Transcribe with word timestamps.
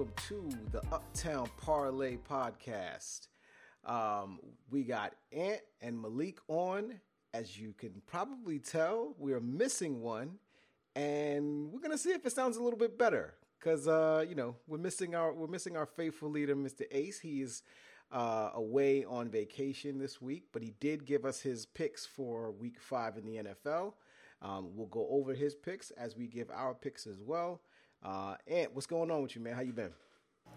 welcome 0.00 0.14
to 0.26 0.48
the 0.72 0.82
Uptown 0.94 1.46
Parlay 1.58 2.16
podcast. 2.16 3.28
Um, 3.84 4.40
we 4.70 4.82
got 4.82 5.12
Ant 5.30 5.60
and 5.82 6.00
Malik 6.00 6.38
on. 6.48 6.98
As 7.34 7.58
you 7.58 7.74
can 7.76 8.00
probably 8.06 8.58
tell, 8.60 9.14
we 9.18 9.34
are 9.34 9.40
missing 9.40 10.00
one, 10.00 10.38
and 10.96 11.70
we're 11.70 11.80
gonna 11.80 11.98
see 11.98 12.12
if 12.12 12.24
it 12.24 12.32
sounds 12.32 12.56
a 12.56 12.62
little 12.62 12.78
bit 12.78 12.96
better. 12.98 13.34
Cause 13.62 13.86
uh, 13.86 14.24
you 14.26 14.34
know 14.34 14.56
we're 14.66 14.78
missing 14.78 15.14
our 15.14 15.34
we're 15.34 15.48
missing 15.48 15.76
our 15.76 15.84
faithful 15.84 16.30
leader, 16.30 16.56
Mr. 16.56 16.84
Ace. 16.92 17.20
He 17.20 17.42
is 17.42 17.62
uh, 18.10 18.52
away 18.54 19.04
on 19.04 19.28
vacation 19.28 19.98
this 19.98 20.18
week, 20.18 20.44
but 20.50 20.62
he 20.62 20.72
did 20.80 21.04
give 21.04 21.26
us 21.26 21.42
his 21.42 21.66
picks 21.66 22.06
for 22.06 22.52
Week 22.52 22.80
Five 22.80 23.18
in 23.18 23.26
the 23.26 23.36
NFL. 23.36 23.92
Um, 24.40 24.70
we'll 24.74 24.86
go 24.86 25.06
over 25.10 25.34
his 25.34 25.54
picks 25.54 25.90
as 25.90 26.16
we 26.16 26.26
give 26.26 26.48
our 26.50 26.74
picks 26.74 27.06
as 27.06 27.20
well. 27.20 27.60
Uh, 28.02 28.34
Ant, 28.46 28.74
what's 28.74 28.86
going 28.86 29.10
on 29.10 29.22
with 29.22 29.36
you, 29.36 29.42
man? 29.42 29.54
How 29.54 29.60
you 29.60 29.72
been? 29.72 29.92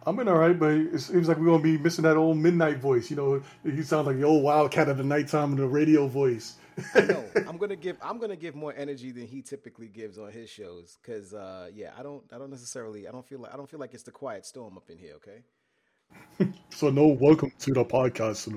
I'm 0.05 0.15
been 0.15 0.27
all 0.27 0.38
right, 0.38 0.57
but 0.57 0.71
it 0.71 0.99
seems 0.99 1.27
like 1.27 1.38
we're 1.38 1.45
gonna 1.45 1.63
be 1.63 1.77
missing 1.77 2.03
that 2.03 2.17
old 2.17 2.38
midnight 2.38 2.77
voice. 2.77 3.09
You 3.09 3.16
know, 3.16 3.43
he 3.63 3.83
sounds 3.83 4.07
like 4.07 4.17
the 4.17 4.23
old 4.23 4.43
wildcat 4.43 4.89
of 4.89 4.97
the 4.97 5.03
nighttime 5.03 5.52
in 5.52 5.57
the 5.57 5.67
radio 5.67 6.07
voice. 6.07 6.55
I 6.95 7.02
know. 7.02 7.23
I'm 7.47 7.57
gonna 7.57 7.75
give 7.75 7.97
I'm 8.02 8.17
gonna 8.17 8.35
give 8.35 8.55
more 8.55 8.73
energy 8.75 9.11
than 9.11 9.27
he 9.27 9.41
typically 9.41 9.88
gives 9.88 10.17
on 10.17 10.31
his 10.31 10.49
shows 10.49 10.97
because 11.02 11.33
uh, 11.33 11.69
yeah, 11.73 11.91
I 11.97 12.03
don't 12.03 12.23
I 12.33 12.38
don't 12.38 12.49
necessarily 12.49 13.08
I 13.08 13.11
don't 13.11 13.25
feel 13.25 13.39
like 13.39 13.53
I 13.53 13.58
don't 13.58 13.69
feel 13.69 13.80
like 13.80 13.94
it's 13.94 14.03
the 14.03 14.11
quiet 14.11 14.45
storm 14.45 14.77
up 14.77 14.89
in 14.89 14.97
here. 14.97 15.14
Okay. 15.16 16.52
so 16.69 16.89
no, 16.89 17.08
welcome 17.08 17.52
to 17.59 17.73
the 17.73 17.86
podcast. 17.86 18.47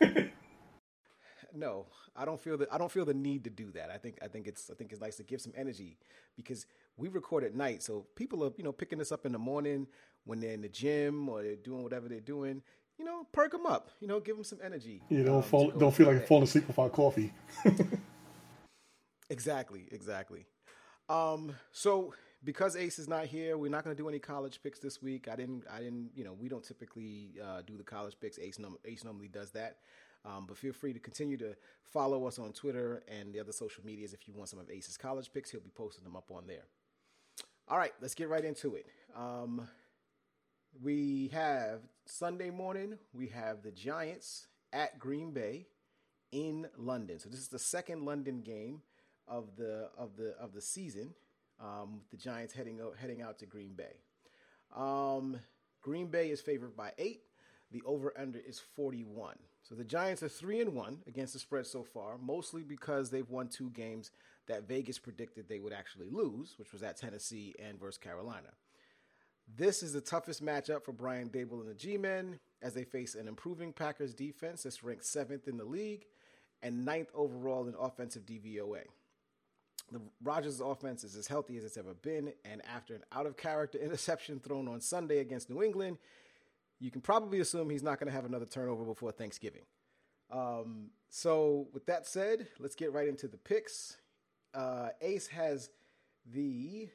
no, 1.54 1.86
I 2.16 2.24
don't 2.24 2.40
feel 2.40 2.58
that 2.58 2.72
I 2.72 2.78
don't 2.78 2.90
feel 2.90 3.04
the 3.04 3.14
need 3.14 3.44
to 3.44 3.50
do 3.50 3.70
that. 3.72 3.90
I 3.90 3.98
think 3.98 4.18
I 4.22 4.26
think 4.26 4.48
it's 4.48 4.70
I 4.70 4.74
think 4.74 4.90
it's 4.90 5.00
nice 5.00 5.16
to 5.16 5.22
give 5.22 5.40
some 5.40 5.52
energy 5.56 5.98
because 6.36 6.66
we 6.96 7.08
record 7.08 7.44
at 7.44 7.54
night, 7.54 7.82
so 7.82 8.06
people 8.14 8.44
are 8.44 8.50
you 8.56 8.64
know 8.64 8.72
picking 8.72 8.98
this 8.98 9.12
up 9.12 9.26
in 9.26 9.32
the 9.32 9.38
morning 9.38 9.86
when 10.24 10.40
they're 10.40 10.52
in 10.52 10.62
the 10.62 10.68
gym 10.68 11.28
or 11.28 11.42
they're 11.42 11.56
doing 11.56 11.82
whatever 11.82 12.08
they're 12.08 12.20
doing. 12.20 12.62
You 12.98 13.04
know, 13.04 13.26
perk 13.32 13.52
them 13.52 13.66
up. 13.66 13.90
You 14.00 14.08
know, 14.08 14.20
give 14.20 14.36
them 14.36 14.44
some 14.44 14.58
energy. 14.64 15.02
You 15.10 15.22
don't 15.24 15.36
um, 15.36 15.42
fall, 15.42 15.70
don't 15.70 15.94
feel 15.94 16.06
like 16.06 16.26
falling 16.26 16.44
asleep 16.44 16.66
without 16.66 16.92
coffee. 16.92 17.32
exactly, 19.30 19.86
exactly. 19.92 20.46
Um, 21.08 21.54
so 21.72 22.14
because 22.42 22.76
Ace 22.76 22.98
is 22.98 23.08
not 23.08 23.26
here, 23.26 23.58
we're 23.58 23.70
not 23.70 23.84
going 23.84 23.94
to 23.94 24.02
do 24.02 24.08
any 24.08 24.18
college 24.18 24.60
picks 24.62 24.78
this 24.78 25.02
week. 25.02 25.28
I 25.30 25.36
didn't, 25.36 25.64
I 25.70 25.80
didn't, 25.80 26.10
you 26.14 26.24
know, 26.24 26.32
we 26.32 26.48
don't 26.48 26.64
typically 26.64 27.32
uh, 27.42 27.62
do 27.66 27.76
the 27.76 27.84
college 27.84 28.16
picks. 28.20 28.38
Ace, 28.38 28.58
num- 28.58 28.78
Ace 28.84 29.04
normally 29.04 29.28
does 29.28 29.50
that. 29.50 29.78
Um, 30.24 30.46
but 30.46 30.56
feel 30.56 30.72
free 30.72 30.92
to 30.92 30.98
continue 30.98 31.36
to 31.36 31.54
follow 31.92 32.26
us 32.26 32.38
on 32.38 32.52
Twitter 32.52 33.02
and 33.08 33.32
the 33.32 33.40
other 33.40 33.52
social 33.52 33.84
medias 33.84 34.12
if 34.12 34.26
you 34.26 34.34
want 34.34 34.48
some 34.48 34.58
of 34.58 34.70
Ace's 34.70 34.96
college 34.96 35.30
picks. 35.32 35.50
He'll 35.50 35.60
be 35.60 35.70
posting 35.70 36.04
them 36.04 36.16
up 36.16 36.30
on 36.30 36.46
there. 36.46 36.64
All 37.68 37.78
right, 37.78 37.92
let's 38.00 38.14
get 38.14 38.28
right 38.28 38.44
into 38.44 38.76
it. 38.76 38.86
Um, 39.16 39.66
we 40.80 41.30
have 41.32 41.80
Sunday 42.04 42.48
morning, 42.48 42.96
we 43.12 43.26
have 43.28 43.62
the 43.64 43.72
Giants 43.72 44.46
at 44.72 45.00
Green 45.00 45.32
Bay 45.32 45.66
in 46.30 46.68
London. 46.78 47.18
So 47.18 47.28
this 47.28 47.40
is 47.40 47.48
the 47.48 47.58
second 47.58 48.04
London 48.04 48.42
game 48.42 48.82
of 49.26 49.56
the 49.56 49.90
of 49.98 50.16
the 50.16 50.36
of 50.38 50.52
the 50.54 50.60
season. 50.60 51.12
Um, 51.58 52.02
the 52.12 52.16
Giants 52.16 52.54
heading 52.54 52.80
out, 52.80 52.94
heading 53.00 53.20
out 53.20 53.40
to 53.40 53.46
Green 53.46 53.74
Bay. 53.74 53.96
Um, 54.72 55.40
Green 55.82 56.06
Bay 56.06 56.30
is 56.30 56.40
favored 56.40 56.76
by 56.76 56.92
eight. 56.98 57.22
The 57.72 57.82
over 57.84 58.12
under 58.16 58.38
is 58.38 58.60
41. 58.60 59.34
So 59.64 59.74
the 59.74 59.82
Giants 59.82 60.22
are 60.22 60.28
three 60.28 60.60
and 60.60 60.72
one 60.72 60.98
against 61.08 61.32
the 61.32 61.40
spread 61.40 61.66
so 61.66 61.82
far, 61.82 62.16
mostly 62.16 62.62
because 62.62 63.10
they've 63.10 63.28
won 63.28 63.48
two 63.48 63.70
games 63.70 64.12
that 64.46 64.68
Vegas 64.68 64.98
predicted 64.98 65.48
they 65.48 65.58
would 65.58 65.72
actually 65.72 66.08
lose, 66.10 66.54
which 66.58 66.72
was 66.72 66.82
at 66.82 66.96
Tennessee 66.96 67.54
and 67.58 67.78
versus 67.78 67.98
Carolina. 67.98 68.48
This 69.54 69.82
is 69.82 69.92
the 69.92 70.00
toughest 70.00 70.44
matchup 70.44 70.84
for 70.84 70.92
Brian 70.92 71.28
Daboll 71.28 71.60
and 71.60 71.68
the 71.68 71.74
G-men 71.74 72.40
as 72.62 72.74
they 72.74 72.84
face 72.84 73.14
an 73.14 73.28
improving 73.28 73.72
Packers 73.72 74.12
defense 74.12 74.64
that's 74.64 74.82
ranked 74.82 75.04
seventh 75.04 75.46
in 75.46 75.56
the 75.56 75.64
league 75.64 76.04
and 76.62 76.84
ninth 76.84 77.10
overall 77.14 77.68
in 77.68 77.74
offensive 77.78 78.26
DVOA. 78.26 78.82
The 79.92 80.00
Rodgers 80.22 80.60
offense 80.60 81.04
is 81.04 81.14
as 81.14 81.28
healthy 81.28 81.56
as 81.56 81.64
it's 81.64 81.76
ever 81.76 81.94
been, 81.94 82.32
and 82.44 82.60
after 82.66 82.94
an 82.94 83.04
out 83.12 83.26
of 83.26 83.36
character 83.36 83.78
interception 83.82 84.40
thrown 84.40 84.66
on 84.66 84.80
Sunday 84.80 85.18
against 85.18 85.48
New 85.48 85.62
England, 85.62 85.98
you 86.80 86.90
can 86.90 87.00
probably 87.00 87.40
assume 87.40 87.70
he's 87.70 87.82
not 87.82 88.00
going 88.00 88.08
to 88.08 88.14
have 88.14 88.24
another 88.24 88.46
turnover 88.46 88.84
before 88.84 89.12
Thanksgiving. 89.12 89.62
Um, 90.30 90.90
so, 91.08 91.68
with 91.72 91.86
that 91.86 92.06
said, 92.06 92.48
let's 92.58 92.74
get 92.74 92.92
right 92.92 93.06
into 93.08 93.28
the 93.28 93.36
picks. 93.36 93.96
Uh, 94.56 94.88
Ace 95.02 95.26
has 95.26 95.68
the 96.32 96.88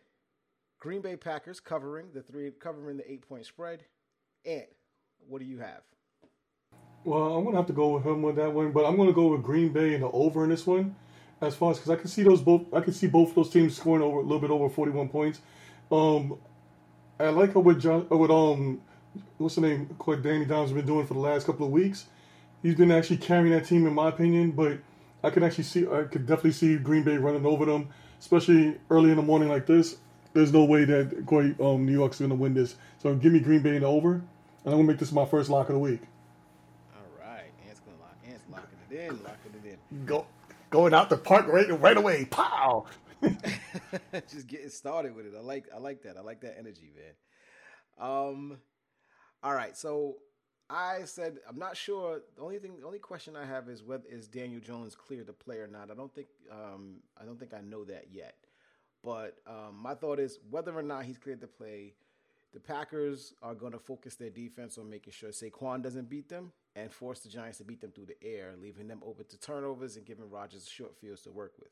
Green 0.80 1.02
Bay 1.02 1.16
Packers 1.16 1.60
covering 1.60 2.08
the 2.12 2.24
three, 2.24 2.52
covering 2.60 2.98
the 2.98 3.10
eight 3.10 3.22
point 3.28 3.46
spread. 3.46 3.86
Ant, 4.46 4.66
what 5.28 5.40
do 5.40 5.46
you 5.46 5.60
have? 5.60 5.84
Well, 7.04 7.36
I'm 7.36 7.44
gonna 7.46 7.58
have 7.58 7.68
to 7.68 7.74
go 7.74 7.94
with 7.94 8.04
him 8.04 8.24
with 8.24 8.36
that 8.38 8.52
one, 8.52 8.72
but 8.72 8.86
I'm 8.86 8.98
gonna 8.98 9.14
go 9.14 9.28
with 9.28 9.44
Green 9.44 9.72
Bay 9.72 9.94
and 9.94 10.04
the 10.04 10.10
over 10.10 10.44
in 10.44 10.50
this 10.50 10.66
one. 10.66 10.96
As 11.40 11.56
far 11.56 11.72
as 11.72 11.78
because 11.78 11.92
I 11.92 11.96
can 11.98 12.08
see 12.08 12.24
those 12.24 12.42
both, 12.42 12.64
I 12.74 12.82
can 12.82 12.94
see 12.94 13.08
both 13.08 13.36
those 13.36 13.52
teams 13.52 13.78
scoring 13.78 14.02
over 14.02 14.18
a 14.18 14.22
little 14.22 14.40
bit 14.40 14.50
over 14.50 14.68
41 14.68 15.10
points. 15.10 15.42
Um, 15.92 16.40
I 17.20 17.30
like 17.30 17.54
with 17.54 17.80
John, 17.80 18.08
with 18.10 18.32
um 18.32 18.82
what's 19.38 19.56
the 19.56 19.62
name? 19.62 19.86
What 20.04 20.24
Danny 20.24 20.46
Dimes 20.46 20.70
has 20.70 20.74
been 20.74 20.88
doing 20.88 21.06
for 21.06 21.14
the 21.14 21.20
last 21.20 21.46
couple 21.46 21.68
of 21.68 21.72
weeks. 21.72 22.08
He's 22.64 22.76
been 22.76 22.92
actually 22.92 23.18
carrying 23.18 23.52
that 23.52 23.66
team, 23.66 23.86
in 23.86 23.94
my 23.94 24.10
opinion. 24.10 24.52
But 24.52 24.80
I 25.24 25.30
can 25.30 25.44
actually 25.44 25.66
see, 25.66 25.88
I 25.88 26.04
could 26.04 26.26
definitely 26.26 26.54
see 26.54 26.78
Green 26.78 27.04
Bay 27.04 27.18
running 27.18 27.46
over 27.46 27.66
them, 27.66 27.90
especially 28.20 28.80
early 28.90 29.12
in 29.12 29.18
the 29.18 29.22
morning 29.22 29.50
like 29.50 29.66
this. 29.66 29.98
There's 30.34 30.54
no 30.54 30.64
way 30.64 30.86
that 30.86 31.26
Corey, 31.26 31.56
um, 31.60 31.86
New 31.86 31.92
York's 31.92 32.20
going 32.20 32.30
to 32.30 32.36
win 32.36 32.54
this. 32.54 32.76
So 33.00 33.14
give 33.16 33.34
me 33.34 33.40
Green 33.40 33.62
Bay 33.62 33.76
in 33.76 33.82
the 33.82 33.88
over, 33.88 34.14
and 34.14 34.24
I'm 34.66 34.72
going 34.72 34.88
to 34.88 34.94
make 34.94 35.00
this 35.00 35.12
my 35.12 35.26
first 35.26 35.50
lock 35.50 35.70
of 35.70 35.76
the 35.76 35.80
week. 35.80 36.02
All 36.96 37.04
right, 37.20 37.52
Ant's 37.68 37.82
going 37.82 37.98
to 37.98 38.04
lock. 38.04 38.18
Ant's 38.28 38.44
locking 38.50 38.80
it 38.90 38.96
in, 38.96 39.24
locking 39.24 39.54
it 39.64 39.78
in. 39.92 40.06
Go, 40.06 40.26
going 40.70 40.94
out 40.94 41.10
the 41.10 41.18
park 41.18 41.48
right, 41.48 41.80
right 41.80 41.98
away. 41.98 42.26
Pow! 42.26 42.86
Just 44.14 44.48
getting 44.48 44.70
started 44.70 45.16
with 45.16 45.26
it. 45.26 45.34
I 45.38 45.42
like, 45.42 45.66
I 45.76 45.78
like 45.78 46.04
that. 46.04 46.18
I 46.18 46.22
like 46.22 46.42
that 46.42 46.56
energy, 46.58 46.92
man. 46.96 48.10
Um, 48.10 48.58
all 49.44 49.54
right, 49.54 49.78
so 49.78 50.16
I 50.72 51.04
said 51.04 51.40
I'm 51.48 51.60
not 51.60 51.76
sure. 51.76 52.22
The 52.36 52.42
only 52.42 52.58
thing, 52.58 52.80
the 52.80 52.86
only 52.86 53.00
question 53.00 53.36
I 53.36 53.46
have 53.46 53.68
is 53.68 53.84
whether 53.84 54.08
is 54.10 54.28
Daniel 54.28 54.62
Jones 54.62 54.96
clear 54.96 55.24
to 55.26 55.34
play 55.34 55.58
or 55.58 55.68
not. 55.68 55.92
I 55.92 55.96
don't 55.96 56.14
think, 56.14 56.28
um, 56.50 56.98
I 57.22 57.26
don't 57.26 57.38
think 57.38 57.54
I 57.54 57.60
know 57.60 57.84
that 57.86 58.06
yet. 58.10 58.36
But 59.04 59.40
um, 59.46 59.78
my 59.82 59.96
thought 59.96 60.20
is 60.20 60.40
whether 60.50 60.78
or 60.78 60.84
not 60.84 61.04
he's 61.04 61.18
cleared 61.18 61.42
to 61.42 61.48
play, 61.48 61.96
the 62.54 62.60
Packers 62.60 63.34
are 63.42 63.54
going 63.54 63.74
to 63.74 63.80
focus 63.80 64.16
their 64.16 64.30
defense 64.30 64.78
on 64.78 64.90
making 64.90 65.12
sure 65.12 65.32
Saquon 65.32 65.82
doesn't 65.82 66.10
beat 66.10 66.30
them 66.30 66.52
and 66.76 66.92
force 66.92 67.20
the 67.20 67.30
Giants 67.30 67.58
to 67.58 67.66
beat 67.66 67.82
them 67.82 67.92
through 67.92 68.06
the 68.06 68.24
air, 68.24 68.54
leaving 68.62 68.88
them 68.88 69.02
open 69.06 69.26
to 69.26 69.40
turnovers 69.40 69.98
and 69.98 70.06
giving 70.06 70.30
Rodgers 70.30 70.70
short 70.70 70.96
fields 70.96 71.22
to 71.24 71.32
work 71.32 71.54
with. 71.60 71.72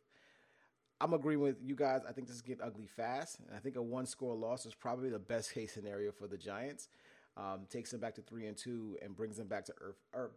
I'm 0.99 1.13
agreeing 1.13 1.39
with 1.39 1.57
you 1.63 1.75
guys. 1.75 2.01
I 2.07 2.11
think 2.11 2.27
this 2.27 2.35
is 2.35 2.41
getting 2.41 2.63
ugly 2.63 2.87
fast, 2.87 3.39
and 3.39 3.55
I 3.55 3.59
think 3.59 3.77
a 3.77 3.81
one 3.81 4.05
score 4.05 4.35
loss 4.35 4.65
is 4.65 4.73
probably 4.73 5.09
the 5.09 5.19
best 5.19 5.53
case 5.53 5.73
scenario 5.73 6.11
for 6.11 6.27
the 6.27 6.37
Giants 6.37 6.89
um, 7.37 7.61
takes 7.69 7.91
them 7.91 7.99
back 7.99 8.15
to 8.15 8.21
three 8.21 8.47
and 8.47 8.57
two, 8.57 8.97
and 9.01 9.15
brings 9.15 9.37
them 9.37 9.47
back 9.47 9.65
to 9.65 9.73
earth, 9.81 9.97
or 10.13 10.31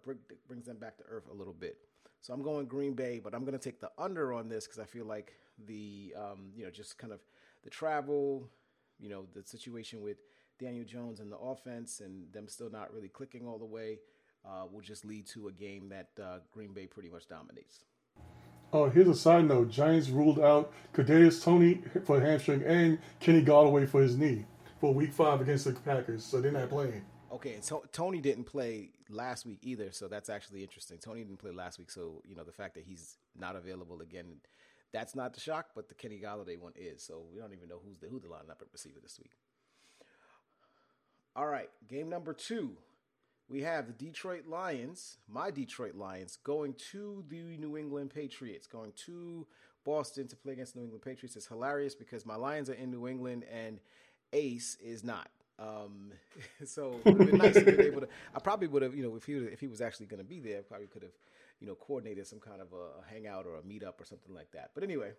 brings 0.49 0.67
them 0.67 0.77
back 0.77 0.97
to 0.99 1.05
earth 1.09 1.25
a 1.31 1.35
little 1.35 1.55
bit. 1.55 1.79
So 2.21 2.33
I'm 2.33 2.43
going 2.43 2.67
Green 2.67 2.95
Bay, 2.95 3.21
but 3.23 3.35
I'm 3.35 3.41
going 3.41 3.59
to 3.59 3.63
take 3.63 3.81
the 3.81 3.91
under 3.99 4.33
on 4.33 4.49
this 4.49 4.67
because 4.67 4.79
I 4.79 4.85
feel 4.85 5.05
like 5.05 5.33
the 5.67 6.15
um, 6.17 6.53
you 6.57 6.65
know 6.65 6.71
just 6.71 6.97
kind 6.97 7.13
of 7.13 7.21
the 7.65 7.71
travel, 7.71 8.49
you 9.01 9.09
know, 9.09 9.27
the 9.35 9.43
situation 9.43 10.03
with 10.03 10.19
Daniel 10.61 10.85
Jones 10.85 11.21
and 11.21 11.31
the 11.31 11.39
offense, 11.39 12.01
and 12.01 12.33
them 12.33 12.47
still 12.47 12.71
not 12.71 12.93
really 12.95 13.09
clicking 13.09 13.47
all 13.47 13.59
the 13.59 13.65
way, 13.65 13.99
uh, 14.45 14.67
will 14.71 14.81
just 14.81 15.05
lead 15.05 15.27
to 15.29 15.49
a 15.49 15.53
game 15.53 15.89
that 15.89 16.11
uh, 16.23 16.39
Green 16.53 16.73
Bay 16.73 16.87
pretty 16.87 17.11
much 17.11 17.27
dominates. 17.29 17.85
Oh, 18.73 18.89
here's 18.89 19.09
a 19.09 19.15
side 19.15 19.47
note: 19.47 19.71
Giants 19.71 20.09
ruled 20.09 20.39
out 20.39 20.73
Kadarius 20.95 21.43
Toney 21.43 21.83
for 22.05 22.21
hamstring 22.21 22.63
and 22.63 22.99
Kenny 23.19 23.43
Golladay 23.45 23.89
for 23.89 24.01
his 24.01 24.17
knee 24.17 24.45
for 24.83 24.93
Week 24.93 25.13
Five 25.13 25.41
against 25.41 25.65
the 25.65 25.73
Packers, 25.73 26.25
so 26.25 26.41
they're 26.41 26.51
not 26.51 26.69
playing. 26.69 27.05
Okay, 27.31 27.55
and 27.55 27.63
so, 27.63 27.85
Toney 27.93 28.21
didn't 28.21 28.45
play 28.45 28.91
last 29.09 29.47
week 29.47 29.61
either, 29.63 29.93
so 29.93 30.09
that's 30.09 30.29
actually 30.29 30.61
interesting. 30.61 30.99
Toney 30.99 31.23
didn't 31.23 31.39
play 31.39 31.53
last 31.53 31.79
week, 31.79 31.89
so 31.89 32.21
you 32.25 32.35
know 32.35 32.43
the 32.43 32.51
fact 32.51 32.75
that 32.75 32.83
he's 32.83 33.17
not 33.39 33.55
available 33.55 34.01
again, 34.01 34.39
that's 34.93 35.15
not 35.15 35.35
the 35.35 35.41
shock. 35.41 35.69
But 35.77 35.89
the 35.89 35.95
Kenny 35.95 36.19
Golladay 36.19 36.59
one 36.59 36.73
is, 36.75 37.01
so 37.01 37.23
we 37.33 37.41
don't 37.41 37.53
even 37.53 37.69
know 37.69 37.79
who's 37.87 38.01
the 38.01 38.09
who 38.09 38.19
the 38.19 38.27
lineup 38.27 38.61
at 38.61 38.67
receiver 38.73 38.99
this 39.01 39.21
week. 39.21 39.31
All 41.37 41.47
right, 41.47 41.71
game 41.89 42.11
number 42.11 42.35
two. 42.35 42.73
We 43.49 43.63
have 43.63 43.87
the 43.87 43.93
Detroit 43.93 44.47
Lions, 44.49 45.19
my 45.29 45.53
Detroit 45.53 45.95
Lions, 45.95 46.39
going 46.43 46.75
to 46.91 47.23
the 47.29 47.57
New 47.57 47.77
England 47.77 48.11
Patriots, 48.13 48.67
going 48.67 48.93
to 49.07 49.47
Boston 49.85 50.27
to 50.27 50.37
play 50.37 50.55
against 50.55 50.75
the 50.75 50.81
New 50.81 50.87
England 50.87 51.05
Patriots. 51.05 51.37
It's 51.37 51.47
hilarious 51.47 51.95
because 51.95 52.27
my 52.27 52.37
Lions 52.37 52.69
are 52.69 52.75
in 52.75 52.91
New 52.91 53.07
England 53.07 53.45
and 53.53 53.79
Ace 54.33 54.77
is 54.83 55.05
not. 55.05 55.29
Um, 55.59 56.13
so 56.65 57.01
it 57.05 57.13
would 57.13 57.21
have 57.21 57.31
been 57.31 57.39
nice 57.39 57.55
to 57.55 57.65
be 57.65 57.85
able 57.85 58.03
to. 58.03 58.09
I 58.35 58.41
probably 58.41 58.69
would 58.69 58.83
have, 58.83 58.95
you 58.95 59.03
know, 59.03 59.17
if 59.17 59.25
he 59.25 59.35
if 59.35 59.61
he 59.61 59.69
was 59.69 59.81
actually 59.81 60.07
going 60.07 60.23
to 60.23 60.29
be 60.29 60.41
there, 60.41 60.63
probably 60.63 60.87
could 60.89 61.03
have, 61.03 61.13
you 61.61 61.67
know, 61.67 61.75
coordinated 61.75 62.27
some 62.27 62.41
kind 62.41 62.61
of 62.61 62.69
a, 62.73 63.11
hangout 63.13 63.47
or 63.47 63.57
a 63.57 63.63
meetup 63.63 64.01
or 64.01 64.05
something 64.05 64.35
like 64.35 64.51
that. 64.53 64.71
But 64.75 64.85
anyway, 64.85 65.13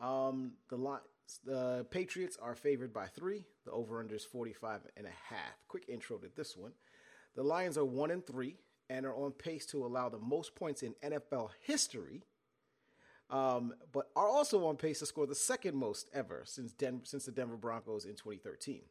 Um, 0.00 0.52
the 0.68 1.00
the 1.44 1.86
Patriots 1.90 2.36
are 2.40 2.54
favored 2.54 2.92
by 2.92 3.06
three. 3.08 3.44
The 3.64 3.72
over/under 3.72 4.14
is 4.14 4.24
45 4.24 4.82
and 4.96 5.06
a 5.06 5.10
half. 5.34 5.56
Quick 5.68 5.84
intro 5.88 6.18
to 6.18 6.28
this 6.36 6.56
one. 6.56 6.72
The 7.34 7.42
Lions 7.42 7.78
are 7.78 7.84
one 7.84 8.10
and 8.10 8.26
three 8.26 8.56
and 8.90 9.06
are 9.06 9.14
on 9.16 9.32
pace 9.32 9.66
to 9.66 9.84
allow 9.86 10.08
the 10.08 10.18
most 10.18 10.54
points 10.54 10.82
in 10.82 10.94
NFL 11.02 11.50
history. 11.60 12.22
Um, 13.30 13.74
but 13.92 14.08
are 14.16 14.28
also 14.28 14.66
on 14.66 14.76
pace 14.76 15.00
to 15.00 15.06
score 15.06 15.26
the 15.26 15.34
second 15.34 15.76
most 15.76 16.08
ever 16.14 16.42
since 16.46 16.72
Den- 16.72 17.02
since 17.04 17.26
the 17.26 17.32
Denver 17.32 17.56
Broncos 17.56 18.06
in 18.06 18.12
2013. 18.12 18.82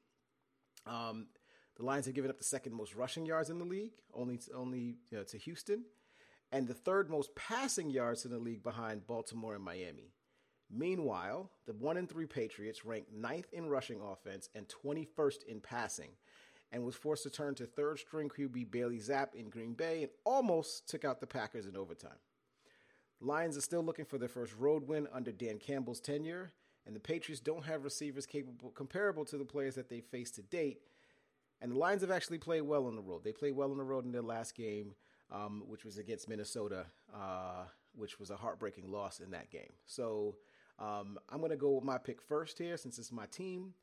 Um, 0.86 1.28
the 1.76 1.84
Lions 1.84 2.06
have 2.06 2.16
given 2.16 2.30
up 2.30 2.38
the 2.38 2.44
second 2.44 2.74
most 2.74 2.96
rushing 2.96 3.26
yards 3.26 3.50
in 3.50 3.60
the 3.60 3.66
league, 3.66 3.94
only 4.14 4.38
to, 4.38 4.54
only 4.54 4.98
you 5.10 5.18
know, 5.18 5.24
to 5.24 5.38
Houston, 5.38 5.86
and 6.52 6.68
the 6.68 6.74
third 6.74 7.10
most 7.10 7.36
passing 7.36 7.90
yards 7.90 8.26
in 8.26 8.32
the 8.32 8.40
league 8.40 8.64
behind 8.64 9.08
Baltimore 9.08 9.56
and 9.56 9.64
Miami. 9.64 10.14
Meanwhile, 10.70 11.50
the 11.66 11.74
one 11.74 11.98
and 11.98 12.10
three 12.10 12.26
Patriots 12.26 12.84
ranked 12.84 13.14
ninth 13.14 13.48
in 13.54 13.70
rushing 13.70 14.02
offense 14.02 14.50
and 14.54 14.68
21st 14.68 15.44
in 15.48 15.62
passing, 15.62 16.10
and 16.72 16.84
was 16.84 16.96
forced 16.96 17.24
to 17.24 17.30
turn 17.30 17.56
to 17.56 17.66
third 17.66 18.00
string 18.00 18.30
QB 18.30 18.72
Bailey 18.72 18.98
Zappe 18.98 19.36
in 19.36 19.50
Green 19.50 19.74
Bay 19.74 20.04
and 20.04 20.12
almost 20.26 20.90
took 20.90 21.06
out 21.06 21.20
the 21.20 21.28
Packers 21.28 21.66
in 21.66 21.78
overtime. 21.78 22.20
Lions 23.20 23.58
are 23.58 23.62
still 23.62 23.84
looking 23.84 24.06
for 24.06 24.18
their 24.18 24.30
first 24.30 24.54
road 24.58 24.88
win 24.88 25.08
under 25.12 25.32
Dan 25.32 25.58
Campbell's 25.58 26.00
tenure, 26.00 26.52
and 26.86 26.96
the 26.96 27.00
Patriots 27.00 27.42
don't 27.42 27.66
have 27.66 27.84
receivers 27.84 28.26
capable 28.26 28.70
comparable 28.72 29.26
to 29.26 29.38
the 29.38 29.46
players 29.46 29.76
that 29.76 29.90
they 29.90 30.02
faced 30.02 30.36
to 30.36 30.42
date. 30.44 30.82
And 31.60 31.72
the 31.72 31.78
Lions 31.78 32.02
have 32.02 32.12
actually 32.12 32.38
played 32.38 32.62
well 32.62 32.86
on 32.86 32.96
the 32.96 33.02
road. 33.02 33.24
They 33.24 33.32
played 33.32 33.56
well 33.56 33.72
on 33.72 33.78
the 33.78 33.84
road 33.84 34.06
in 34.06 34.12
their 34.12 34.22
last 34.22 34.56
game, 34.56 34.94
um, 35.32 35.64
which 35.68 35.84
was 35.84 35.98
against 35.98 36.30
Minnesota, 36.30 36.86
uh, 37.14 37.64
which 37.96 38.20
was 38.20 38.30
a 38.30 38.36
heartbreaking 38.36 38.92
loss 38.92 39.20
in 39.20 39.32
that 39.32 39.50
game. 39.50 39.74
So 39.88 40.36
um, 40.78 41.18
I'm 41.30 41.40
going 41.40 41.50
to 41.50 41.58
go 41.58 41.72
with 41.72 41.84
my 41.84 41.98
pick 41.98 42.22
first 42.22 42.60
here 42.60 42.78
since 42.78 43.00
it's 43.00 43.12
my 43.12 43.26
team. 43.26 43.74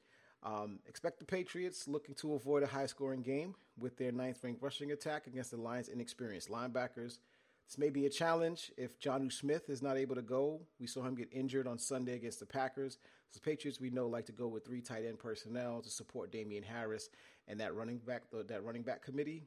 Um, 0.45 0.79
expect 0.87 1.19
the 1.19 1.25
Patriots 1.25 1.89
looking 1.89 2.15
to 2.17 2.35
avoid 2.35 2.63
a 2.63 2.67
high 2.67 2.87
scoring 2.87 3.23
game 3.23 3.55
with 3.79 3.97
their 3.97 4.13
ninth 4.13 4.39
ranked 4.45 4.63
rushing 4.63 4.93
attack 4.93 5.27
against 5.27 5.51
the 5.51 5.57
Lions' 5.57 5.89
inexperienced 5.89 6.51
linebackers. 6.51 7.19
This 7.67 7.79
may 7.79 7.91
be 7.91 8.07
a 8.07 8.11
challenge 8.11 8.71
if 8.77 9.01
Jonnu 9.01 9.33
Smith 9.33 9.71
is 9.71 9.83
not 9.83 9.97
able 9.97 10.15
to 10.15 10.23
go. 10.23 10.61
We 10.79 10.87
saw 10.87 11.03
him 11.03 11.15
get 11.15 11.29
injured 11.33 11.67
on 11.67 11.79
Sunday 11.79 12.15
against 12.15 12.41
the 12.41 12.47
Packers. 12.47 12.99
The 13.33 13.41
Patriots, 13.41 13.81
we 13.81 13.91
know, 13.91 14.07
like 14.07 14.27
to 14.27 14.33
go 14.33 14.47
with 14.47 14.65
three 14.65 14.81
tight 14.81 15.05
end 15.05 15.19
personnel 15.19 15.81
to 15.83 15.91
support 15.91 16.31
Damien 16.31 16.63
Harris 16.63 17.09
and 17.49 17.59
that 17.61 17.75
running 17.75 17.99
back 17.99 18.23
that 18.33 18.65
running 18.65 18.83
back 18.83 19.03
committee. 19.03 19.43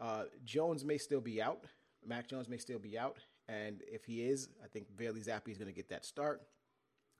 Uh, 0.00 0.24
Jones 0.44 0.84
may 0.84 0.98
still 0.98 1.20
be 1.20 1.42
out. 1.42 1.64
Mac 2.06 2.28
Jones 2.28 2.48
may 2.48 2.58
still 2.58 2.78
be 2.78 2.98
out, 2.98 3.18
and 3.48 3.82
if 3.86 4.04
he 4.04 4.22
is, 4.22 4.48
I 4.62 4.66
think 4.68 4.86
Bailey 4.96 5.20
Zappe 5.20 5.48
is 5.48 5.56
going 5.56 5.70
to 5.70 5.74
get 5.74 5.88
that 5.88 6.04
start. 6.04 6.42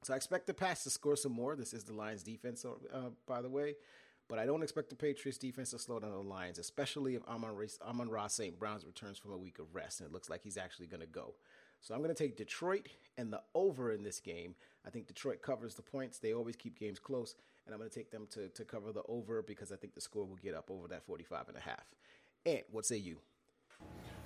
So 0.02 0.12
I 0.12 0.16
expect 0.16 0.46
the 0.46 0.52
pass 0.52 0.84
to 0.84 0.90
score 0.90 1.16
some 1.16 1.32
more. 1.32 1.56
This 1.56 1.72
is 1.72 1.84
the 1.84 1.94
Lions 1.94 2.22
defense, 2.22 2.64
uh, 2.64 2.98
by 3.26 3.40
the 3.40 3.48
way. 3.48 3.74
But 4.28 4.38
I 4.38 4.46
don't 4.46 4.62
expect 4.62 4.88
the 4.88 4.96
Patriots 4.96 5.38
defense 5.38 5.70
to 5.70 5.78
slow 5.78 6.00
down 6.00 6.12
the 6.12 6.18
Lions, 6.18 6.58
especially 6.58 7.14
if 7.14 7.22
Amon-Ra 7.28 8.26
St. 8.28 8.58
Brown's 8.58 8.86
returns 8.86 9.18
from 9.18 9.32
a 9.32 9.36
week 9.36 9.58
of 9.58 9.74
rest 9.74 10.00
and 10.00 10.08
it 10.08 10.12
looks 10.12 10.30
like 10.30 10.42
he's 10.42 10.56
actually 10.56 10.86
going 10.86 11.02
to 11.02 11.06
go. 11.06 11.34
So 11.82 11.94
I'm 11.94 12.00
going 12.00 12.14
to 12.14 12.22
take 12.22 12.38
Detroit 12.38 12.88
and 13.18 13.30
the 13.30 13.42
over 13.54 13.92
in 13.92 14.02
this 14.02 14.20
game. 14.20 14.54
I 14.86 14.90
think 14.90 15.06
Detroit 15.06 15.42
covers 15.42 15.74
the 15.74 15.82
points. 15.82 16.18
They 16.18 16.32
always 16.32 16.56
keep 16.56 16.78
games 16.78 16.98
close. 16.98 17.34
And 17.66 17.74
I'm 17.74 17.78
going 17.78 17.90
to 17.90 17.94
take 17.94 18.10
them 18.10 18.26
to, 18.30 18.48
to 18.48 18.64
cover 18.64 18.92
the 18.92 19.02
over 19.08 19.42
because 19.42 19.72
I 19.72 19.76
think 19.76 19.94
the 19.94 20.00
score 20.00 20.24
will 20.24 20.36
get 20.36 20.54
up 20.54 20.70
over 20.70 20.88
that 20.88 21.04
45 21.04 21.48
and 21.48 21.56
a 21.58 21.60
half. 21.60 21.84
And 22.46 22.62
what 22.70 22.86
say 22.86 22.96
you? 22.96 23.18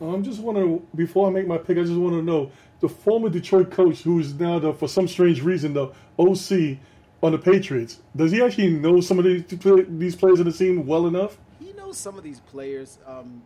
I'm 0.01 0.15
um, 0.15 0.23
just 0.23 0.41
wondering 0.41 0.87
before 0.95 1.27
I 1.27 1.31
make 1.31 1.49
my 1.49 1.59
pick. 1.59 1.77
I 1.77 1.83
just 1.83 1.95
want 1.95 2.15
to 2.15 2.23
know 2.23 2.53
the 2.79 2.89
former 2.89 3.29
Detroit 3.29 3.73
coach, 3.73 4.03
who 4.03 4.21
is 4.21 4.35
now 4.35 4.61
the, 4.61 4.73
for 4.73 4.87
some 4.87 5.09
strange 5.09 5.43
reason 5.43 5.73
the 5.73 5.93
OC 6.19 6.79
on 7.23 7.33
the 7.33 7.39
Patriots. 7.39 8.01
Does 8.15 8.33
he 8.33 8.43
actually 8.43 8.71
know 8.71 9.01
some 9.01 9.19
of 9.19 9.25
these 9.25 9.45
these 9.89 10.17
players 10.17 10.41
in 10.41 10.47
the 10.47 10.53
team 10.53 10.87
well 10.87 11.07
enough? 11.07 11.39
He 11.61 11.73
knows 11.73 11.97
some 11.97 12.17
of 12.17 12.25
these 12.25 12.41
players. 12.41 12.99
Um, 13.07 13.43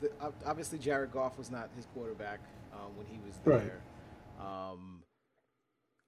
the, 0.00 0.10
obviously, 0.44 0.78
Jared 0.78 1.12
Goff 1.12 1.38
was 1.38 1.50
not 1.50 1.70
his 1.76 1.86
quarterback 1.86 2.40
um, 2.72 2.96
when 2.96 3.06
he 3.06 3.18
was 3.24 3.38
there. 3.44 3.82
Right. 4.38 4.70
Um, 4.70 5.02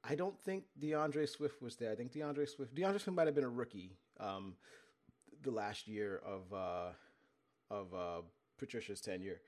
I 0.02 0.14
don't 0.14 0.38
think 0.40 0.64
D'Andre 0.78 1.26
Swift 1.26 1.62
was 1.62 1.76
there. 1.76 1.92
I 1.92 1.94
think 1.94 2.12
D'Andre 2.12 2.46
Swift, 2.46 2.74
D'Andre 2.74 2.98
Swift 2.98 3.16
might 3.16 3.26
have 3.26 3.34
been 3.34 3.44
a 3.44 3.48
rookie 3.48 3.96
um, 4.20 4.54
the 5.42 5.50
last 5.50 5.86
year 5.86 6.20
of 6.26 6.52
uh, 6.52 6.90
of 7.70 7.94
uh, 7.94 8.22
Patricia's 8.58 9.00
tenure. 9.00 9.40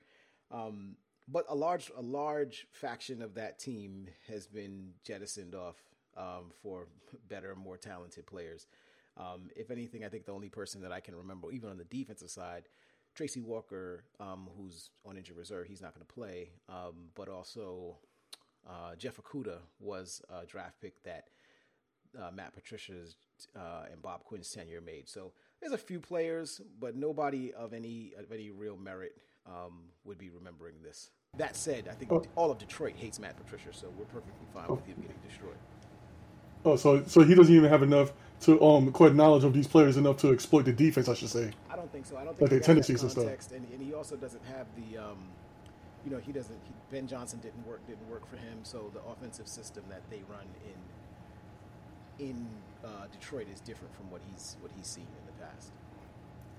Um, 0.49 0.95
but 1.27 1.45
a 1.49 1.55
large 1.55 1.91
a 1.97 2.01
large 2.01 2.67
faction 2.71 3.21
of 3.21 3.35
that 3.35 3.59
team 3.59 4.07
has 4.27 4.47
been 4.47 4.93
jettisoned 5.03 5.53
off 5.53 5.75
um, 6.17 6.51
for 6.61 6.87
better, 7.29 7.55
more 7.55 7.77
talented 7.77 8.25
players. 8.25 8.67
Um, 9.17 9.49
if 9.55 9.71
anything, 9.71 10.03
I 10.03 10.09
think 10.09 10.25
the 10.25 10.33
only 10.33 10.49
person 10.49 10.81
that 10.81 10.91
I 10.91 10.99
can 10.99 11.15
remember, 11.15 11.51
even 11.51 11.69
on 11.69 11.77
the 11.77 11.85
defensive 11.85 12.29
side, 12.29 12.63
Tracy 13.15 13.41
Walker, 13.41 14.03
um, 14.19 14.47
who's 14.57 14.91
on 15.05 15.17
injured 15.17 15.37
reserve, 15.37 15.67
he's 15.67 15.81
not 15.81 15.93
going 15.95 16.05
to 16.05 16.13
play. 16.13 16.51
Um, 16.69 17.09
but 17.15 17.29
also, 17.29 17.97
uh, 18.67 18.95
Jeff 18.95 19.17
Okudah 19.17 19.59
was 19.79 20.21
a 20.29 20.45
draft 20.45 20.79
pick 20.81 21.01
that 21.03 21.29
uh, 22.17 22.29
Matt 22.31 22.53
Patricia's 22.53 23.15
uh, 23.55 23.85
and 23.91 24.01
Bob 24.01 24.23
Quinn's 24.23 24.51
tenure 24.51 24.81
made. 24.81 25.09
So 25.09 25.33
there's 25.59 25.73
a 25.73 25.77
few 25.77 25.99
players, 25.99 26.61
but 26.79 26.95
nobody 26.95 27.53
of 27.53 27.73
any 27.73 28.13
of 28.17 28.31
any 28.31 28.51
real 28.51 28.77
merit 28.77 29.15
um, 29.47 29.85
would 30.03 30.17
be 30.17 30.29
remembering 30.29 30.75
this. 30.83 31.09
That 31.37 31.55
said, 31.55 31.87
I 31.89 31.93
think 31.93 32.11
oh. 32.11 32.23
all 32.35 32.51
of 32.51 32.57
Detroit 32.57 32.95
hates 32.95 33.19
Matt 33.19 33.37
Patricia, 33.37 33.69
so 33.71 33.91
we're 33.97 34.05
perfectly 34.05 34.47
fine 34.53 34.67
with 34.69 34.85
him 34.85 34.97
getting 35.01 35.17
destroyed. 35.27 35.57
Oh, 36.65 36.75
so 36.75 37.03
so 37.05 37.23
he 37.23 37.35
doesn't 37.35 37.53
even 37.53 37.69
have 37.69 37.83
enough 37.83 38.11
to 38.41 38.61
um 38.63 38.91
quite 38.91 39.15
knowledge 39.15 39.43
of 39.43 39.53
these 39.53 39.67
players 39.67 39.97
enough 39.97 40.17
to 40.17 40.31
exploit 40.31 40.65
the 40.65 40.73
defense, 40.73 41.09
I 41.09 41.13
should 41.13 41.29
say. 41.29 41.51
I 41.69 41.75
don't 41.75 41.91
think 41.91 42.05
so. 42.05 42.17
I 42.17 42.23
don't 42.23 42.37
think 42.37 42.41
like 42.41 42.49
their 42.51 42.59
tendencies 42.59 43.01
and 43.01 43.11
stuff. 43.11 43.25
And, 43.51 43.65
and, 43.71 43.81
he 43.81 43.93
also 43.93 44.15
doesn't 44.15 44.43
have 44.45 44.67
the 44.75 44.97
um, 44.97 45.17
you 46.05 46.11
know, 46.11 46.19
he 46.19 46.31
doesn't. 46.31 46.59
He, 46.63 46.73
ben 46.89 47.07
Johnson 47.07 47.39
didn't 47.39 47.65
work 47.67 47.85
didn't 47.87 48.09
work 48.09 48.29
for 48.29 48.37
him, 48.37 48.59
so 48.63 48.91
the 48.93 49.01
offensive 49.11 49.47
system 49.47 49.83
that 49.89 50.01
they 50.09 50.21
run 50.29 50.47
in 52.19 52.27
in 52.27 52.47
uh, 52.83 53.07
Detroit 53.11 53.47
is 53.53 53.59
different 53.59 53.93
from 53.95 54.09
what 54.11 54.21
he's 54.31 54.57
what 54.61 54.71
he's 54.77 54.87
seen 54.87 55.07
in 55.19 55.25
the 55.25 55.45
past. 55.45 55.71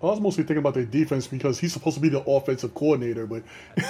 I 0.02 0.06
was 0.06 0.20
mostly 0.20 0.44
thinking 0.44 0.58
about 0.58 0.74
their 0.74 0.84
defense 0.84 1.26
because 1.26 1.58
he's 1.58 1.72
supposed 1.72 1.96
to 1.96 2.00
be 2.00 2.08
the 2.08 2.22
offensive 2.22 2.74
coordinator, 2.74 3.26
but 3.26 3.42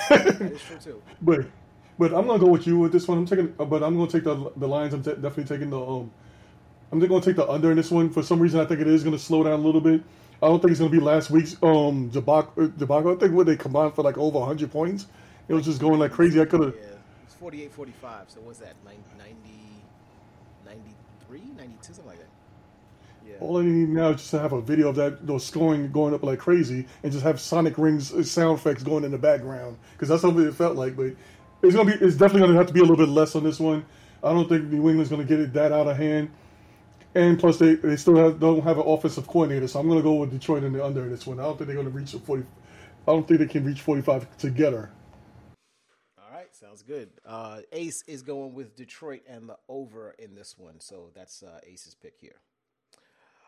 that 0.08 0.40
is 0.40 0.62
true 0.62 0.78
too. 0.78 1.02
But 1.22 1.46
but 1.98 2.14
I'm 2.14 2.26
gonna 2.26 2.38
go 2.38 2.46
with 2.46 2.66
you 2.66 2.78
with 2.78 2.92
this 2.92 3.08
one. 3.08 3.18
I'm 3.18 3.26
taking, 3.26 3.48
but 3.48 3.82
I'm 3.82 3.96
gonna 3.96 4.10
take 4.10 4.24
the 4.24 4.52
the 4.56 4.68
Lions. 4.68 4.94
I'm 4.94 5.02
t- 5.02 5.10
definitely 5.12 5.44
taking 5.44 5.70
the 5.70 5.80
um. 5.80 6.10
I'm 6.90 7.00
just 7.00 7.10
gonna 7.10 7.24
take 7.24 7.36
the 7.36 7.48
under 7.48 7.70
in 7.70 7.76
this 7.76 7.90
one. 7.90 8.08
For 8.10 8.22
some 8.22 8.40
reason, 8.40 8.60
I 8.60 8.64
think 8.64 8.80
it 8.80 8.86
is 8.86 9.04
gonna 9.04 9.18
slow 9.18 9.42
down 9.42 9.54
a 9.54 9.62
little 9.62 9.80
bit. 9.80 10.02
I 10.42 10.46
don't 10.46 10.60
think 10.60 10.70
it's 10.70 10.80
gonna 10.80 10.92
be 10.92 11.00
last 11.00 11.30
week's 11.30 11.56
um 11.62 12.08
debacle. 12.08 12.68
debacle. 12.68 13.12
I 13.12 13.16
think 13.16 13.32
what 13.32 13.46
they 13.46 13.56
combined 13.56 13.94
for 13.94 14.02
like 14.02 14.16
over 14.16 14.38
100 14.38 14.70
points. 14.70 15.06
It 15.48 15.54
was 15.54 15.64
just 15.64 15.80
going 15.80 15.98
like 15.98 16.12
crazy. 16.12 16.40
I 16.40 16.44
could 16.44 16.60
have. 16.60 16.74
Yeah, 16.74 16.96
it's 17.24 17.34
48 17.34 17.72
45. 17.72 18.30
So 18.30 18.40
what's 18.42 18.58
that? 18.58 18.74
90, 18.84 19.00
93, 20.64 21.40
92, 21.56 21.76
something 21.82 22.06
like 22.06 22.18
that. 22.18 22.28
Yeah. 23.26 23.36
All 23.40 23.58
I 23.58 23.62
need 23.62 23.88
now 23.88 24.10
is 24.10 24.18
just 24.18 24.30
to 24.30 24.38
have 24.38 24.52
a 24.52 24.60
video 24.60 24.88
of 24.88 24.96
that 24.96 25.26
those 25.26 25.44
scoring 25.44 25.90
going 25.90 26.14
up 26.14 26.22
like 26.22 26.38
crazy, 26.38 26.86
and 27.02 27.12
just 27.12 27.24
have 27.24 27.40
sonic 27.40 27.76
rings 27.76 28.12
uh, 28.12 28.22
sound 28.22 28.58
effects 28.58 28.82
going 28.82 29.04
in 29.04 29.10
the 29.10 29.18
background 29.18 29.76
because 29.92 30.08
that's 30.08 30.22
what 30.22 30.36
it 30.36 30.54
felt 30.54 30.76
like. 30.76 30.96
But 30.96 31.14
it's 31.62 31.74
gonna 31.74 31.96
be 31.96 32.04
it's 32.04 32.16
definitely 32.16 32.46
gonna 32.46 32.58
have 32.58 32.66
to 32.66 32.72
be 32.72 32.80
a 32.80 32.82
little 32.82 32.96
bit 32.96 33.08
less 33.08 33.34
on 33.34 33.44
this 33.44 33.60
one. 33.60 33.84
I 34.22 34.32
don't 34.32 34.48
think 34.48 34.64
New 34.64 34.88
England's 34.88 35.10
gonna 35.10 35.24
get 35.24 35.40
it 35.40 35.52
that 35.54 35.72
out 35.72 35.86
of 35.86 35.96
hand. 35.96 36.30
And 37.14 37.38
plus, 37.38 37.58
they, 37.58 37.74
they 37.74 37.96
still 37.96 38.16
have, 38.16 38.38
don't 38.38 38.62
have 38.62 38.78
an 38.78 38.84
offensive 38.86 39.26
coordinator, 39.26 39.66
so 39.66 39.80
I'm 39.80 39.88
to 39.88 40.02
go 40.02 40.14
with 40.14 40.30
Detroit 40.30 40.62
in 40.62 40.72
the 40.72 40.84
under 40.84 41.04
in 41.04 41.10
this 41.10 41.26
one. 41.26 41.40
I 41.40 41.44
don't 41.44 41.56
think 41.56 41.68
they're 41.68 41.82
to 41.82 41.90
reach 41.90 42.12
the 42.12 42.18
40. 42.18 42.42
I 42.42 42.46
don't 43.06 43.26
think 43.26 43.40
they 43.40 43.46
can 43.46 43.64
reach 43.64 43.80
45 43.80 44.36
together. 44.36 44.90
All 46.18 46.30
right, 46.30 46.54
sounds 46.54 46.82
good. 46.82 47.08
Uh, 47.24 47.60
Ace 47.72 48.04
is 48.06 48.22
going 48.22 48.52
with 48.52 48.76
Detroit 48.76 49.22
and 49.26 49.48
the 49.48 49.56
over 49.68 50.14
in 50.18 50.34
this 50.34 50.56
one, 50.58 50.80
so 50.80 51.10
that's 51.14 51.42
uh, 51.42 51.60
Ace's 51.66 51.94
pick 51.94 52.14
here. 52.20 52.36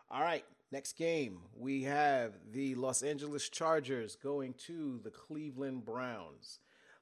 All 0.09 0.21
right, 0.21 0.43
next 0.71 0.97
game 0.97 1.41
we 1.55 1.83
have 1.83 2.33
the 2.51 2.73
Los 2.75 3.03
Angeles 3.03 3.47
Chargers 3.47 4.15
going 4.15 4.55
to 4.65 4.99
the 5.03 5.11
Cleveland 5.11 5.85
Browns. 5.85 6.59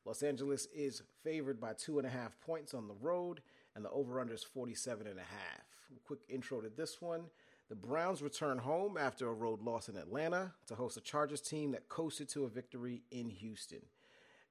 Los 0.10 0.24
Angeles 0.24 0.68
is 0.74 1.04
favored 1.24 1.62
by 1.62 1.72
two 1.74 2.00
and 2.00 2.08
a 2.08 2.10
half 2.10 2.39
points 2.42 2.74
on 2.74 2.88
the 2.88 2.96
road, 2.96 3.44
and 3.75 3.86
the 3.86 3.92
over/under 3.92 4.34
is 4.34 4.44
47 4.44 5.06
and 5.06 5.20
a 5.20 5.22
half. 5.22 5.62
Quick 6.04 6.22
intro 6.28 6.62
to 6.62 6.70
this 6.70 7.00
one. 7.00 7.30
The 7.70 7.75
Browns 7.75 8.24
return 8.24 8.58
home 8.58 8.98
after 8.98 9.28
a 9.28 9.34
road 9.34 9.62
loss 9.62 9.88
in 9.88 9.96
Atlanta 9.96 10.56
to 10.66 10.74
host 10.74 10.98
a 10.98 11.01
Chargers 11.01 11.42
team 11.42 11.74
that 11.74 11.89
coasted 11.89 12.28
to 12.30 12.46
a 12.46 12.50
victory 12.50 13.04
in 13.12 13.30
Houston. 13.30 13.86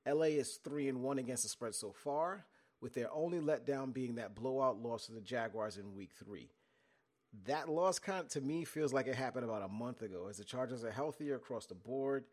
LA 0.07 0.27
is 0.27 0.59
3 0.59 0.89
and 0.89 1.03
1 1.03 1.19
against 1.19 1.43
the 1.43 1.49
spread 1.49 1.75
so 1.75 1.91
far, 1.91 2.47
with 2.81 2.95
their 2.95 3.13
only 3.13 3.41
letdown 3.41 3.93
being 3.93 4.15
that 4.15 4.37
blowout 4.37 4.81
loss 4.81 5.07
to 5.07 5.13
the 5.13 5.21
Jaguars 5.21 5.77
in 5.77 5.97
week 5.97 6.13
3 6.13 6.53
that 7.47 7.69
loss 7.69 7.99
kind 7.99 8.21
of, 8.21 8.29
to 8.29 8.41
me 8.41 8.65
feels 8.65 8.93
like 8.93 9.07
it 9.07 9.15
happened 9.15 9.45
about 9.45 9.63
a 9.63 9.69
month 9.69 10.03
ago 10.03 10.29
as 10.29 10.39
the 10.39 10.45
Chargers 10.45 10.85
are 10.85 10.91
healthier 10.91 11.35
across 11.35 11.67
the 11.67 11.75
board. 11.75 12.25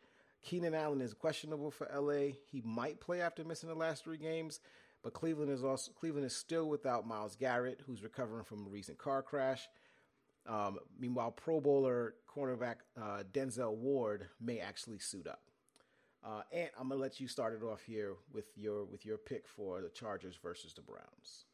Keenan 0.45 0.75
Allen 0.75 1.01
is 1.01 1.13
questionable 1.13 1.71
for 1.71 1.89
LA. 1.93 2.35
He 2.51 2.61
might 2.63 3.01
play 3.01 3.19
after 3.19 3.43
missing 3.43 3.67
the 3.67 3.75
last 3.75 4.03
three 4.03 4.17
games, 4.17 4.59
but 5.03 5.13
Cleveland 5.13 5.51
is 5.51 5.63
also 5.63 5.91
Cleveland 5.91 6.25
is 6.25 6.35
still 6.35 6.69
without 6.69 7.07
Myles 7.07 7.35
Garrett, 7.35 7.81
who's 7.85 8.03
recovering 8.03 8.43
from 8.43 8.65
a 8.65 8.69
recent 8.69 8.99
car 8.99 9.23
crash. 9.23 9.67
Um, 10.47 10.77
meanwhile, 10.99 11.31
Pro 11.31 11.59
Bowler 11.59 12.13
cornerback 12.29 12.75
uh, 12.95 13.23
Denzel 13.33 13.75
Ward 13.75 14.27
may 14.39 14.59
actually 14.59 14.99
suit 14.99 15.27
up. 15.27 15.41
Uh, 16.23 16.43
and 16.51 16.69
I'm 16.79 16.89
gonna 16.89 17.01
let 17.01 17.19
you 17.19 17.27
start 17.27 17.59
it 17.59 17.65
off 17.65 17.81
here 17.81 18.13
with 18.31 18.45
your 18.55 18.85
with 18.85 19.03
your 19.03 19.17
pick 19.17 19.47
for 19.47 19.81
the 19.81 19.89
Chargers 19.89 20.37
versus 20.41 20.73
the 20.73 20.81
Browns. 20.81 21.45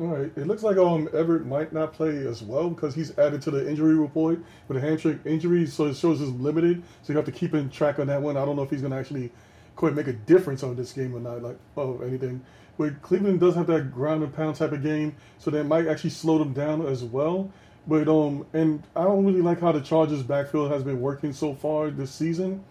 All 0.00 0.06
right. 0.06 0.30
It 0.36 0.46
looks 0.46 0.62
like 0.62 0.76
um 0.76 1.08
Everett 1.12 1.44
might 1.44 1.72
not 1.72 1.92
play 1.92 2.24
as 2.26 2.40
well 2.40 2.70
because 2.70 2.94
he's 2.94 3.18
added 3.18 3.42
to 3.42 3.50
the 3.50 3.68
injury 3.68 3.94
report 3.94 4.40
with 4.68 4.76
a 4.76 4.80
hamstring 4.80 5.18
injury, 5.24 5.66
so 5.66 5.86
it 5.86 5.96
shows 5.96 6.20
is 6.20 6.30
limited. 6.30 6.82
So 7.02 7.12
you 7.12 7.16
have 7.16 7.26
to 7.26 7.32
keep 7.32 7.52
in 7.52 7.68
track 7.68 7.98
on 7.98 8.06
that 8.06 8.22
one. 8.22 8.36
I 8.36 8.44
don't 8.44 8.54
know 8.54 8.62
if 8.62 8.70
he's 8.70 8.80
going 8.80 8.92
to 8.92 8.96
actually 8.98 9.32
quite 9.74 9.94
make 9.94 10.06
a 10.06 10.12
difference 10.12 10.62
on 10.62 10.76
this 10.76 10.92
game 10.92 11.16
or 11.16 11.20
not, 11.20 11.42
like 11.42 11.58
or 11.74 12.04
anything. 12.04 12.44
But 12.78 13.02
Cleveland 13.02 13.40
does 13.40 13.56
have 13.56 13.66
that 13.66 13.92
ground 13.92 14.22
and 14.22 14.32
pound 14.32 14.54
type 14.54 14.70
of 14.70 14.84
game, 14.84 15.16
so 15.38 15.50
that 15.50 15.64
might 15.64 15.88
actually 15.88 16.10
slow 16.10 16.38
them 16.38 16.52
down 16.52 16.86
as 16.86 17.02
well. 17.02 17.50
But 17.88 18.06
um, 18.06 18.46
and 18.52 18.84
I 18.94 19.02
don't 19.02 19.24
really 19.24 19.42
like 19.42 19.60
how 19.60 19.72
the 19.72 19.80
Chargers 19.80 20.22
backfield 20.22 20.70
has 20.70 20.84
been 20.84 21.00
working 21.00 21.32
so 21.32 21.54
far 21.54 21.90
this 21.90 22.12
season. 22.12 22.62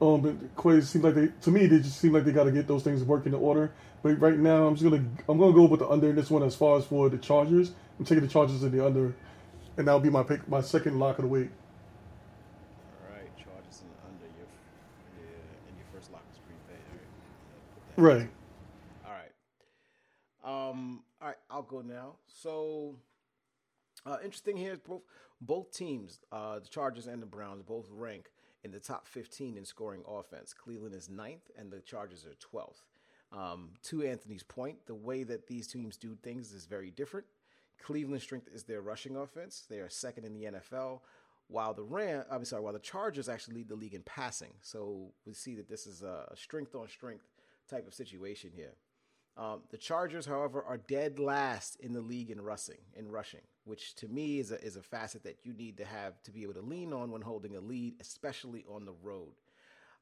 Um, 0.00 0.22
but 0.22 0.56
quite 0.56 0.82
seems 0.84 1.04
like 1.04 1.14
they 1.14 1.28
to 1.42 1.50
me 1.50 1.66
they 1.66 1.78
just 1.78 2.00
seem 2.00 2.12
like 2.12 2.24
they 2.24 2.32
got 2.32 2.44
to 2.44 2.52
get 2.52 2.66
those 2.66 2.82
things 2.82 3.04
working 3.04 3.34
in 3.34 3.38
order. 3.38 3.70
But 4.02 4.18
right 4.18 4.38
now, 4.38 4.66
I'm 4.66 4.74
just 4.74 4.84
gonna 4.84 5.04
I'm 5.28 5.38
gonna 5.38 5.52
go 5.52 5.64
with 5.64 5.80
the 5.80 5.88
under 5.88 6.08
in 6.08 6.16
this 6.16 6.30
one 6.30 6.42
as 6.42 6.54
far 6.56 6.78
as 6.78 6.86
for 6.86 7.10
the 7.10 7.18
Chargers. 7.18 7.72
I'm 7.98 8.06
taking 8.06 8.22
the 8.22 8.28
Chargers 8.30 8.62
in 8.62 8.70
the 8.70 8.84
under, 8.84 9.14
and 9.76 9.86
that'll 9.86 10.00
be 10.00 10.08
my 10.08 10.22
pick, 10.22 10.48
my 10.48 10.62
second 10.62 10.98
lock 10.98 11.18
of 11.18 11.24
the 11.24 11.28
week. 11.28 11.50
All 13.02 13.14
right, 13.14 13.28
Chargers 13.36 13.82
in 13.82 13.88
the 13.88 14.08
under. 14.08 14.24
Your 14.24 14.46
yeah, 15.18 15.68
and 15.68 15.76
your 15.76 15.86
first 15.92 16.10
lock 16.10 16.22
is 16.32 16.38
Green 16.46 16.58
Bay. 16.66 18.02
Right. 18.02 18.16
right. 18.16 18.28
All 20.44 20.52
right. 20.54 20.70
Um. 20.70 21.02
All 21.20 21.28
right. 21.28 21.36
I'll 21.50 21.62
go 21.62 21.82
now. 21.82 22.14
So, 22.26 22.94
uh, 24.06 24.16
interesting 24.24 24.56
here 24.56 24.72
is 24.72 24.78
both 24.78 25.02
both 25.42 25.72
teams, 25.72 26.20
uh, 26.32 26.60
the 26.60 26.68
Chargers 26.68 27.06
and 27.06 27.20
the 27.20 27.26
Browns, 27.26 27.62
both 27.62 27.86
rank 27.90 28.30
in 28.62 28.70
the 28.70 28.80
top 28.80 29.06
15 29.06 29.56
in 29.56 29.64
scoring 29.64 30.02
offense. 30.06 30.52
Cleveland 30.52 30.94
is 30.94 31.08
ninth, 31.08 31.50
and 31.58 31.70
the 31.70 31.80
Chargers 31.80 32.26
are 32.26 32.58
12th. 32.58 32.82
Um, 33.32 33.70
to 33.84 34.02
Anthony's 34.02 34.42
point, 34.42 34.86
the 34.86 34.94
way 34.94 35.22
that 35.22 35.46
these 35.46 35.68
teams 35.68 35.96
do 35.96 36.16
things 36.16 36.52
is 36.52 36.66
very 36.66 36.90
different. 36.90 37.26
Cleveland's 37.82 38.24
strength 38.24 38.48
is 38.52 38.64
their 38.64 38.82
rushing 38.82 39.16
offense. 39.16 39.64
They 39.68 39.78
are 39.78 39.88
second 39.88 40.24
in 40.24 40.34
the 40.34 40.44
NFL, 40.44 41.00
while 41.48 41.74
the 41.74 41.82
Ram, 41.82 42.24
I'm 42.30 42.44
sorry, 42.44 42.62
while 42.62 42.72
the 42.72 42.78
Chargers 42.78 43.28
actually 43.28 43.56
lead 43.56 43.68
the 43.68 43.76
league 43.76 43.94
in 43.94 44.02
passing. 44.02 44.52
So 44.60 45.12
we 45.26 45.32
see 45.32 45.54
that 45.56 45.68
this 45.68 45.86
is 45.86 46.02
a 46.02 46.32
strength 46.34 46.74
on 46.74 46.88
strength 46.88 47.26
type 47.68 47.86
of 47.86 47.94
situation 47.94 48.50
here. 48.54 48.74
Um, 49.36 49.62
the 49.70 49.78
Chargers, 49.78 50.26
however, 50.26 50.62
are 50.62 50.76
dead 50.76 51.18
last 51.18 51.76
in 51.80 51.92
the 51.92 52.00
league 52.00 52.30
in 52.30 52.40
rushing. 52.40 52.78
In 52.94 53.10
rushing, 53.10 53.40
which 53.64 53.94
to 53.96 54.08
me 54.08 54.38
is 54.38 54.50
a 54.50 54.62
is 54.62 54.76
a 54.76 54.82
facet 54.82 55.22
that 55.24 55.38
you 55.44 55.52
need 55.52 55.78
to 55.78 55.84
have 55.84 56.22
to 56.24 56.30
be 56.30 56.42
able 56.42 56.54
to 56.54 56.60
lean 56.62 56.92
on 56.92 57.10
when 57.10 57.22
holding 57.22 57.56
a 57.56 57.60
lead, 57.60 57.94
especially 58.00 58.64
on 58.68 58.84
the 58.84 58.94
road. 59.02 59.32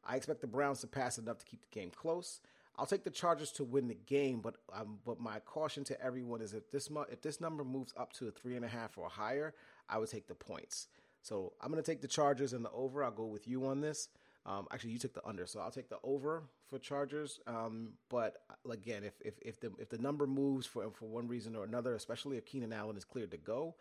I 0.05 0.17
expect 0.17 0.41
the 0.41 0.47
Browns 0.47 0.81
to 0.81 0.87
pass 0.87 1.19
enough 1.19 1.39
to 1.39 1.45
keep 1.45 1.61
the 1.61 1.79
game 1.79 1.91
close. 1.91 2.41
I'll 2.79 2.87
take 2.87 3.03
the 3.05 3.11
Chargers 3.11 3.51
to 3.53 3.65
win 3.65 3.89
the 3.89 3.99
game, 4.07 4.41
but 4.41 4.57
um, 4.73 4.99
but 5.05 5.21
my 5.21 5.41
caution 5.41 5.85
to 5.85 6.01
everyone 6.01 6.41
is 6.41 6.55
if 6.55 6.71
this 6.71 6.89
if 7.11 7.21
this 7.21 7.41
number 7.41 7.65
moves 7.65 7.93
up 7.97 8.13
to 8.15 8.29
a 8.29 8.31
three 8.31 8.57
and 8.57 8.65
a 8.65 8.69
half 8.69 8.97
or 8.97 9.09
higher, 9.09 9.53
I 9.89 9.99
would 9.99 10.11
take 10.11 10.29
the 10.29 10.35
points. 10.35 10.87
So 11.23 11.53
I'm 11.61 11.71
going 11.71 11.83
to 11.83 11.91
take 11.91 12.01
the 12.01 12.09
Chargers 12.09 12.53
and 12.53 12.65
the 12.65 12.71
over. 12.71 13.03
I'll 13.03 13.11
go 13.11 13.27
with 13.27 13.49
you 13.49 13.67
on 13.67 13.81
this. 13.81 14.09
Um, 14.49 14.67
actually, 14.73 14.93
you 14.93 14.99
took 14.99 15.13
the 15.13 15.25
under, 15.27 15.47
so 15.47 15.61
I'll 15.61 15.71
take 15.71 15.91
the 15.91 15.99
over 16.03 16.43
for 16.71 16.79
Chargers. 16.79 17.39
Um, 17.47 17.91
but 18.09 18.39
uh, 18.49 18.71
again, 18.71 19.05
if, 19.05 19.13
if 19.23 19.35
if 19.43 19.61
the 19.61 19.71
if 19.79 19.91
the 19.91 19.99
number 19.99 20.27
moves 20.27 20.67
for 20.67 20.91
for 20.91 21.05
one 21.05 21.29
reason 21.29 21.55
or 21.55 21.65
another, 21.65 21.95
especially 21.95 22.39
if 22.39 22.47
Keenan 22.47 22.73
Allen 22.73 22.97
is 22.97 23.05
cleared 23.05 23.31
to 23.33 23.37
go, 23.37 23.75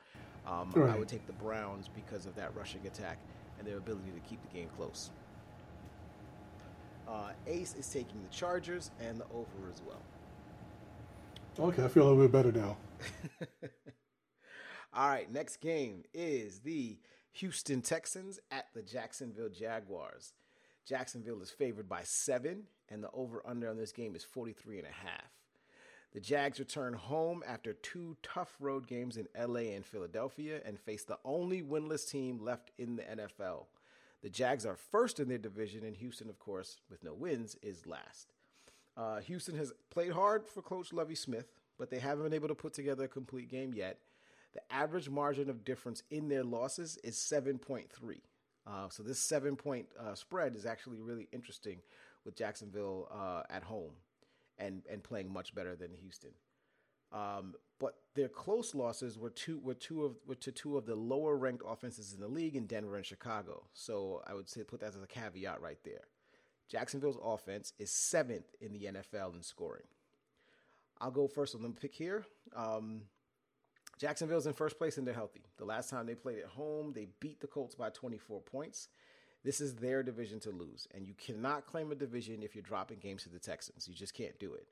um, 0.45 0.71
right. 0.75 0.93
I 0.93 0.99
would 0.99 1.07
take 1.07 1.25
the 1.25 1.33
Browns 1.33 1.87
because 1.87 2.25
of 2.25 2.35
that 2.35 2.53
rushing 2.53 2.85
attack 2.85 3.17
and 3.57 3.65
their 3.65 3.77
ability 3.77 4.11
to 4.13 4.19
keep 4.27 4.41
the 4.41 4.49
game 4.49 4.67
close. 4.75 5.09
Uh, 7.07 7.29
Ace 7.47 7.73
is 7.75 7.87
taking 7.87 8.21
the 8.21 8.29
Chargers 8.29 8.91
and 8.99 9.21
the 9.21 9.25
over 9.33 9.71
as 9.71 9.81
well. 9.87 11.69
Okay, 11.69 11.83
I 11.83 11.87
feel 11.87 12.03
a 12.03 12.09
little 12.09 12.27
bit 12.27 12.31
better 12.33 12.51
now. 12.51 12.77
All 14.93 15.07
right, 15.07 15.31
next 15.31 15.57
game 15.57 16.03
is 16.13 16.59
the 16.59 16.97
Houston 17.31 17.81
Texans 17.81 18.39
at 18.51 18.65
the 18.73 18.81
Jacksonville 18.81 19.49
Jaguars. 19.49 20.33
Jacksonville 20.87 21.41
is 21.41 21.51
favored 21.51 21.89
by 21.89 22.01
seven, 22.03 22.63
and 22.89 23.03
the 23.03 23.09
over 23.13 23.41
under 23.45 23.69
on 23.69 23.77
this 23.77 23.91
game 23.91 24.15
is 24.15 24.23
43 24.23 24.79
and 24.79 24.87
a 24.87 24.91
half. 24.91 25.31
The 26.13 26.21
Jags 26.21 26.59
return 26.59 26.93
home 26.93 27.43
after 27.45 27.73
two 27.73 28.15
tough 28.23 28.55
road 28.61 28.87
games 28.87 29.17
in 29.17 29.27
LA 29.37 29.73
and 29.75 29.85
Philadelphia 29.85 30.61
and 30.65 30.79
face 30.79 31.03
the 31.03 31.19
only 31.25 31.61
winless 31.61 32.09
team 32.09 32.39
left 32.39 32.71
in 32.77 32.95
the 32.95 33.03
NFL. 33.03 33.65
The 34.23 34.29
Jags 34.29 34.65
are 34.65 34.77
first 34.77 35.19
in 35.19 35.27
their 35.27 35.37
division, 35.37 35.83
and 35.83 35.95
Houston, 35.97 36.29
of 36.29 36.39
course, 36.39 36.79
with 36.89 37.03
no 37.03 37.13
wins, 37.13 37.57
is 37.61 37.85
last. 37.85 38.33
Uh, 38.95 39.19
Houston 39.19 39.57
has 39.57 39.73
played 39.89 40.13
hard 40.13 40.47
for 40.47 40.61
Coach 40.61 40.93
Lovie 40.93 41.15
Smith, 41.15 41.51
but 41.77 41.89
they 41.89 41.99
haven't 41.99 42.23
been 42.23 42.33
able 42.33 42.47
to 42.47 42.55
put 42.55 42.73
together 42.73 43.03
a 43.03 43.09
complete 43.09 43.49
game 43.49 43.73
yet. 43.73 43.99
The 44.53 44.61
average 44.73 45.09
margin 45.09 45.49
of 45.49 45.65
difference 45.65 46.01
in 46.09 46.29
their 46.29 46.43
losses 46.43 46.97
is 47.03 47.17
7.3. 47.17 47.83
Uh, 48.67 48.89
so 48.89 49.01
this 49.01 49.19
seven 49.19 49.55
point 49.55 49.87
uh, 49.99 50.13
spread 50.13 50.55
is 50.55 50.65
actually 50.65 50.99
really 50.99 51.27
interesting 51.31 51.79
with 52.25 52.35
Jacksonville 52.35 53.07
uh, 53.11 53.43
at 53.49 53.63
home 53.63 53.91
and, 54.57 54.81
and 54.91 55.03
playing 55.03 55.31
much 55.31 55.55
better 55.55 55.75
than 55.75 55.93
Houston. 55.93 56.31
Um, 57.13 57.55
but 57.79 57.95
their 58.15 58.27
close 58.27 58.75
losses 58.75 59.17
were 59.17 59.29
two 59.29 59.59
were 59.59 59.73
two 59.73 60.03
of 60.03 60.15
were 60.25 60.35
to 60.35 60.51
two 60.51 60.77
of 60.77 60.85
the 60.85 60.95
lower 60.95 61.37
ranked 61.37 61.63
offenses 61.65 62.13
in 62.13 62.19
the 62.19 62.27
league 62.27 62.55
in 62.55 62.65
Denver 62.65 62.97
and 62.97 63.05
Chicago. 63.05 63.63
So 63.73 64.23
I 64.27 64.33
would 64.33 64.49
say 64.49 64.63
put 64.63 64.81
that 64.81 64.89
as 64.89 65.01
a 65.01 65.07
caveat 65.07 65.61
right 65.61 65.79
there. 65.85 66.07
Jacksonville's 66.69 67.19
offense 67.23 67.71
is 67.79 67.91
seventh 67.91 68.55
in 68.59 68.73
the 68.73 68.85
NFL 68.85 69.35
in 69.35 69.41
scoring. 69.41 69.85
I'll 70.99 71.11
go 71.11 71.27
first 71.27 71.55
on 71.55 71.61
the 71.61 71.69
pick 71.69 71.93
here. 71.93 72.25
Um, 72.55 73.03
Jacksonville's 73.97 74.47
in 74.47 74.53
first 74.53 74.77
place 74.77 74.97
and 74.97 75.07
they're 75.07 75.13
healthy. 75.13 75.41
The 75.57 75.65
last 75.65 75.89
time 75.89 76.05
they 76.05 76.15
played 76.15 76.39
at 76.39 76.45
home, 76.45 76.93
they 76.93 77.07
beat 77.19 77.39
the 77.39 77.47
Colts 77.47 77.75
by 77.75 77.89
24 77.89 78.41
points. 78.41 78.89
This 79.43 79.61
is 79.61 79.75
their 79.75 80.03
division 80.03 80.39
to 80.41 80.49
lose, 80.49 80.87
and 80.93 81.07
you 81.07 81.13
cannot 81.13 81.65
claim 81.65 81.91
a 81.91 81.95
division 81.95 82.43
if 82.43 82.55
you're 82.55 82.63
dropping 82.63 82.99
games 82.99 83.23
to 83.23 83.29
the 83.29 83.39
Texans. 83.39 83.87
You 83.87 83.93
just 83.93 84.13
can't 84.13 84.37
do 84.39 84.53
it. 84.53 84.67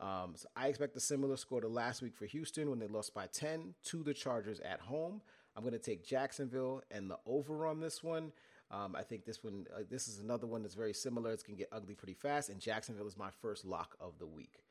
Um, 0.00 0.32
so 0.34 0.48
I 0.56 0.68
expect 0.68 0.96
a 0.96 1.00
similar 1.00 1.36
score 1.36 1.60
to 1.60 1.68
last 1.68 2.02
week 2.02 2.16
for 2.16 2.26
Houston 2.26 2.68
when 2.68 2.78
they 2.78 2.86
lost 2.86 3.14
by 3.14 3.26
10 3.26 3.74
to 3.84 4.02
the 4.02 4.12
Chargers 4.12 4.60
at 4.60 4.80
home. 4.80 5.20
I'm 5.54 5.62
going 5.62 5.72
to 5.72 5.78
take 5.78 6.04
Jacksonville 6.04 6.82
and 6.90 7.10
the 7.10 7.18
over 7.24 7.66
on 7.66 7.80
this 7.80 8.02
one. 8.02 8.32
Um, 8.70 8.96
I 8.96 9.02
think 9.02 9.24
this 9.24 9.42
one, 9.42 9.66
uh, 9.74 9.82
this 9.88 10.08
is 10.08 10.18
another 10.18 10.46
one 10.46 10.62
that's 10.62 10.74
very 10.74 10.92
similar. 10.92 11.30
It's 11.30 11.42
going 11.42 11.56
to 11.56 11.62
get 11.62 11.68
ugly 11.72 11.94
pretty 11.94 12.14
fast, 12.14 12.50
and 12.50 12.60
Jacksonville 12.60 13.06
is 13.06 13.16
my 13.16 13.30
first 13.40 13.64
lock 13.64 13.96
of 14.00 14.18
the 14.18 14.26
week. 14.26 14.64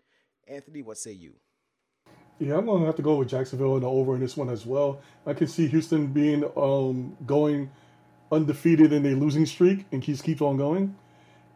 Anthony, 0.48 0.82
what 0.82 0.98
say 0.98 1.14
you? 1.14 1.36
Yeah, 2.40 2.58
I'm 2.58 2.66
going 2.66 2.82
to 2.82 2.86
have 2.86 2.98
to 2.98 3.02
go 3.02 3.16
with 3.16 3.30
Jacksonville 3.30 3.76
and 3.76 3.84
the 3.84 3.88
over 3.88 4.16
in 4.16 4.22
this 4.22 4.36
one 4.36 4.50
as 4.50 4.66
well. 4.66 5.00
I 5.26 5.34
can 5.34 5.48
see 5.48 5.68
Houston 5.68 6.08
being 6.08 6.44
um, 6.58 7.16
going 7.26 7.72
undefeated 8.32 8.92
in 8.92 9.06
a 9.06 9.16
losing 9.16 9.46
streak 9.46 9.86
and 9.92 10.02
keeps 10.02 10.22
keep 10.22 10.42
on 10.42 10.58
going 10.58 10.96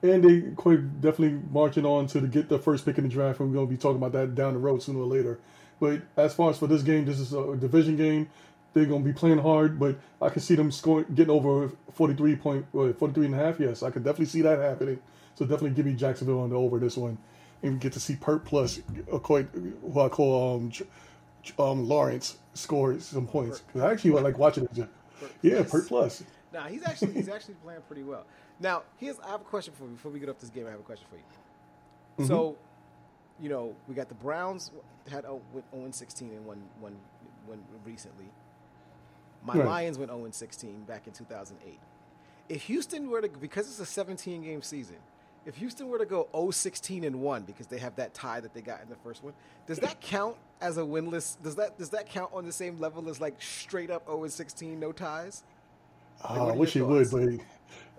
and 0.02 0.24
they 0.24 0.42
quite 0.56 1.02
definitely 1.02 1.40
marching 1.52 1.86
on 1.86 2.08
to 2.08 2.22
get 2.22 2.50
the 2.50 2.58
first 2.58 2.86
pick 2.86 2.98
in 2.98 3.04
the 3.04 3.10
draft. 3.10 3.40
And 3.40 3.50
we're 3.50 3.56
going 3.56 3.68
to 3.68 3.72
be 3.72 3.78
talking 3.78 3.98
about 3.98 4.14
that 4.14 4.36
down 4.36 4.54
the 4.54 4.60
road 4.60 4.82
sooner 4.82 5.00
or 5.00 5.06
later. 5.06 5.40
But 5.80 6.02
as 6.18 6.34
far 6.34 6.50
as 6.50 6.58
for 6.58 6.68
this 6.68 6.84
game, 6.84 7.06
this 7.06 7.20
is 7.20 7.34
a 7.34 7.56
division 7.56 7.96
game. 7.96 8.30
They're 8.74 8.86
going 8.86 9.04
to 9.04 9.08
be 9.08 9.14
playing 9.14 9.40
hard, 9.40 9.80
but 9.80 9.98
I 10.22 10.30
can 10.30 10.42
see 10.42 10.56
them 10.56 10.72
scoring, 10.72 11.06
getting 11.16 11.32
over 11.32 11.72
43 11.94 12.36
point, 12.36 12.66
43 12.72 13.26
and 13.26 13.36
a 13.36 13.38
half. 13.38 13.60
Yes, 13.60 13.82
I 13.82 13.90
could 13.90 14.04
definitely 14.04 14.28
see 14.28 14.42
that 14.44 14.60
happening. 14.60 15.00
So 15.36 15.46
definitely 15.46 15.72
give 15.72 15.86
me 15.86 15.94
Jacksonville 15.94 16.42
on 16.42 16.50
the 16.52 16.56
over 16.56 16.80
this 16.80 16.96
one, 16.96 17.18
and 17.62 17.80
get 17.80 17.94
to 17.94 18.00
see 18.00 18.16
Pert 18.16 18.46
plus 18.46 18.80
quite 19.24 19.48
what 19.82 20.06
I 20.06 20.10
call 20.10 20.56
um, 20.56 20.72
um 21.58 21.88
Lawrence 21.88 22.38
score 22.54 23.00
some 23.00 23.28
points. 23.28 23.64
Cause 23.74 23.82
I 23.82 23.92
actually 23.92 24.12
like 24.12 24.38
watching 24.38 24.66
it. 24.76 24.88
Yeah, 25.42 25.64
Pert 25.64 25.88
plus. 25.88 26.24
Nah, 26.54 26.68
he's 26.68 26.84
actually 26.84 27.14
he's 27.14 27.30
actually 27.30 27.56
playing 27.56 27.82
pretty 27.88 28.04
well. 28.04 28.26
Now, 28.60 28.84
here's 28.98 29.20
I 29.20 29.32
have 29.32 29.42
a 29.42 29.46
question 29.46 29.74
for 29.78 29.86
you 29.86 29.92
before 29.92 30.12
we 30.12 30.20
get 30.20 30.30
up 30.30 30.40
this 30.40 30.50
game. 30.50 30.68
I 30.68 30.72
have 30.72 30.80
a 30.80 30.84
question 30.84 31.08
for 31.10 31.16
you. 31.16 31.24
Mm-hmm. 32.20 32.28
So, 32.28 32.58
you 33.40 33.50
know, 33.50 33.76
we 33.88 33.96
got 33.96 34.10
the 34.10 34.16
Browns 34.16 34.72
had 35.10 35.26
oh, 35.26 35.42
went 35.54 35.66
0 35.74 35.90
16 35.92 36.30
and 36.30 36.46
one 36.46 36.62
one 36.80 36.96
one 37.46 37.60
recently. 37.86 38.26
My 39.46 39.56
right. 39.56 39.66
Lions 39.66 39.98
went 39.98 40.12
0 40.12 40.28
16 40.30 40.84
back 40.84 41.08
in 41.08 41.14
2008. 41.14 41.80
If 42.50 42.64
Houston 42.64 43.10
were 43.10 43.22
to 43.22 43.30
because 43.30 43.68
it's 43.68 43.80
a 43.80 43.86
17 43.86 44.42
game 44.42 44.62
season, 44.62 44.98
if 45.46 45.56
Houston 45.56 45.88
were 45.88 45.98
to 45.98 46.06
go 46.06 46.28
0 46.34 46.52
16 46.52 47.04
and 47.04 47.22
1 47.22 47.44
because 47.44 47.68
they 47.68 47.78
have 47.78 47.96
that 47.96 48.14
tie 48.14 48.40
that 48.40 48.54
they 48.54 48.62
got 48.62 48.82
in 48.82 48.90
the 48.90 48.96
first 48.98 49.24
one, 49.24 49.34
does 49.68 49.80
that 49.80 50.00
count 50.02 50.36
as 50.62 50.78
a 50.78 50.82
winless? 50.82 51.42
Does 51.42 51.56
that 51.56 51.78
does 51.78 51.90
that 51.90 52.10
count 52.10 52.32
on 52.34 52.46
the 52.46 52.52
same 52.52 52.80
level 52.80 53.10
as 53.10 53.20
like 53.22 53.42
straight 53.42 53.90
up 53.92 54.06
0 54.08 54.28
16 54.28 54.80
no 54.80 54.92
ties? 54.92 55.44
Like, 56.24 56.38
uh, 56.38 56.48
I 56.48 56.52
wish 56.52 56.76
it 56.76 56.84
would, 56.84 57.10
but 57.12 57.30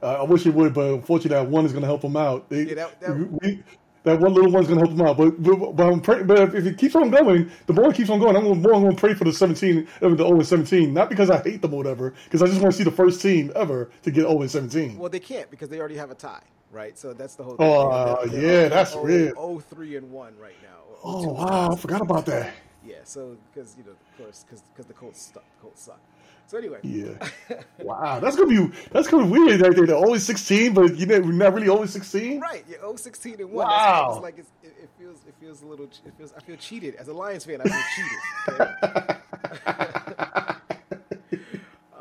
uh, 0.03 0.21
I 0.21 0.23
wish 0.25 0.47
it 0.47 0.55
would, 0.55 0.75
but 0.75 0.95
unfortunately, 0.95 1.37
that 1.37 1.49
one 1.49 1.65
is 1.65 1.73
going 1.73 1.83
to 1.83 1.89
help 1.89 2.03
them 2.03 2.17
out. 2.17 2.49
They, 2.51 2.65
yeah, 2.65 2.75
that, 2.75 3.01
that... 3.01 3.43
We, 3.43 3.63
that 4.03 4.19
one 4.19 4.33
little 4.33 4.51
one's 4.51 4.67
gonna 4.67 4.81
help 4.81 4.97
them 4.97 5.07
out. 5.07 5.17
But 5.17 5.43
but, 5.43 5.77
but, 5.77 5.93
I'm 5.93 6.01
pray, 6.01 6.23
but 6.23 6.55
if 6.55 6.67
it 6.67 6.79
keeps 6.79 6.95
on 6.95 7.11
going, 7.11 7.51
the 7.67 7.83
it 7.83 7.95
keeps 7.95 8.11
on 8.11 8.19
going, 8.19 8.37
I'm 8.37 8.45
more 8.45 8.57
going 8.57 8.91
to 8.91 8.97
pray 8.97 9.15
for 9.15 9.25
the 9.25 9.33
17, 9.33 9.87
uh, 10.01 10.09
the 10.09 10.17
0 10.17 10.43
17. 10.43 10.95
Not 10.95 11.11
because 11.11 11.31
I 11.31 11.43
hate 11.43 11.61
them 11.61 11.75
or 11.75 11.79
whatever, 11.79 12.15
because 12.25 12.43
I 12.43 12.47
just 12.47 12.61
want 12.61 12.73
to 12.73 12.79
see 12.79 12.85
the 12.85 12.91
first 12.91 13.21
team 13.21 13.53
ever 13.55 13.91
to 14.03 14.11
get 14.11 14.23
0 14.23 14.47
17. 14.47 14.97
Well, 14.97 15.11
they 15.11 15.21
can't 15.21 15.51
because 15.51 15.69
they 15.69 15.79
already 15.79 15.97
have 15.97 16.11
a 16.11 16.15
tie, 16.15 16.43
right? 16.71 16.99
So 16.99 17.13
that's 17.13 17.35
the 17.35 17.45
whole. 17.45 17.57
thing. 17.57 17.67
Oh 17.67 18.25
yeah, 18.33 18.69
that's 18.69 18.93
0, 18.93 19.05
real. 19.05 19.35
0 19.35 19.63
3 19.71 19.97
and 19.97 20.11
one 20.11 20.37
right 20.39 20.57
now. 20.63 20.97
Oh 21.03 21.33
wow, 21.33 21.71
I 21.73 21.77
forgot 21.77 22.01
about 22.01 22.27
that. 22.27 22.53
Yeah, 22.85 22.97
so 23.05 23.37
because 23.53 23.77
you 23.77 23.85
know, 23.85 23.91
of 23.91 24.17
course, 24.17 24.45
because 24.49 24.87
the 24.87 24.95
Colts 24.95 25.31
suck. 25.33 25.45
Colts 25.61 25.83
suck. 25.83 26.01
So 26.47 26.59
anyway, 26.59 26.81
yeah. 26.83 27.29
wow, 27.79 28.19
that's 28.19 28.37
gonna 28.37 28.49
be 28.49 28.77
that's 28.91 29.07
kind 29.07 29.23
of 29.23 29.31
weird 29.31 29.61
right 29.61 29.75
there. 29.75 29.87
They're 29.87 29.95
always 29.97 30.25
sixteen, 30.25 30.75
but 30.75 30.97
you 30.97 31.07
know, 31.07 31.21
we're 31.21 31.33
not 31.33 31.55
really 31.55 31.69
always 31.69 31.91
sixteen. 31.91 32.41
Right, 32.41 32.65
oh 32.83 32.97
sixteen 32.97 33.41
and 33.41 33.53
one. 33.53 33.67
Wow, 33.67 34.15
it's 34.15 34.23
like 34.23 34.39
it's, 34.39 34.51
it, 34.63 34.75
it, 34.83 34.91
feels 34.99 35.19
it 35.29 35.35
feels 35.41 35.63
a 35.63 35.67
little. 35.67 35.85
It 35.85 36.13
feels 36.19 36.33
I 36.37 36.41
feel 36.41 36.57
cheated 36.57 36.97
as 36.97 37.09
a 37.09 37.13
Lions 37.13 37.45
fan. 37.45 37.61
I 37.61 37.69
feel 37.69 37.83
cheated. 37.95 39.17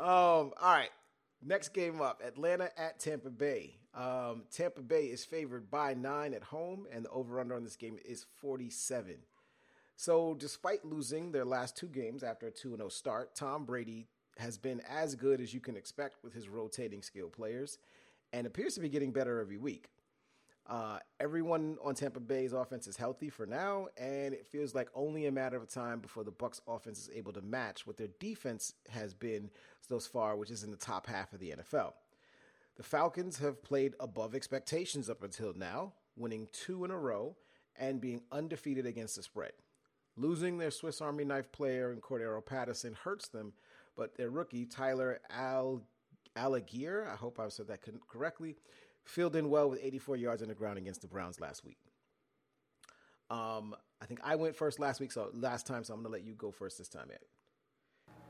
um, 0.00 0.02
all 0.02 0.52
right. 0.62 0.90
Next 1.42 1.70
game 1.70 2.00
up: 2.00 2.22
Atlanta 2.24 2.70
at 2.78 3.00
Tampa 3.00 3.30
Bay. 3.30 3.76
Um, 3.94 4.44
Tampa 4.50 4.82
Bay 4.82 5.06
is 5.06 5.24
favored 5.24 5.70
by 5.70 5.94
nine 5.94 6.34
at 6.34 6.44
home, 6.44 6.86
and 6.92 7.04
the 7.04 7.10
over/under 7.10 7.54
on 7.54 7.64
this 7.64 7.76
game 7.76 7.98
is 8.04 8.26
forty-seven. 8.40 9.16
So, 9.96 10.34
despite 10.34 10.84
losing 10.84 11.30
their 11.30 11.44
last 11.44 11.76
two 11.76 11.86
games 11.86 12.22
after 12.22 12.46
a 12.46 12.50
2 12.50 12.74
0 12.74 12.88
start, 12.88 13.34
Tom 13.34 13.66
Brady 13.66 14.06
has 14.38 14.56
been 14.56 14.80
as 14.88 15.14
good 15.14 15.42
as 15.42 15.52
you 15.52 15.60
can 15.60 15.76
expect 15.76 16.24
with 16.24 16.32
his 16.32 16.48
rotating 16.48 17.02
skill 17.02 17.28
players 17.28 17.76
and 18.32 18.46
appears 18.46 18.74
to 18.76 18.80
be 18.80 18.88
getting 18.88 19.12
better 19.12 19.40
every 19.40 19.58
week. 19.58 19.90
Uh, 20.70 21.00
everyone 21.18 21.76
on 21.82 21.96
Tampa 21.96 22.20
Bay's 22.20 22.52
offense 22.52 22.86
is 22.86 22.96
healthy 22.96 23.28
for 23.28 23.44
now, 23.44 23.88
and 23.96 24.32
it 24.32 24.46
feels 24.46 24.72
like 24.72 24.88
only 24.94 25.26
a 25.26 25.32
matter 25.32 25.56
of 25.56 25.68
time 25.68 25.98
before 25.98 26.22
the 26.22 26.30
Bucs' 26.30 26.60
offense 26.68 27.00
is 27.00 27.10
able 27.12 27.32
to 27.32 27.42
match 27.42 27.88
what 27.88 27.96
their 27.96 28.08
defense 28.20 28.74
has 28.88 29.12
been 29.12 29.50
thus 29.88 30.06
far, 30.06 30.36
which 30.36 30.50
is 30.50 30.62
in 30.62 30.70
the 30.70 30.76
top 30.76 31.08
half 31.08 31.32
of 31.32 31.40
the 31.40 31.50
NFL. 31.50 31.94
The 32.76 32.84
Falcons 32.84 33.38
have 33.40 33.64
played 33.64 33.94
above 33.98 34.32
expectations 34.36 35.10
up 35.10 35.24
until 35.24 35.52
now, 35.54 35.92
winning 36.16 36.46
two 36.52 36.84
in 36.84 36.92
a 36.92 36.96
row 36.96 37.34
and 37.76 38.00
being 38.00 38.22
undefeated 38.30 38.86
against 38.86 39.16
the 39.16 39.24
spread. 39.24 39.52
Losing 40.16 40.56
their 40.58 40.70
Swiss 40.70 41.00
Army 41.00 41.24
knife 41.24 41.50
player 41.50 41.92
in 41.92 42.00
Cordarrelle 42.00 42.46
Patterson 42.46 42.94
hurts 42.94 43.26
them 43.26 43.54
but 43.96 44.16
their 44.16 44.30
rookie, 44.30 44.64
Tyler 44.64 45.20
Al- 45.30 45.82
Allgeier, 46.36 47.06
I 47.06 47.16
hope 47.16 47.38
I 47.40 47.48
said 47.48 47.68
that 47.68 47.80
correctly, 48.08 48.56
filled 49.04 49.36
in 49.36 49.50
well 49.50 49.70
with 49.70 49.80
84 49.82 50.16
yards 50.16 50.42
on 50.42 50.48
the 50.48 50.54
ground 50.54 50.78
against 50.78 51.02
the 51.02 51.08
Browns 51.08 51.40
last 51.40 51.64
week. 51.64 51.78
Um, 53.30 53.74
I 54.02 54.06
think 54.06 54.20
I 54.24 54.36
went 54.36 54.56
first 54.56 54.80
last 54.80 55.00
week, 55.00 55.12
so 55.12 55.30
last 55.34 55.66
time, 55.66 55.84
so 55.84 55.94
I'm 55.94 56.00
going 56.00 56.12
to 56.12 56.18
let 56.18 56.26
you 56.26 56.34
go 56.34 56.50
first 56.50 56.78
this 56.78 56.88
time, 56.88 57.08
Ed. 57.12 57.20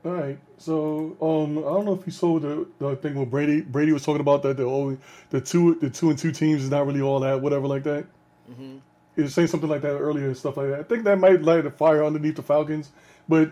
All 0.03 0.13
right. 0.13 0.39
So 0.57 1.15
um, 1.21 1.59
I 1.59 1.61
don't 1.61 1.85
know 1.85 1.93
if 1.93 2.05
you 2.05 2.11
saw 2.11 2.39
the, 2.39 2.67
the 2.79 2.95
thing 2.95 3.15
where 3.15 3.25
Brady 3.25 3.61
Brady 3.61 3.91
was 3.91 4.03
talking 4.03 4.21
about 4.21 4.41
that 4.43 4.57
the 4.57 4.63
only 4.63 4.97
the 5.29 5.39
two 5.39 5.75
the 5.75 5.89
two 5.89 6.09
and 6.09 6.17
two 6.17 6.31
teams 6.31 6.63
is 6.63 6.71
not 6.71 6.87
really 6.87 7.01
all 7.01 7.19
that 7.19 7.39
whatever 7.39 7.67
like 7.67 7.83
that. 7.83 8.05
Mm-hmm. 8.49 8.77
He 9.15 9.21
was 9.21 9.33
saying 9.33 9.49
something 9.49 9.69
like 9.69 9.81
that 9.81 9.97
earlier 9.97 10.25
and 10.25 10.37
stuff 10.37 10.57
like 10.57 10.69
that. 10.69 10.79
I 10.79 10.83
think 10.83 11.03
that 11.03 11.19
might 11.19 11.43
light 11.43 11.65
a 11.65 11.71
fire 11.71 12.03
underneath 12.03 12.35
the 12.35 12.41
Falcons, 12.41 12.91
but 13.29 13.51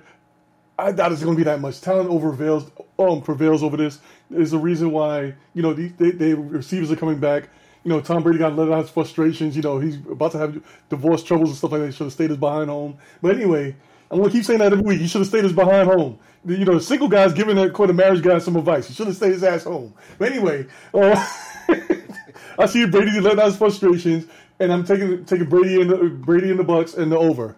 I 0.80 0.92
doubt 0.92 1.12
it's 1.12 1.24
going 1.24 1.36
to 1.36 1.38
be 1.38 1.44
that 1.44 1.60
much. 1.60 1.82
Talent 1.82 2.10
over 2.10 2.30
prevails, 2.30 2.72
um, 2.98 3.22
prevails 3.22 3.64
over 3.64 3.78
this. 3.78 4.00
There's 4.30 4.54
a 4.54 4.58
reason 4.58 4.92
why 4.92 5.34
you 5.54 5.62
know 5.62 5.74
the, 5.74 6.34
receivers 6.36 6.92
are 6.92 6.96
coming 6.96 7.20
back. 7.20 7.50
You 7.84 7.90
know, 7.90 8.02
Tom 8.02 8.24
Brady 8.24 8.40
got 8.40 8.56
let 8.56 8.72
out 8.72 8.82
his 8.82 8.90
frustrations. 8.90 9.56
You 9.56 9.62
know, 9.62 9.80
he's 9.80 9.96
about 9.96 10.32
to 10.34 10.38
have 10.38 10.62
divorce 10.90 11.24
troubles 11.24 11.50
and 11.50 11.58
stuff 11.58 11.72
like 11.72 11.82
that. 11.82 11.88
He 11.88 11.92
should 11.94 12.06
have 12.06 12.14
stayed 12.14 12.30
his 12.30 12.38
behind 12.38 12.70
home. 12.70 12.98
But 13.22 13.36
anyway, 13.36 13.76
I'm 14.12 14.24
to 14.24 14.30
keep 14.30 14.44
saying 14.44 14.60
that 14.60 14.72
every 14.72 14.84
week. 14.84 15.00
He 15.00 15.08
should 15.08 15.22
have 15.22 15.28
stayed 15.28 15.44
his 15.44 15.54
behind 15.54 15.88
home. 15.88 16.20
You 16.46 16.66
know, 16.66 16.76
the 16.76 16.82
single 16.82 17.08
guy's 17.08 17.34
giving 17.34 17.56
that 17.58 17.78
a 17.78 17.94
marriage 17.94 18.22
guy 18.22 18.40
some 18.40 18.56
advice. 18.56 18.88
He 18.88 18.94
should 18.94 19.08
have 19.08 19.16
stayed 19.16 19.34
his 19.34 19.44
ass 19.44 19.64
home. 19.64 19.94
But 20.18 20.32
anyway, 20.32 20.68
uh, 20.94 21.28
I 22.60 22.66
see 22.66 22.86
Brady 22.86 23.20
letting 23.20 23.40
out 23.40 23.46
his 23.46 23.58
frustrations, 23.58 24.26
and 24.60 24.72
I'm 24.72 24.86
taking 24.86 25.26
taking 25.26 25.48
Brady 25.48 25.82
in 25.82 25.88
the 25.88 25.98
Brady 25.98 26.50
in 26.50 26.58
the 26.58 26.64
Bucs 26.64 26.98
and 26.98 27.12
the 27.12 27.18
over. 27.18 27.56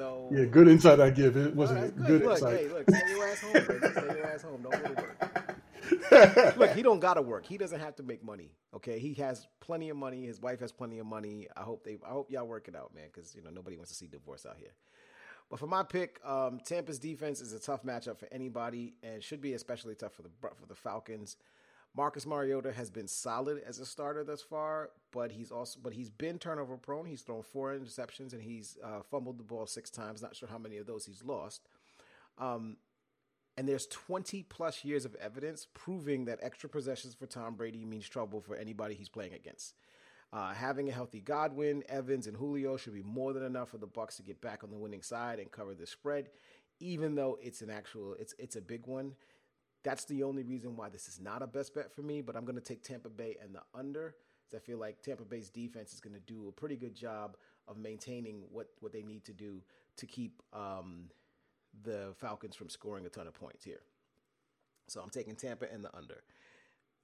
So 0.00 0.30
yeah, 0.32 0.46
good 0.46 0.66
insight 0.66 0.98
I 0.98 1.10
give. 1.10 1.36
It 1.36 1.54
wasn't 1.54 1.84
it? 1.84 1.96
Good, 1.98 2.06
good 2.06 2.22
look, 2.22 2.32
insight. 2.32 2.58
Hey, 2.58 2.68
look, 2.68 2.88
stay 2.88 3.10
your 3.10 3.28
ass 3.28 3.40
home, 3.42 3.52
baby. 3.52 3.92
Stay 3.92 4.16
your 4.16 4.26
ass 4.26 4.42
home. 4.42 4.62
Don't 4.62 4.72
go 4.72 4.94
to 4.94 5.02
work. 5.02 6.56
look, 6.56 6.70
he 6.70 6.80
don't 6.80 7.00
gotta 7.00 7.20
work. 7.20 7.44
He 7.44 7.58
doesn't 7.58 7.80
have 7.80 7.96
to 7.96 8.02
make 8.02 8.24
money. 8.24 8.50
Okay, 8.74 8.98
he 8.98 9.12
has 9.14 9.46
plenty 9.60 9.90
of 9.90 9.98
money. 9.98 10.24
His 10.24 10.40
wife 10.40 10.60
has 10.60 10.72
plenty 10.72 11.00
of 11.00 11.06
money. 11.06 11.48
I 11.54 11.60
hope 11.60 11.84
they. 11.84 11.98
I 12.02 12.12
hope 12.12 12.30
y'all 12.30 12.46
work 12.46 12.66
it 12.66 12.74
out, 12.74 12.94
man, 12.94 13.08
because 13.12 13.34
you 13.34 13.42
know 13.42 13.50
nobody 13.50 13.76
wants 13.76 13.90
to 13.90 13.94
see 13.94 14.06
divorce 14.06 14.46
out 14.46 14.56
here. 14.58 14.72
But 15.50 15.58
for 15.58 15.66
my 15.66 15.82
pick, 15.82 16.18
um, 16.24 16.60
Tampa's 16.64 16.98
defense 16.98 17.42
is 17.42 17.52
a 17.52 17.58
tough 17.58 17.82
matchup 17.82 18.16
for 18.16 18.28
anybody, 18.32 18.94
and 19.02 19.22
should 19.22 19.42
be 19.42 19.52
especially 19.52 19.96
tough 19.96 20.14
for 20.14 20.22
the 20.22 20.30
for 20.40 20.66
the 20.66 20.74
Falcons. 20.74 21.36
Marcus 21.96 22.24
Mariota 22.24 22.72
has 22.72 22.90
been 22.90 23.08
solid 23.08 23.62
as 23.66 23.78
a 23.80 23.86
starter 23.86 24.22
thus 24.22 24.42
far, 24.42 24.90
but 25.12 25.32
he's 25.32 25.50
also 25.50 25.80
but 25.82 25.92
he's 25.92 26.10
been 26.10 26.38
turnover 26.38 26.76
prone. 26.76 27.06
He's 27.06 27.22
thrown 27.22 27.42
four 27.42 27.74
interceptions 27.74 28.32
and 28.32 28.42
he's 28.42 28.78
uh, 28.84 29.02
fumbled 29.10 29.38
the 29.38 29.44
ball 29.44 29.66
six 29.66 29.90
times. 29.90 30.22
Not 30.22 30.36
sure 30.36 30.48
how 30.48 30.58
many 30.58 30.76
of 30.76 30.86
those 30.86 31.06
he's 31.06 31.24
lost. 31.24 31.68
Um, 32.38 32.76
and 33.56 33.68
there's 33.68 33.86
20 33.88 34.44
plus 34.44 34.84
years 34.84 35.04
of 35.04 35.14
evidence 35.16 35.66
proving 35.74 36.24
that 36.26 36.38
extra 36.40 36.68
possessions 36.68 37.14
for 37.14 37.26
Tom 37.26 37.56
Brady 37.56 37.84
means 37.84 38.08
trouble 38.08 38.40
for 38.40 38.56
anybody 38.56 38.94
he's 38.94 39.08
playing 39.08 39.34
against. 39.34 39.74
Uh, 40.32 40.54
having 40.54 40.88
a 40.88 40.92
healthy 40.92 41.20
Godwin, 41.20 41.82
Evans, 41.88 42.28
and 42.28 42.36
Julio 42.36 42.76
should 42.76 42.94
be 42.94 43.02
more 43.02 43.32
than 43.32 43.42
enough 43.42 43.70
for 43.70 43.78
the 43.78 43.88
Bucs 43.88 44.16
to 44.16 44.22
get 44.22 44.40
back 44.40 44.62
on 44.62 44.70
the 44.70 44.78
winning 44.78 45.02
side 45.02 45.40
and 45.40 45.50
cover 45.50 45.74
the 45.74 45.86
spread, 45.86 46.28
even 46.78 47.16
though 47.16 47.36
it's 47.42 47.62
an 47.62 47.70
actual 47.70 48.14
it's 48.18 48.34
it's 48.38 48.54
a 48.54 48.60
big 48.60 48.86
one. 48.86 49.14
That's 49.82 50.04
the 50.04 50.22
only 50.22 50.42
reason 50.42 50.76
why 50.76 50.90
this 50.90 51.08
is 51.08 51.20
not 51.20 51.42
a 51.42 51.46
best 51.46 51.74
bet 51.74 51.94
for 51.94 52.02
me, 52.02 52.20
but 52.20 52.36
I'm 52.36 52.44
going 52.44 52.56
to 52.56 52.60
take 52.60 52.82
Tampa 52.82 53.08
Bay 53.08 53.36
and 53.42 53.54
the 53.54 53.62
under. 53.74 54.14
I 54.54 54.58
feel 54.58 54.78
like 54.78 55.02
Tampa 55.02 55.24
Bay's 55.24 55.48
defense 55.48 55.92
is 55.92 56.00
going 56.00 56.14
to 56.14 56.20
do 56.20 56.48
a 56.48 56.52
pretty 56.52 56.76
good 56.76 56.94
job 56.94 57.36
of 57.68 57.76
maintaining 57.76 58.42
what, 58.50 58.66
what 58.80 58.92
they 58.92 59.02
need 59.02 59.24
to 59.26 59.32
do 59.32 59.62
to 59.96 60.06
keep 60.06 60.42
um, 60.52 61.04
the 61.84 62.12
Falcons 62.18 62.56
from 62.56 62.68
scoring 62.68 63.06
a 63.06 63.08
ton 63.08 63.26
of 63.26 63.34
points 63.34 63.64
here. 63.64 63.80
So 64.88 65.00
I'm 65.00 65.10
taking 65.10 65.36
Tampa 65.36 65.72
and 65.72 65.84
the 65.84 65.96
under. 65.96 66.24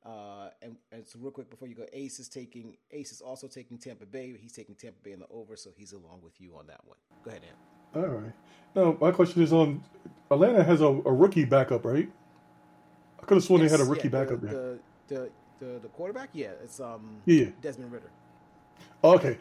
Uh, 0.04 0.50
and, 0.62 0.76
and 0.92 1.06
so 1.06 1.18
real 1.20 1.30
quick 1.30 1.50
before 1.50 1.68
you 1.68 1.74
go, 1.74 1.86
Ace 1.92 2.18
is 2.18 2.28
taking 2.28 2.76
Ace 2.92 3.10
is 3.12 3.20
also 3.20 3.48
taking 3.48 3.78
Tampa 3.78 4.06
Bay. 4.06 4.36
He's 4.40 4.52
taking 4.52 4.74
Tampa 4.74 4.98
Bay 5.02 5.12
in 5.12 5.18
the 5.18 5.26
over, 5.30 5.56
so 5.56 5.70
he's 5.76 5.92
along 5.92 6.20
with 6.22 6.40
you 6.40 6.56
on 6.56 6.66
that 6.68 6.80
one. 6.84 6.96
Go 7.24 7.30
ahead, 7.30 7.42
Am. 7.94 8.02
All 8.02 8.08
right. 8.08 8.32
Now 8.74 8.96
my 9.00 9.10
question 9.10 9.42
is 9.42 9.52
on 9.52 9.82
Atlanta 10.30 10.62
has 10.62 10.80
a, 10.80 10.86
a 10.86 11.12
rookie 11.12 11.44
backup, 11.44 11.84
right? 11.84 12.08
I 13.20 13.26
could 13.26 13.36
have 13.36 13.44
sworn 13.44 13.62
yes, 13.62 13.70
they 13.70 13.78
had 13.78 13.86
a 13.86 13.88
rookie 13.88 14.08
yeah, 14.08 14.10
backup 14.10 14.40
the, 14.40 14.46
there. 14.46 14.54
The, 14.54 14.78
the, 15.08 15.30
the, 15.58 15.78
the 15.80 15.88
quarterback, 15.88 16.30
yeah, 16.32 16.50
it's 16.62 16.80
um 16.80 17.22
yeah 17.24 17.46
Desmond 17.60 17.92
Ridder. 17.92 18.10
Okay, 19.02 19.38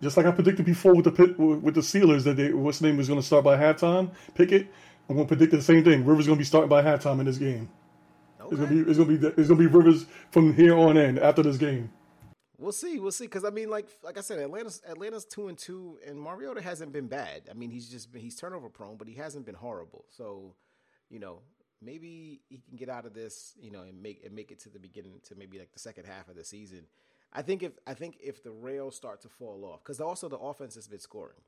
just 0.00 0.16
like 0.16 0.26
I 0.26 0.30
predicted 0.30 0.64
before 0.64 0.94
with 0.94 1.04
the 1.04 1.12
pit, 1.12 1.38
with 1.38 1.74
the 1.74 1.80
Steelers 1.80 2.24
that 2.24 2.36
they, 2.36 2.52
what's 2.52 2.80
name 2.80 2.96
was 2.96 3.08
going 3.08 3.20
to 3.20 3.26
start 3.26 3.44
by 3.44 3.56
halftime. 3.56 4.10
Pickett, 4.34 4.68
I'm 5.08 5.16
going 5.16 5.26
to 5.26 5.36
predict 5.36 5.52
the 5.52 5.62
same 5.62 5.84
thing. 5.84 6.04
Rivers 6.04 6.26
going 6.26 6.36
to 6.36 6.40
be 6.40 6.44
starting 6.44 6.68
by 6.68 6.82
halftime 6.82 7.18
in 7.20 7.26
this 7.26 7.38
game. 7.38 7.68
Okay. 8.40 8.50
It's 8.50 8.56
going 8.56 8.68
to 8.68 8.84
be 8.84 8.90
it's 8.90 8.98
going 8.98 9.08
to 9.08 9.18
be 9.18 9.26
it's 9.40 9.48
going 9.48 9.60
to 9.60 9.68
be 9.68 9.74
Rivers 9.74 10.06
from 10.30 10.54
here 10.54 10.76
on 10.76 10.96
in 10.96 11.18
after 11.18 11.42
this 11.42 11.56
game. 11.56 11.90
We'll 12.58 12.72
see. 12.72 12.98
We'll 12.98 13.12
see. 13.12 13.24
Because 13.24 13.44
I 13.44 13.50
mean, 13.50 13.70
like 13.70 13.88
like 14.02 14.18
I 14.18 14.20
said, 14.20 14.38
Atlanta's 14.38 14.80
Atlanta's 14.88 15.24
two 15.24 15.48
and 15.48 15.58
two, 15.58 15.98
and 16.06 16.20
Mariota 16.20 16.62
hasn't 16.62 16.92
been 16.92 17.06
bad. 17.06 17.42
I 17.50 17.54
mean, 17.54 17.70
he's 17.70 17.88
just 17.88 18.12
been 18.12 18.22
he's 18.22 18.36
turnover 18.36 18.68
prone, 18.68 18.96
but 18.96 19.08
he 19.08 19.14
hasn't 19.14 19.46
been 19.46 19.54
horrible. 19.54 20.04
So, 20.08 20.54
you 21.10 21.18
know, 21.18 21.40
maybe 21.82 22.40
he 22.48 22.58
can 22.58 22.76
get 22.76 22.88
out 22.88 23.06
of 23.06 23.14
this, 23.14 23.54
you 23.60 23.70
know, 23.70 23.82
and 23.82 24.02
make 24.02 24.24
and 24.24 24.34
make 24.34 24.50
it 24.50 24.60
to 24.60 24.68
the 24.68 24.78
beginning 24.78 25.20
to 25.24 25.34
maybe 25.34 25.58
like 25.58 25.72
the 25.72 25.78
second 25.78 26.06
half 26.06 26.28
of 26.28 26.36
the 26.36 26.44
season. 26.44 26.84
I 27.32 27.42
think 27.42 27.62
if 27.62 27.72
I 27.86 27.94
think 27.94 28.18
if 28.22 28.42
the 28.42 28.50
rails 28.50 28.96
start 28.96 29.20
to 29.22 29.28
fall 29.28 29.64
off, 29.64 29.82
because 29.82 30.00
also 30.00 30.28
the 30.28 30.38
offense 30.38 30.74
has 30.74 30.88
been 30.88 31.00
scoring 31.00 31.40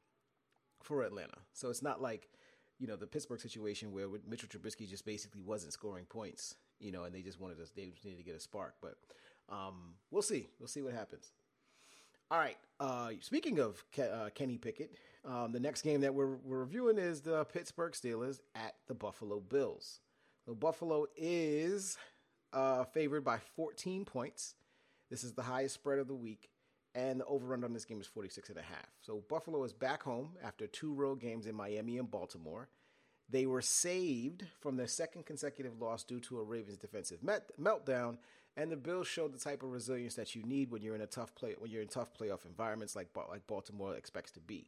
for 0.82 1.02
Atlanta, 1.02 1.38
so 1.52 1.70
it's 1.70 1.82
not 1.82 2.00
like 2.02 2.28
you 2.78 2.86
know 2.86 2.96
the 2.96 3.06
Pittsburgh 3.06 3.40
situation 3.40 3.92
where 3.92 4.06
Mitchell 4.28 4.48
Trubisky 4.48 4.88
just 4.88 5.04
basically 5.04 5.42
wasn't 5.42 5.72
scoring 5.72 6.04
points, 6.04 6.56
you 6.78 6.92
know, 6.92 7.04
and 7.04 7.14
they 7.14 7.22
just 7.22 7.40
wanted 7.40 7.58
to 7.58 7.74
they 7.74 7.86
just 7.86 8.04
needed 8.04 8.18
to 8.18 8.24
get 8.24 8.36
a 8.36 8.40
spark. 8.40 8.74
But 8.80 8.96
um, 9.48 9.94
we'll 10.10 10.22
see, 10.22 10.48
we'll 10.58 10.68
see 10.68 10.82
what 10.82 10.94
happens. 10.94 11.32
All 12.30 12.38
right. 12.38 12.56
Uh, 12.78 13.10
speaking 13.20 13.58
of 13.58 13.84
Ke- 13.92 14.00
uh, 14.00 14.30
Kenny 14.34 14.56
Pickett, 14.56 14.94
um, 15.24 15.50
the 15.50 15.58
next 15.58 15.82
game 15.82 16.00
that 16.02 16.14
we're, 16.14 16.36
we're 16.36 16.60
reviewing 16.60 16.96
is 16.96 17.20
the 17.20 17.44
Pittsburgh 17.46 17.92
Steelers 17.92 18.38
at 18.54 18.74
the 18.86 18.94
Buffalo 18.94 19.40
Bills. 19.40 19.98
So 20.50 20.54
Buffalo 20.56 21.06
is 21.16 21.96
uh, 22.52 22.82
favored 22.82 23.22
by 23.22 23.38
14 23.54 24.04
points. 24.04 24.56
This 25.08 25.22
is 25.22 25.34
the 25.34 25.42
highest 25.42 25.74
spread 25.74 26.00
of 26.00 26.08
the 26.08 26.14
week, 26.16 26.50
and 26.92 27.20
the 27.20 27.24
over/under 27.26 27.66
on 27.66 27.72
this 27.72 27.84
game 27.84 28.00
is 28.00 28.08
46 28.08 28.48
and 28.48 28.58
a 28.58 28.62
half. 28.62 28.88
So 29.00 29.22
Buffalo 29.28 29.62
is 29.62 29.72
back 29.72 30.02
home 30.02 30.30
after 30.42 30.66
two 30.66 30.92
road 30.92 31.20
games 31.20 31.46
in 31.46 31.54
Miami 31.54 31.98
and 31.98 32.10
Baltimore. 32.10 32.68
They 33.28 33.46
were 33.46 33.62
saved 33.62 34.44
from 34.58 34.76
their 34.76 34.88
second 34.88 35.24
consecutive 35.24 35.80
loss 35.80 36.02
due 36.02 36.18
to 36.18 36.40
a 36.40 36.42
Ravens 36.42 36.78
defensive 36.78 37.22
met- 37.22 37.52
meltdown 37.56 38.18
And 38.56 38.72
the 38.72 38.76
Bills 38.76 39.06
showed 39.06 39.32
the 39.32 39.38
type 39.38 39.62
of 39.62 39.70
resilience 39.70 40.16
that 40.16 40.34
you 40.34 40.42
need 40.42 40.72
when 40.72 40.82
you're 40.82 40.96
in 40.96 41.00
a 41.00 41.06
tough 41.06 41.32
play 41.36 41.54
when 41.60 41.70
you're 41.70 41.80
in 41.80 41.86
tough 41.86 42.12
playoff 42.12 42.44
environments 42.44 42.96
like 42.96 43.10
like 43.14 43.46
Baltimore 43.46 43.94
expects 43.94 44.32
to 44.32 44.40
be. 44.40 44.66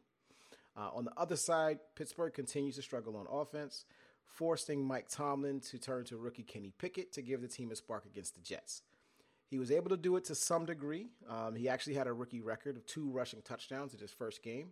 Uh, 0.77 0.90
on 0.95 1.05
the 1.05 1.12
other 1.16 1.37
side, 1.37 1.81
Pittsburgh 1.97 2.33
continues 2.33 2.77
to 2.77 2.83
struggle 2.83 3.16
on 3.16 3.27
offense, 3.29 3.85
forcing 4.27 4.85
Mike 4.85 5.09
Tomlin 5.09 5.61
to 5.61 5.79
turn 5.79 6.05
to 6.05 6.17
rookie 6.17 6.43
Kenny 6.43 6.73
Pickett 6.79 7.13
to 7.13 7.23
give 7.23 7.41
the 7.41 7.49
team 7.49 7.71
a 7.71 7.77
spark 7.77 8.05
against 8.07 8.35
the 8.35 8.41
Jets. 8.41 8.83
He 9.47 9.59
was 9.59 9.71
able 9.71 9.91
to 9.91 9.97
do 9.97 10.17
it 10.17 10.25
to 10.25 10.35
some 10.35 10.65
degree. 10.65 11.09
Um, 11.29 11.55
he 11.55 11.69
actually 11.69 11.95
had 11.95 12.07
a 12.07 12.13
rookie 12.13 12.41
record 12.41 12.77
of 12.77 12.87
two 12.87 13.11
rushing 13.11 13.43
touchdowns 13.43 13.93
in 13.93 14.01
his 14.01 14.11
first 14.11 14.43
game, 14.43 14.69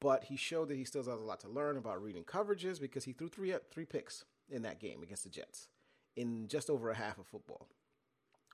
but 0.00 0.24
he 0.24 0.36
showed 0.36 0.68
that 0.68 0.76
he 0.76 0.84
still 0.84 1.04
has 1.04 1.20
a 1.20 1.24
lot 1.24 1.40
to 1.40 1.48
learn 1.48 1.76
about 1.76 2.02
reading 2.02 2.24
coverages 2.24 2.80
because 2.80 3.04
he 3.04 3.12
threw 3.12 3.28
three 3.28 3.54
three 3.70 3.84
picks 3.84 4.24
in 4.50 4.62
that 4.62 4.80
game 4.80 5.02
against 5.02 5.22
the 5.22 5.30
Jets 5.30 5.68
in 6.16 6.48
just 6.48 6.68
over 6.68 6.90
a 6.90 6.96
half 6.96 7.18
of 7.18 7.26
football, 7.26 7.68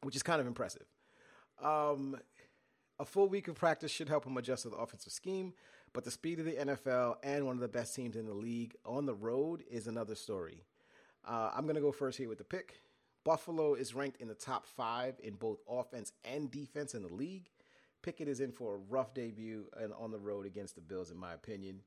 which 0.03 0.15
is 0.15 0.23
kind 0.23 0.41
of 0.41 0.47
impressive. 0.47 0.87
Um, 1.63 2.19
a 2.99 3.05
full 3.05 3.29
week 3.29 3.49
of 3.49 3.55
practice 3.55 3.91
should 3.91 4.09
help 4.09 4.27
him 4.27 4.37
adjust 4.37 4.65
to 4.65 4.71
the 4.71 4.77
offensive 4.77 5.13
scheme, 5.13 5.55
but 5.97 6.05
the 6.05 6.11
speed 6.11 6.39
of 6.39 6.45
the 6.45 6.53
NFL 6.53 7.17
and 7.23 7.47
one 7.47 7.55
of 7.55 7.63
the 7.63 7.69
best 7.69 7.97
teams 7.97 8.17
in 8.17 8.27
the 8.27 8.35
league 8.35 8.77
on 8.85 9.07
the 9.07 9.15
road 9.15 9.65
is 9.71 9.87
another 9.87 10.15
story. 10.15 10.63
Uh, 11.27 11.51
I'm 11.57 11.63
going 11.63 11.77
to 11.77 11.81
go 11.81 11.91
first 11.91 12.19
here 12.19 12.29
with 12.29 12.37
the 12.37 12.45
pick. 12.45 12.83
Buffalo 13.25 13.73
is 13.73 13.95
ranked 13.95 14.21
in 14.21 14.29
the 14.29 14.35
top 14.35 14.67
five 14.67 15.15
in 15.25 15.37
both 15.37 15.63
offense 15.67 16.13
and 16.23 16.51
defense 16.51 16.95
in 16.95 17.01
the 17.01 17.09
league. 17.09 17.49
Pickett 18.03 18.29
is 18.29 18.41
in 18.41 18.53
for 18.53 18.75
a 18.75 18.79
rough 18.91 19.15
debut 19.15 19.65
and 19.81 19.95
on 19.95 20.11
the 20.11 20.19
road 20.19 20.45
against 20.45 20.75
the 20.75 20.83
Bills, 20.83 21.11
in 21.11 21.17
my 21.17 21.33
opinion. 21.33 21.81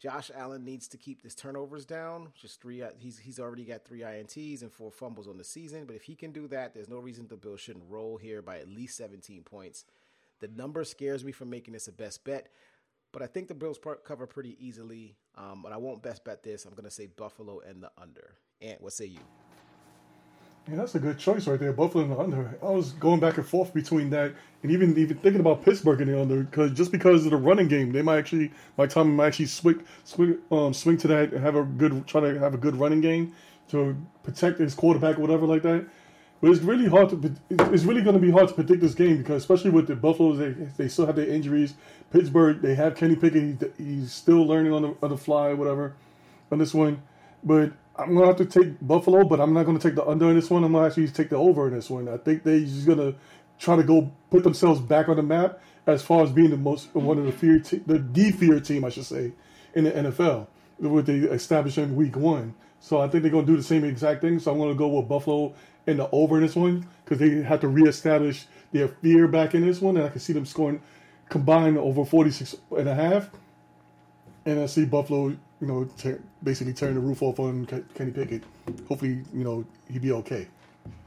Josh 0.00 0.32
Allen 0.34 0.64
needs 0.64 0.88
to 0.88 0.96
keep 0.96 1.22
his 1.22 1.36
turnovers 1.36 1.86
down. 1.86 2.32
Just 2.34 2.60
three. 2.60 2.82
He's 2.98 3.20
he's 3.20 3.38
already 3.38 3.64
got 3.64 3.84
three 3.84 4.00
ints 4.00 4.62
and 4.62 4.72
four 4.72 4.90
fumbles 4.90 5.28
on 5.28 5.38
the 5.38 5.44
season. 5.44 5.84
But 5.86 5.94
if 5.94 6.02
he 6.02 6.16
can 6.16 6.32
do 6.32 6.48
that, 6.48 6.74
there's 6.74 6.88
no 6.88 6.98
reason 6.98 7.28
the 7.28 7.36
Bills 7.36 7.60
shouldn't 7.60 7.88
roll 7.88 8.16
here 8.16 8.42
by 8.42 8.58
at 8.58 8.68
least 8.68 8.96
17 8.96 9.44
points. 9.44 9.84
The 10.40 10.48
number 10.48 10.82
scares 10.84 11.24
me 11.24 11.32
from 11.32 11.50
making 11.50 11.72
this 11.72 11.86
a 11.86 11.92
best 11.92 12.24
bet. 12.24 12.48
But 13.14 13.22
I 13.22 13.28
think 13.28 13.46
the 13.46 13.54
Bills 13.54 13.78
cover 14.04 14.26
pretty 14.26 14.56
easily. 14.58 15.14
Um, 15.36 15.62
but 15.62 15.70
I 15.70 15.76
won't 15.76 16.02
best 16.02 16.24
bet 16.24 16.42
this. 16.42 16.64
I'm 16.64 16.72
going 16.72 16.84
to 16.84 16.90
say 16.90 17.06
Buffalo 17.06 17.60
and 17.60 17.80
the 17.80 17.90
under. 17.96 18.34
And 18.60 18.76
what 18.80 18.92
say 18.92 19.06
you? 19.06 19.20
Yeah, 20.68 20.76
that's 20.76 20.96
a 20.96 20.98
good 20.98 21.16
choice 21.16 21.46
right 21.46 21.60
there. 21.60 21.72
Buffalo 21.72 22.02
and 22.02 22.12
the 22.12 22.18
under. 22.18 22.58
I 22.60 22.70
was 22.70 22.90
going 22.92 23.20
back 23.20 23.36
and 23.36 23.46
forth 23.46 23.72
between 23.72 24.10
that 24.10 24.34
and 24.64 24.72
even 24.72 24.98
even 24.98 25.16
thinking 25.18 25.40
about 25.40 25.64
Pittsburgh 25.64 26.00
and 26.00 26.10
the 26.10 26.20
under 26.20 26.42
because 26.42 26.72
just 26.72 26.90
because 26.90 27.24
of 27.24 27.30
the 27.30 27.36
running 27.36 27.68
game, 27.68 27.92
they 27.92 28.02
might 28.02 28.18
actually 28.18 28.50
my 28.76 28.86
time 28.86 29.14
might 29.14 29.28
actually 29.28 29.46
swing 29.46 29.84
swing 30.02 30.38
um, 30.50 30.74
swing 30.74 30.96
to 30.96 31.08
that 31.08 31.32
and 31.32 31.40
have 31.40 31.54
a 31.54 31.62
good 31.62 32.06
try 32.08 32.20
to 32.20 32.38
have 32.40 32.54
a 32.54 32.58
good 32.58 32.74
running 32.74 33.00
game 33.00 33.32
to 33.68 33.96
protect 34.24 34.58
his 34.58 34.74
quarterback 34.74 35.18
or 35.18 35.20
whatever 35.20 35.46
like 35.46 35.62
that. 35.62 35.86
But 36.44 36.50
it's 36.50 36.60
really 36.60 36.86
hard 36.86 37.08
to. 37.08 37.34
It's 37.72 37.84
really 37.84 38.02
going 38.02 38.16
to 38.16 38.20
be 38.20 38.30
hard 38.30 38.48
to 38.48 38.54
predict 38.54 38.82
this 38.82 38.94
game 38.94 39.16
because, 39.16 39.40
especially 39.40 39.70
with 39.70 39.86
the 39.86 39.96
Buffaloes, 39.96 40.36
they, 40.36 40.50
they 40.76 40.88
still 40.88 41.06
have 41.06 41.16
their 41.16 41.26
injuries. 41.26 41.72
Pittsburgh, 42.12 42.60
they 42.60 42.74
have 42.74 42.96
Kenny 42.96 43.16
Pickett. 43.16 43.72
he's 43.78 44.12
still 44.12 44.46
learning 44.46 44.70
on 44.74 44.82
the 44.82 44.94
on 45.02 45.08
the 45.08 45.16
fly, 45.16 45.54
whatever, 45.54 45.94
on 46.52 46.58
this 46.58 46.74
one. 46.74 47.00
But 47.42 47.72
I'm 47.96 48.14
going 48.14 48.20
to 48.20 48.26
have 48.26 48.36
to 48.36 48.60
take 48.60 48.76
Buffalo, 48.82 49.24
but 49.24 49.40
I'm 49.40 49.54
not 49.54 49.64
going 49.64 49.78
to 49.78 49.88
take 49.88 49.94
the 49.94 50.04
under 50.06 50.28
in 50.28 50.36
this 50.36 50.50
one. 50.50 50.64
I'm 50.64 50.72
going 50.72 50.82
to 50.82 50.88
actually 50.88 51.08
take 51.08 51.30
the 51.30 51.36
over 51.36 51.66
in 51.68 51.72
this 51.72 51.88
one. 51.88 52.10
I 52.10 52.18
think 52.18 52.42
they're 52.42 52.60
just 52.60 52.84
going 52.84 52.98
to 52.98 53.14
try 53.58 53.76
to 53.76 53.82
go 53.82 54.12
put 54.28 54.44
themselves 54.44 54.80
back 54.80 55.08
on 55.08 55.16
the 55.16 55.22
map 55.22 55.60
as 55.86 56.02
far 56.02 56.24
as 56.24 56.30
being 56.30 56.50
the 56.50 56.58
most 56.58 56.94
one 56.94 57.16
of 57.16 57.24
the 57.24 57.32
fear 57.32 57.58
te- 57.58 57.80
the 57.86 57.98
de 57.98 58.32
fear 58.32 58.60
team, 58.60 58.84
I 58.84 58.90
should 58.90 59.06
say, 59.06 59.32
in 59.72 59.84
the 59.84 59.92
NFL, 59.92 60.48
with 60.78 61.06
the 61.06 61.32
establishment 61.32 61.94
week 61.94 62.16
one. 62.16 62.54
So 62.80 63.00
I 63.00 63.08
think 63.08 63.22
they're 63.22 63.32
going 63.32 63.46
to 63.46 63.50
do 63.50 63.56
the 63.56 63.62
same 63.62 63.82
exact 63.82 64.20
thing. 64.20 64.38
So 64.38 64.52
I'm 64.52 64.58
going 64.58 64.68
to 64.68 64.78
go 64.78 64.88
with 64.88 65.08
Buffalo 65.08 65.54
in 65.86 65.98
the 65.98 66.08
over 66.10 66.36
in 66.36 66.42
this 66.42 66.56
one 66.56 66.86
because 67.04 67.18
they 67.18 67.42
had 67.42 67.60
to 67.60 67.68
reestablish 67.68 68.46
their 68.72 68.88
fear 68.88 69.28
back 69.28 69.54
in 69.54 69.66
this 69.66 69.80
one, 69.80 69.96
and 69.96 70.06
I 70.06 70.08
can 70.08 70.20
see 70.20 70.32
them 70.32 70.46
scoring 70.46 70.80
combined 71.28 71.78
over 71.78 72.04
46 72.04 72.56
and 72.76 72.88
a 72.88 72.94
half. 72.94 73.30
And 74.46 74.60
I 74.60 74.66
see 74.66 74.84
Buffalo, 74.84 75.28
you 75.28 75.38
know, 75.60 75.88
basically 76.42 76.74
tearing 76.74 76.96
the 76.96 77.00
roof 77.00 77.22
off 77.22 77.40
on 77.40 77.66
Kenny 77.94 78.10
Pickett. 78.10 78.42
Hopefully, 78.88 79.22
you 79.32 79.44
know, 79.44 79.64
he'd 79.90 80.02
be 80.02 80.12
okay. 80.12 80.46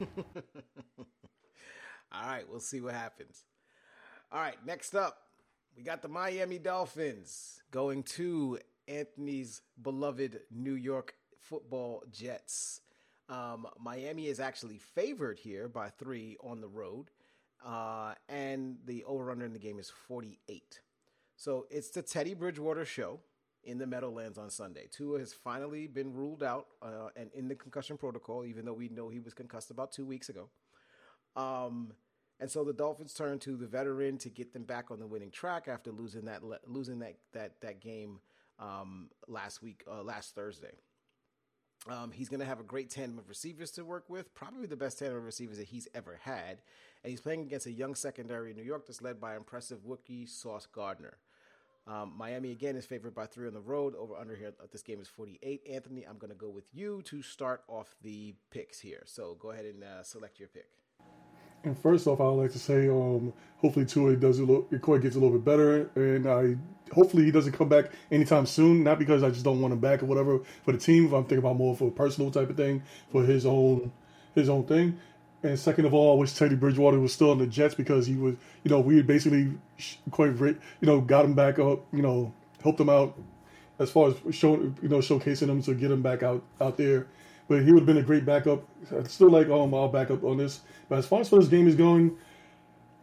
All 2.10 2.26
right, 2.26 2.44
we'll 2.50 2.58
see 2.58 2.80
what 2.80 2.94
happens. 2.94 3.44
All 4.32 4.40
right, 4.40 4.56
next 4.66 4.94
up, 4.94 5.18
we 5.76 5.82
got 5.82 6.02
the 6.02 6.08
Miami 6.08 6.58
Dolphins 6.58 7.62
going 7.70 8.02
to 8.02 8.58
Anthony's 8.88 9.62
beloved 9.80 10.40
New 10.50 10.74
York 10.74 11.14
football 11.40 12.02
Jets. 12.10 12.80
Um, 13.28 13.66
Miami 13.78 14.26
is 14.26 14.40
actually 14.40 14.78
favored 14.78 15.38
here 15.38 15.68
by 15.68 15.90
three 15.90 16.36
on 16.42 16.60
the 16.60 16.68
road, 16.68 17.10
uh, 17.64 18.14
and 18.28 18.78
the 18.86 19.04
over 19.04 19.30
under 19.30 19.44
in 19.44 19.52
the 19.52 19.58
game 19.58 19.78
is 19.78 19.90
48. 19.90 20.80
So 21.36 21.66
it's 21.70 21.90
the 21.90 22.02
Teddy 22.02 22.34
Bridgewater 22.34 22.84
show 22.84 23.20
in 23.64 23.78
the 23.78 23.86
Meadowlands 23.86 24.38
on 24.38 24.50
Sunday. 24.50 24.88
Tua 24.90 25.18
has 25.18 25.32
finally 25.32 25.86
been 25.86 26.12
ruled 26.14 26.42
out 26.42 26.68
uh, 26.80 27.10
and 27.16 27.30
in 27.34 27.48
the 27.48 27.54
concussion 27.54 27.98
protocol, 27.98 28.44
even 28.44 28.64
though 28.64 28.72
we 28.72 28.88
know 28.88 29.08
he 29.08 29.20
was 29.20 29.34
concussed 29.34 29.70
about 29.70 29.92
two 29.92 30.06
weeks 30.06 30.30
ago. 30.30 30.48
Um, 31.36 31.92
and 32.40 32.50
so 32.50 32.64
the 32.64 32.72
Dolphins 32.72 33.14
turn 33.14 33.38
to 33.40 33.56
the 33.56 33.66
veteran 33.66 34.16
to 34.18 34.30
get 34.30 34.52
them 34.52 34.64
back 34.64 34.90
on 34.90 35.00
the 35.00 35.06
winning 35.06 35.30
track 35.30 35.68
after 35.68 35.90
losing 35.90 36.24
that 36.26 36.42
losing 36.66 37.00
that 37.00 37.16
that 37.32 37.60
that 37.60 37.80
game 37.80 38.20
um, 38.58 39.10
last 39.26 39.62
week, 39.62 39.84
uh, 39.90 40.02
last 40.02 40.34
Thursday. 40.34 40.72
Um, 41.88 42.10
he's 42.10 42.28
going 42.28 42.40
to 42.40 42.46
have 42.46 42.60
a 42.60 42.64
great 42.64 42.90
tandem 42.90 43.18
of 43.18 43.28
receivers 43.28 43.70
to 43.72 43.84
work 43.84 44.04
with, 44.08 44.34
probably 44.34 44.66
the 44.66 44.76
best 44.76 44.98
tandem 44.98 45.18
of 45.18 45.24
receivers 45.24 45.58
that 45.58 45.68
he's 45.68 45.88
ever 45.94 46.18
had. 46.22 46.58
And 47.02 47.10
he's 47.10 47.20
playing 47.20 47.42
against 47.42 47.66
a 47.66 47.72
young 47.72 47.94
secondary 47.94 48.50
in 48.50 48.56
New 48.56 48.62
York 48.62 48.86
that's 48.86 49.02
led 49.02 49.20
by 49.20 49.36
impressive 49.36 49.78
rookie 49.86 50.26
Sauce 50.26 50.66
Gardner. 50.66 51.16
Um, 51.86 52.12
Miami 52.18 52.50
again 52.50 52.76
is 52.76 52.84
favored 52.84 53.14
by 53.14 53.24
three 53.24 53.46
on 53.46 53.54
the 53.54 53.60
road. 53.60 53.94
Over 53.96 54.16
under 54.16 54.36
here, 54.36 54.52
this 54.70 54.82
game 54.82 55.00
is 55.00 55.08
48. 55.08 55.62
Anthony, 55.70 56.04
I'm 56.04 56.18
going 56.18 56.30
to 56.32 56.36
go 56.36 56.50
with 56.50 56.66
you 56.74 57.00
to 57.06 57.22
start 57.22 57.62
off 57.66 57.96
the 58.02 58.34
picks 58.50 58.78
here. 58.78 59.02
So 59.06 59.36
go 59.40 59.52
ahead 59.52 59.64
and 59.64 59.82
uh, 59.82 60.02
select 60.02 60.38
your 60.38 60.48
pick. 60.48 60.68
And 61.64 61.78
first 61.78 62.06
off, 62.06 62.20
I 62.20 62.24
would 62.24 62.42
like 62.42 62.52
to 62.52 62.58
say, 62.58 62.88
um, 62.88 63.32
hopefully 63.58 63.84
Tua 63.84 64.16
does 64.16 64.38
a 64.38 64.44
little, 64.44 64.62
Corey 64.80 65.00
gets 65.00 65.16
a 65.16 65.18
little 65.18 65.36
bit 65.36 65.44
better, 65.44 65.90
and 65.94 66.26
I 66.26 66.56
hopefully 66.92 67.24
he 67.24 67.30
doesn't 67.30 67.52
come 67.52 67.68
back 67.68 67.86
anytime 68.10 68.46
soon. 68.46 68.84
Not 68.84 68.98
because 68.98 69.22
I 69.22 69.30
just 69.30 69.44
don't 69.44 69.60
want 69.60 69.72
him 69.72 69.80
back 69.80 70.02
or 70.02 70.06
whatever 70.06 70.40
for 70.64 70.72
the 70.72 70.78
team. 70.78 71.12
I'm 71.12 71.24
thinking 71.24 71.38
about 71.38 71.56
more 71.56 71.76
for 71.76 71.88
a 71.88 71.90
personal 71.90 72.30
type 72.30 72.50
of 72.50 72.56
thing 72.56 72.82
for 73.10 73.24
his 73.24 73.46
own 73.46 73.92
his 74.34 74.48
own 74.48 74.64
thing. 74.64 74.98
And 75.42 75.58
second 75.58 75.84
of 75.84 75.94
all, 75.94 76.16
I 76.16 76.18
wish 76.18 76.32
Teddy 76.32 76.56
Bridgewater 76.56 76.98
was 76.98 77.12
still 77.12 77.30
in 77.32 77.38
the 77.38 77.46
Jets 77.46 77.74
because 77.74 78.06
he 78.06 78.16
was, 78.16 78.34
you 78.64 78.70
know, 78.70 78.80
we 78.80 78.96
had 78.96 79.06
basically 79.06 79.52
quite, 80.10 80.36
you 80.36 80.56
know, 80.82 81.00
got 81.00 81.24
him 81.24 81.34
back 81.34 81.60
up, 81.60 81.84
you 81.92 82.02
know, 82.02 82.32
helped 82.62 82.80
him 82.80 82.88
out 82.88 83.16
as 83.78 83.90
far 83.90 84.08
as 84.08 84.34
showing, 84.34 84.76
you 84.82 84.88
know, 84.88 84.98
showcasing 84.98 85.48
him 85.48 85.62
to 85.62 85.74
get 85.74 85.90
him 85.90 86.02
back 86.02 86.22
out 86.22 86.42
out 86.60 86.76
there. 86.76 87.06
But 87.48 87.62
he 87.64 87.72
would 87.72 87.80
have 87.80 87.86
been 87.86 87.96
a 87.96 88.02
great 88.02 88.26
backup. 88.26 88.62
I 88.94 89.02
still 89.04 89.30
like 89.30 89.48
um, 89.48 89.72
our 89.72 89.88
backup 89.88 90.22
on 90.22 90.36
this. 90.36 90.60
But 90.88 90.98
as 90.98 91.06
far 91.06 91.20
as 91.20 91.30
this 91.30 91.48
game 91.48 91.66
is 91.66 91.74
going, 91.74 92.16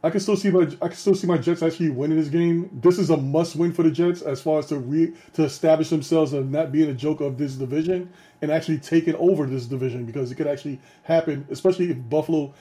I 0.05 0.11
can 0.11 0.19
still 0.19 0.37
see 0.37 0.51
my 0.51 0.61
I 0.83 0.87
can 0.87 0.95
still 0.95 1.15
see 1.15 1.25
my 1.25 1.39
Jets 1.39 1.63
actually 1.63 1.89
winning 1.89 2.19
this 2.19 2.27
game. 2.29 2.69
This 2.71 2.99
is 2.99 3.09
a 3.09 3.17
must 3.17 3.55
win 3.55 3.73
for 3.73 3.81
the 3.81 3.89
Jets 3.89 4.21
as 4.21 4.39
far 4.39 4.59
as 4.59 4.67
to 4.67 4.77
re, 4.77 5.13
to 5.33 5.43
establish 5.43 5.89
themselves 5.89 6.33
and 6.33 6.51
not 6.51 6.71
being 6.71 6.91
a 6.91 6.93
joke 6.93 7.21
of 7.21 7.39
this 7.39 7.55
division 7.55 8.13
and 8.43 8.51
actually 8.51 8.77
taking 8.77 9.15
over 9.15 9.47
this 9.47 9.65
division 9.65 10.05
because 10.05 10.31
it 10.31 10.35
could 10.35 10.45
actually 10.45 10.79
happen, 11.01 11.47
especially 11.49 11.89
if 11.89 11.97
Buffalo 12.07 12.53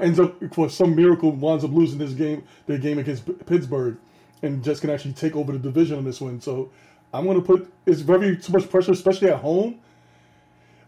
ends 0.00 0.20
up 0.20 0.36
for 0.54 0.70
some 0.70 0.94
miracle 0.94 1.32
winds 1.32 1.64
up 1.64 1.72
losing 1.72 1.98
this 1.98 2.12
game, 2.12 2.44
their 2.66 2.78
game 2.78 2.98
against 3.00 3.24
Pittsburgh, 3.46 3.96
and 4.42 4.62
Jets 4.62 4.78
can 4.78 4.90
actually 4.90 5.14
take 5.14 5.34
over 5.34 5.50
the 5.50 5.58
division 5.58 5.98
on 5.98 6.04
this 6.04 6.20
one. 6.20 6.40
So 6.40 6.70
I'm 7.12 7.24
going 7.24 7.40
to 7.40 7.44
put 7.44 7.72
it's 7.86 8.02
very 8.02 8.36
too 8.36 8.52
much 8.52 8.70
pressure, 8.70 8.92
especially 8.92 9.30
at 9.30 9.40
home 9.40 9.80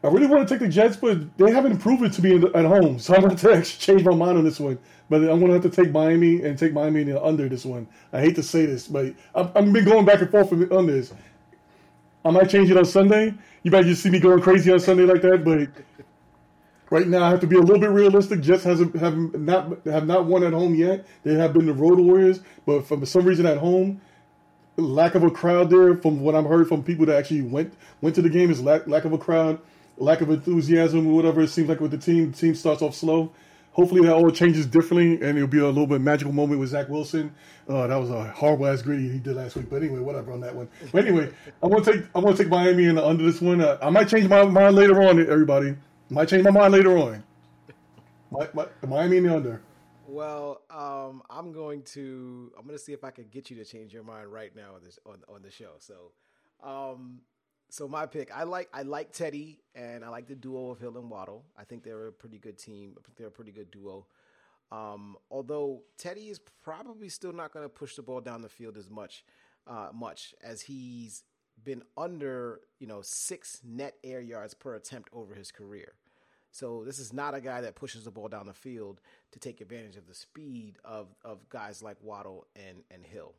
I 0.04 0.08
really 0.08 0.26
want 0.26 0.48
to 0.48 0.52
take 0.52 0.60
the 0.60 0.68
Jets, 0.68 0.96
but 0.96 1.36
they 1.38 1.52
haven't 1.52 1.78
proven 1.78 2.10
to 2.10 2.20
be 2.20 2.34
at 2.34 2.64
home, 2.64 2.98
so 2.98 3.14
I'm 3.14 3.22
going 3.22 3.36
to 3.36 3.62
change 3.62 4.02
my 4.04 4.14
mind 4.14 4.36
on 4.36 4.44
this 4.44 4.58
one. 4.58 4.78
But 5.08 5.22
I'm 5.22 5.38
going 5.38 5.48
to 5.48 5.52
have 5.52 5.62
to 5.62 5.70
take 5.70 5.92
Miami 5.92 6.42
and 6.42 6.58
take 6.58 6.72
Miami 6.72 7.12
under 7.12 7.48
this 7.48 7.64
one. 7.64 7.86
I 8.12 8.20
hate 8.20 8.34
to 8.36 8.42
say 8.42 8.66
this, 8.66 8.88
but 8.88 9.14
I've, 9.34 9.56
I've 9.56 9.72
been 9.72 9.84
going 9.84 10.04
back 10.04 10.20
and 10.20 10.30
forth 10.30 10.52
on 10.72 10.86
this. 10.86 11.12
I 12.24 12.30
might 12.30 12.50
change 12.50 12.70
it 12.70 12.76
on 12.76 12.84
Sunday. 12.84 13.34
You 13.62 13.70
might 13.70 13.84
just 13.84 14.02
see 14.02 14.10
me 14.10 14.18
going 14.18 14.40
crazy 14.40 14.72
on 14.72 14.80
Sunday 14.80 15.04
like 15.04 15.22
that, 15.22 15.44
but 15.44 15.68
right 16.90 17.06
now 17.06 17.24
I 17.24 17.30
have 17.30 17.40
to 17.40 17.46
be 17.46 17.56
a 17.56 17.60
little 17.60 17.80
bit 17.80 17.90
realistic. 17.90 18.40
Jets 18.40 18.64
hasn't 18.64 18.96
have 18.96 19.16
not 19.34 19.84
have 19.86 20.06
not 20.06 20.26
won 20.26 20.42
at 20.44 20.52
home 20.52 20.74
yet. 20.74 21.06
They 21.24 21.34
have 21.34 21.52
been 21.52 21.66
the 21.66 21.74
road 21.74 21.98
warriors, 21.98 22.40
but 22.64 22.86
for 22.86 23.04
some 23.06 23.24
reason 23.24 23.44
at 23.46 23.58
home, 23.58 24.00
lack 24.76 25.14
of 25.14 25.24
a 25.24 25.30
crowd 25.30 25.70
there. 25.70 25.96
From 25.96 26.20
what 26.20 26.34
I've 26.34 26.46
heard 26.46 26.68
from 26.68 26.82
people 26.82 27.06
that 27.06 27.16
actually 27.16 27.42
went 27.42 27.74
went 28.00 28.14
to 28.16 28.22
the 28.22 28.30
game, 28.30 28.50
is 28.50 28.62
lack 28.62 28.86
lack 28.86 29.04
of 29.04 29.12
a 29.12 29.18
crowd 29.18 29.60
lack 30.02 30.20
of 30.20 30.30
enthusiasm 30.30 31.06
or 31.06 31.14
whatever 31.14 31.42
it 31.42 31.48
seems 31.48 31.68
like 31.68 31.80
with 31.80 31.92
the 31.92 31.98
team. 31.98 32.32
The 32.32 32.36
team 32.36 32.54
starts 32.54 32.82
off 32.82 32.94
slow. 32.94 33.32
Hopefully 33.72 34.02
that 34.02 34.12
all 34.12 34.30
changes 34.30 34.66
differently, 34.66 35.14
and 35.26 35.38
it'll 35.38 35.46
be 35.48 35.58
a 35.58 35.66
little 35.66 35.86
bit 35.86 36.02
magical 36.02 36.32
moment 36.32 36.60
with 36.60 36.68
Zach 36.68 36.90
Wilson. 36.90 37.34
Uh, 37.66 37.86
that 37.86 37.96
was 37.96 38.10
a 38.10 38.24
horrible 38.32 38.66
ass 38.66 38.82
griddy 38.82 39.08
he 39.08 39.18
did 39.18 39.34
last 39.34 39.56
week. 39.56 39.70
But 39.70 39.76
anyway, 39.76 40.00
whatever 40.00 40.32
on 40.32 40.40
that 40.40 40.54
one. 40.54 40.68
But 40.92 41.06
anyway, 41.06 41.32
I'm 41.62 41.70
gonna 41.70 41.84
take 41.84 42.04
I'm 42.14 42.22
gonna 42.22 42.36
take 42.36 42.48
Miami 42.48 42.84
in 42.84 42.96
the 42.96 43.06
under 43.06 43.24
this 43.24 43.40
one. 43.40 43.62
Uh, 43.62 43.78
I 43.80 43.88
might 43.88 44.08
change 44.08 44.28
my 44.28 44.44
mind 44.44 44.76
later 44.76 45.02
on. 45.02 45.18
Everybody 45.18 45.74
might 46.10 46.28
change 46.28 46.44
my 46.44 46.50
mind 46.50 46.74
later 46.74 46.98
on. 46.98 47.24
My, 48.30 48.48
my, 48.52 48.66
Miami 48.86 49.18
in 49.18 49.22
the 49.24 49.36
under. 49.36 49.62
Well, 50.06 50.60
um, 50.70 51.22
I'm 51.30 51.52
going 51.52 51.82
to 51.94 52.52
I'm 52.58 52.66
going 52.66 52.76
to 52.76 52.84
see 52.84 52.92
if 52.92 53.04
I 53.04 53.10
can 53.10 53.28
get 53.30 53.48
you 53.50 53.56
to 53.56 53.64
change 53.64 53.94
your 53.94 54.04
mind 54.04 54.30
right 54.30 54.54
now 54.54 54.74
on 54.74 54.82
this 54.84 54.98
on, 55.06 55.22
on 55.34 55.40
the 55.40 55.50
show. 55.50 55.72
So, 55.78 56.12
um, 56.62 57.20
so 57.72 57.88
my 57.88 58.04
pick, 58.04 58.30
I 58.30 58.42
like 58.42 58.68
I 58.74 58.82
like 58.82 59.12
Teddy 59.12 59.58
and 59.74 60.04
I 60.04 60.11
like 60.11 60.28
the 60.28 60.35
duo 60.35 60.72
of 60.72 60.78
Hill 60.78 60.98
and 60.98 61.08
Waddle. 61.08 61.46
I 61.58 61.64
think 61.64 61.82
they're 61.82 62.08
a 62.08 62.12
pretty 62.12 62.37
good 62.37 62.58
team. 62.58 62.98
They're 63.16 63.28
a 63.28 63.30
pretty 63.30 63.50
good 63.50 63.70
duo. 63.70 64.04
Um, 64.70 65.16
although 65.30 65.80
Teddy 65.96 66.28
is 66.28 66.38
probably 66.62 67.08
still 67.08 67.32
not 67.32 67.50
going 67.50 67.64
to 67.64 67.70
push 67.70 67.96
the 67.96 68.02
ball 68.02 68.20
down 68.20 68.42
the 68.42 68.50
field 68.50 68.76
as 68.76 68.90
much, 68.90 69.24
uh, 69.66 69.88
much 69.94 70.35
as 70.44 70.61
he's 70.61 71.22
been 71.64 71.82
under 71.96 72.61
you 72.78 72.87
know 72.87 73.00
six 73.00 73.62
net 73.64 73.94
air 74.04 74.20
yards 74.20 74.52
per 74.52 74.74
attempt 74.74 75.08
over 75.14 75.35
his 75.35 75.50
career. 75.50 75.94
So 76.50 76.85
this 76.85 76.98
is 76.98 77.14
not 77.14 77.35
a 77.35 77.40
guy 77.40 77.62
that 77.62 77.74
pushes 77.74 78.04
the 78.04 78.11
ball 78.11 78.28
down 78.28 78.48
the 78.48 78.52
field 78.52 79.00
to 79.30 79.38
take 79.38 79.62
advantage 79.62 79.96
of 79.96 80.06
the 80.06 80.14
speed 80.14 80.76
of, 80.85 81.06
of 81.24 81.48
guys 81.48 81.82
like 81.82 81.96
Waddle 82.02 82.46
and, 82.54 82.82
and 82.90 83.06
Hill. 83.06 83.32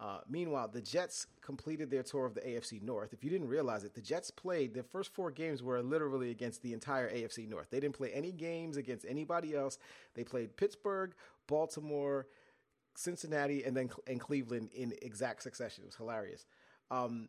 Uh, 0.00 0.20
meanwhile, 0.30 0.66
the 0.66 0.80
Jets 0.80 1.26
completed 1.42 1.90
their 1.90 2.02
tour 2.02 2.24
of 2.24 2.34
the 2.34 2.40
AFC 2.40 2.80
North. 2.80 3.12
If 3.12 3.22
you 3.22 3.28
didn't 3.28 3.48
realize 3.48 3.84
it, 3.84 3.94
the 3.94 4.00
Jets 4.00 4.30
played 4.30 4.72
their 4.72 4.82
first 4.82 5.12
four 5.12 5.30
games 5.30 5.62
were 5.62 5.82
literally 5.82 6.30
against 6.30 6.62
the 6.62 6.72
entire 6.72 7.10
AFC 7.10 7.46
North. 7.46 7.68
They 7.70 7.80
didn't 7.80 7.96
play 7.96 8.10
any 8.10 8.32
games 8.32 8.78
against 8.78 9.04
anybody 9.06 9.54
else. 9.54 9.78
They 10.14 10.24
played 10.24 10.56
Pittsburgh, 10.56 11.12
Baltimore, 11.46 12.26
Cincinnati, 12.96 13.62
and 13.64 13.76
then 13.76 13.90
and 14.06 14.18
Cleveland 14.18 14.70
in 14.74 14.94
exact 15.02 15.42
succession. 15.42 15.84
It 15.84 15.88
was 15.88 15.96
hilarious. 15.96 16.46
Um, 16.90 17.28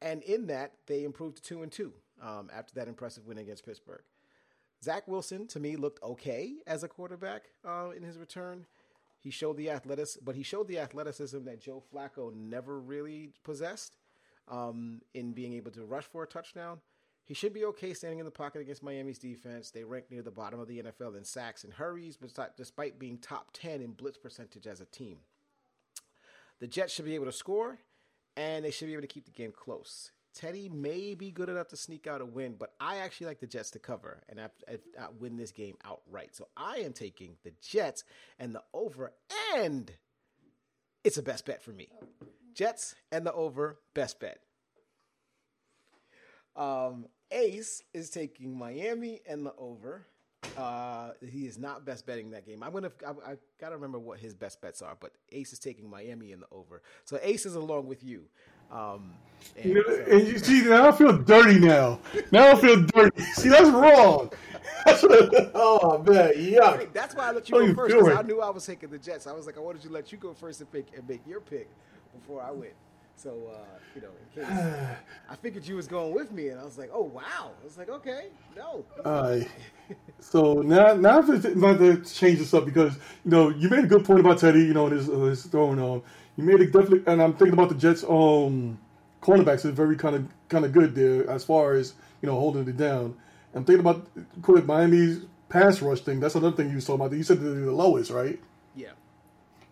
and 0.00 0.22
in 0.22 0.46
that, 0.46 0.74
they 0.86 1.02
improved 1.02 1.38
to 1.38 1.42
two 1.42 1.62
and 1.62 1.72
two 1.72 1.92
um, 2.22 2.50
after 2.54 2.72
that 2.74 2.86
impressive 2.86 3.26
win 3.26 3.38
against 3.38 3.64
Pittsburgh. 3.64 4.02
Zach 4.84 5.08
Wilson 5.08 5.48
to 5.48 5.58
me 5.58 5.74
looked 5.74 6.00
okay 6.04 6.54
as 6.68 6.84
a 6.84 6.88
quarterback 6.88 7.46
uh, 7.66 7.90
in 7.96 8.04
his 8.04 8.16
return. 8.16 8.66
He 9.26 9.32
showed 9.32 9.56
the 9.56 9.70
athleticism, 9.70 10.20
but 10.24 10.36
he 10.36 10.44
showed 10.44 10.68
the 10.68 10.78
athleticism 10.78 11.42
that 11.46 11.60
Joe 11.60 11.82
Flacco 11.92 12.32
never 12.32 12.78
really 12.78 13.30
possessed 13.42 13.96
um, 14.46 15.00
in 15.14 15.32
being 15.32 15.52
able 15.54 15.72
to 15.72 15.84
rush 15.84 16.04
for 16.04 16.22
a 16.22 16.28
touchdown. 16.28 16.78
He 17.24 17.34
should 17.34 17.52
be 17.52 17.64
okay 17.64 17.92
standing 17.92 18.20
in 18.20 18.24
the 18.24 18.30
pocket 18.30 18.60
against 18.60 18.84
Miami's 18.84 19.18
defense. 19.18 19.72
They 19.72 19.82
rank 19.82 20.12
near 20.12 20.22
the 20.22 20.30
bottom 20.30 20.60
of 20.60 20.68
the 20.68 20.80
NFL 20.80 21.16
in 21.16 21.24
sacks 21.24 21.64
and 21.64 21.72
hurries, 21.72 22.16
despite 22.56 23.00
being 23.00 23.18
top 23.18 23.48
10 23.52 23.80
in 23.80 23.94
blitz 23.94 24.16
percentage 24.16 24.68
as 24.68 24.80
a 24.80 24.86
team. 24.86 25.18
The 26.60 26.68
Jets 26.68 26.92
should 26.92 27.04
be 27.04 27.16
able 27.16 27.26
to 27.26 27.32
score, 27.32 27.80
and 28.36 28.64
they 28.64 28.70
should 28.70 28.86
be 28.86 28.92
able 28.92 29.02
to 29.02 29.08
keep 29.08 29.24
the 29.24 29.32
game 29.32 29.50
close. 29.50 30.12
Teddy 30.36 30.68
may 30.68 31.14
be 31.14 31.30
good 31.30 31.48
enough 31.48 31.68
to 31.68 31.76
sneak 31.76 32.06
out 32.06 32.20
a 32.20 32.26
win, 32.26 32.56
but 32.58 32.74
I 32.78 32.98
actually 32.98 33.28
like 33.28 33.40
the 33.40 33.46
Jets 33.46 33.70
to 33.70 33.78
cover 33.78 34.22
and 34.28 34.38
I, 34.38 34.48
I, 34.68 34.74
I 35.00 35.06
win 35.18 35.38
this 35.38 35.50
game 35.50 35.78
outright. 35.82 36.36
So 36.36 36.48
I 36.56 36.76
am 36.78 36.92
taking 36.92 37.36
the 37.42 37.52
Jets 37.62 38.04
and 38.38 38.54
the 38.54 38.62
over, 38.74 39.12
and 39.56 39.90
it's 41.02 41.16
a 41.16 41.22
best 41.22 41.46
bet 41.46 41.62
for 41.62 41.70
me. 41.70 41.88
Jets 42.54 42.94
and 43.10 43.24
the 43.24 43.32
over, 43.32 43.78
best 43.94 44.20
bet. 44.20 44.40
Um, 46.54 47.06
Ace 47.30 47.82
is 47.94 48.10
taking 48.10 48.58
Miami 48.58 49.20
and 49.26 49.46
the 49.46 49.54
over. 49.56 50.06
Uh, 50.56 51.10
he 51.26 51.46
is 51.46 51.58
not 51.58 51.86
best 51.86 52.06
betting 52.06 52.30
that 52.30 52.46
game. 52.46 52.62
I'm 52.62 52.72
gonna. 52.72 52.92
I, 53.06 53.32
I, 53.32 53.36
gotta 53.60 53.74
remember 53.74 53.98
what 53.98 54.18
his 54.18 54.34
best 54.34 54.60
bets 54.60 54.80
are, 54.80 54.96
but 54.98 55.12
Ace 55.32 55.52
is 55.52 55.58
taking 55.58 55.90
Miami 55.90 56.32
in 56.32 56.40
the 56.40 56.46
over. 56.52 56.82
So 57.04 57.18
Ace 57.22 57.46
is 57.46 57.56
along 57.56 57.86
with 57.86 58.04
you. 58.04 58.24
Um, 58.70 59.12
and, 59.56 59.64
you 59.64 59.74
know, 59.74 60.04
and 60.10 60.28
you 60.28 60.38
see, 60.38 60.62
now 60.62 60.88
I 60.88 60.92
feel 60.92 61.16
dirty 61.16 61.58
now. 61.58 61.98
Now 62.30 62.52
I 62.52 62.54
feel 62.56 62.82
dirty. 62.82 63.22
See, 63.34 63.48
that's 63.48 63.70
wrong. 63.70 64.30
oh 65.54 66.02
man, 66.06 66.32
yuck. 66.34 66.92
That's 66.92 67.14
why 67.14 67.28
I 67.28 67.32
let 67.32 67.48
you 67.48 67.54
go 67.54 67.74
first 67.74 67.94
because 67.94 68.16
I 68.16 68.22
knew 68.22 68.40
I 68.40 68.50
was 68.50 68.66
taking 68.66 68.90
the 68.90 68.98
Jets. 68.98 69.26
I 69.26 69.32
was 69.32 69.46
like, 69.46 69.56
I 69.56 69.60
wanted 69.60 69.82
you 69.82 69.88
to 69.88 69.94
let 69.94 70.12
you 70.12 70.18
go 70.18 70.32
first 70.34 70.60
and 70.60 70.70
pick 70.70 70.86
and 70.96 71.08
make 71.08 71.26
your 71.26 71.40
pick 71.40 71.68
before 72.14 72.42
I 72.42 72.50
went. 72.50 72.74
So 73.16 73.30
uh, 73.30 73.78
you 73.94 74.02
know, 74.02 74.08
in 74.36 74.44
case 74.44 74.96
I 75.30 75.34
figured 75.36 75.66
you 75.66 75.76
was 75.76 75.88
going 75.88 76.14
with 76.14 76.30
me, 76.32 76.48
and 76.48 76.60
I 76.60 76.64
was 76.64 76.78
like, 76.78 76.90
oh 76.92 77.02
wow. 77.02 77.50
I 77.60 77.64
was 77.64 77.78
like, 77.78 77.88
okay, 77.88 78.28
no. 78.54 78.84
All 79.04 79.22
right. 79.22 79.48
so 80.20 80.54
now, 80.54 80.94
now 80.94 81.18
I'm 81.18 81.26
just 81.26 81.58
going 81.58 81.78
to 81.78 81.96
change 82.04 82.38
this 82.38 82.52
up 82.52 82.64
because 82.64 82.94
you 83.24 83.30
know 83.30 83.48
you 83.48 83.68
made 83.68 83.84
a 83.84 83.88
good 83.88 84.04
point 84.04 84.20
about 84.20 84.38
Teddy. 84.38 84.60
You 84.60 84.74
know, 84.74 84.86
his, 84.88 85.06
his 85.06 85.46
throwing 85.46 85.80
um, 85.80 86.02
you 86.36 86.44
made 86.44 86.60
it 86.60 86.72
definitely, 86.72 87.02
and 87.06 87.22
I'm 87.22 87.34
thinking 87.34 87.54
about 87.54 87.68
the 87.70 87.74
Jets. 87.74 88.04
Um, 88.04 88.78
cornerbacks 89.22 89.64
is 89.64 89.72
very 89.72 89.96
kind 89.96 90.14
of 90.14 90.28
kind 90.48 90.64
of 90.64 90.72
good 90.72 90.94
there 90.94 91.28
as 91.28 91.44
far 91.44 91.74
as 91.74 91.94
you 92.22 92.28
know 92.28 92.38
holding 92.38 92.68
it 92.68 92.76
down. 92.76 93.16
I'm 93.54 93.64
thinking 93.64 93.80
about 93.80 94.06
quick 94.42 94.66
Miami's 94.66 95.24
pass 95.48 95.80
rush 95.80 96.00
thing. 96.00 96.20
That's 96.20 96.34
another 96.34 96.56
thing 96.56 96.70
you 96.70 96.80
saw 96.80 96.94
about. 96.94 97.12
You 97.12 97.22
said 97.22 97.40
they're 97.40 97.54
the 97.54 97.72
lowest, 97.72 98.10
right? 98.10 98.38
Yeah. 98.74 98.90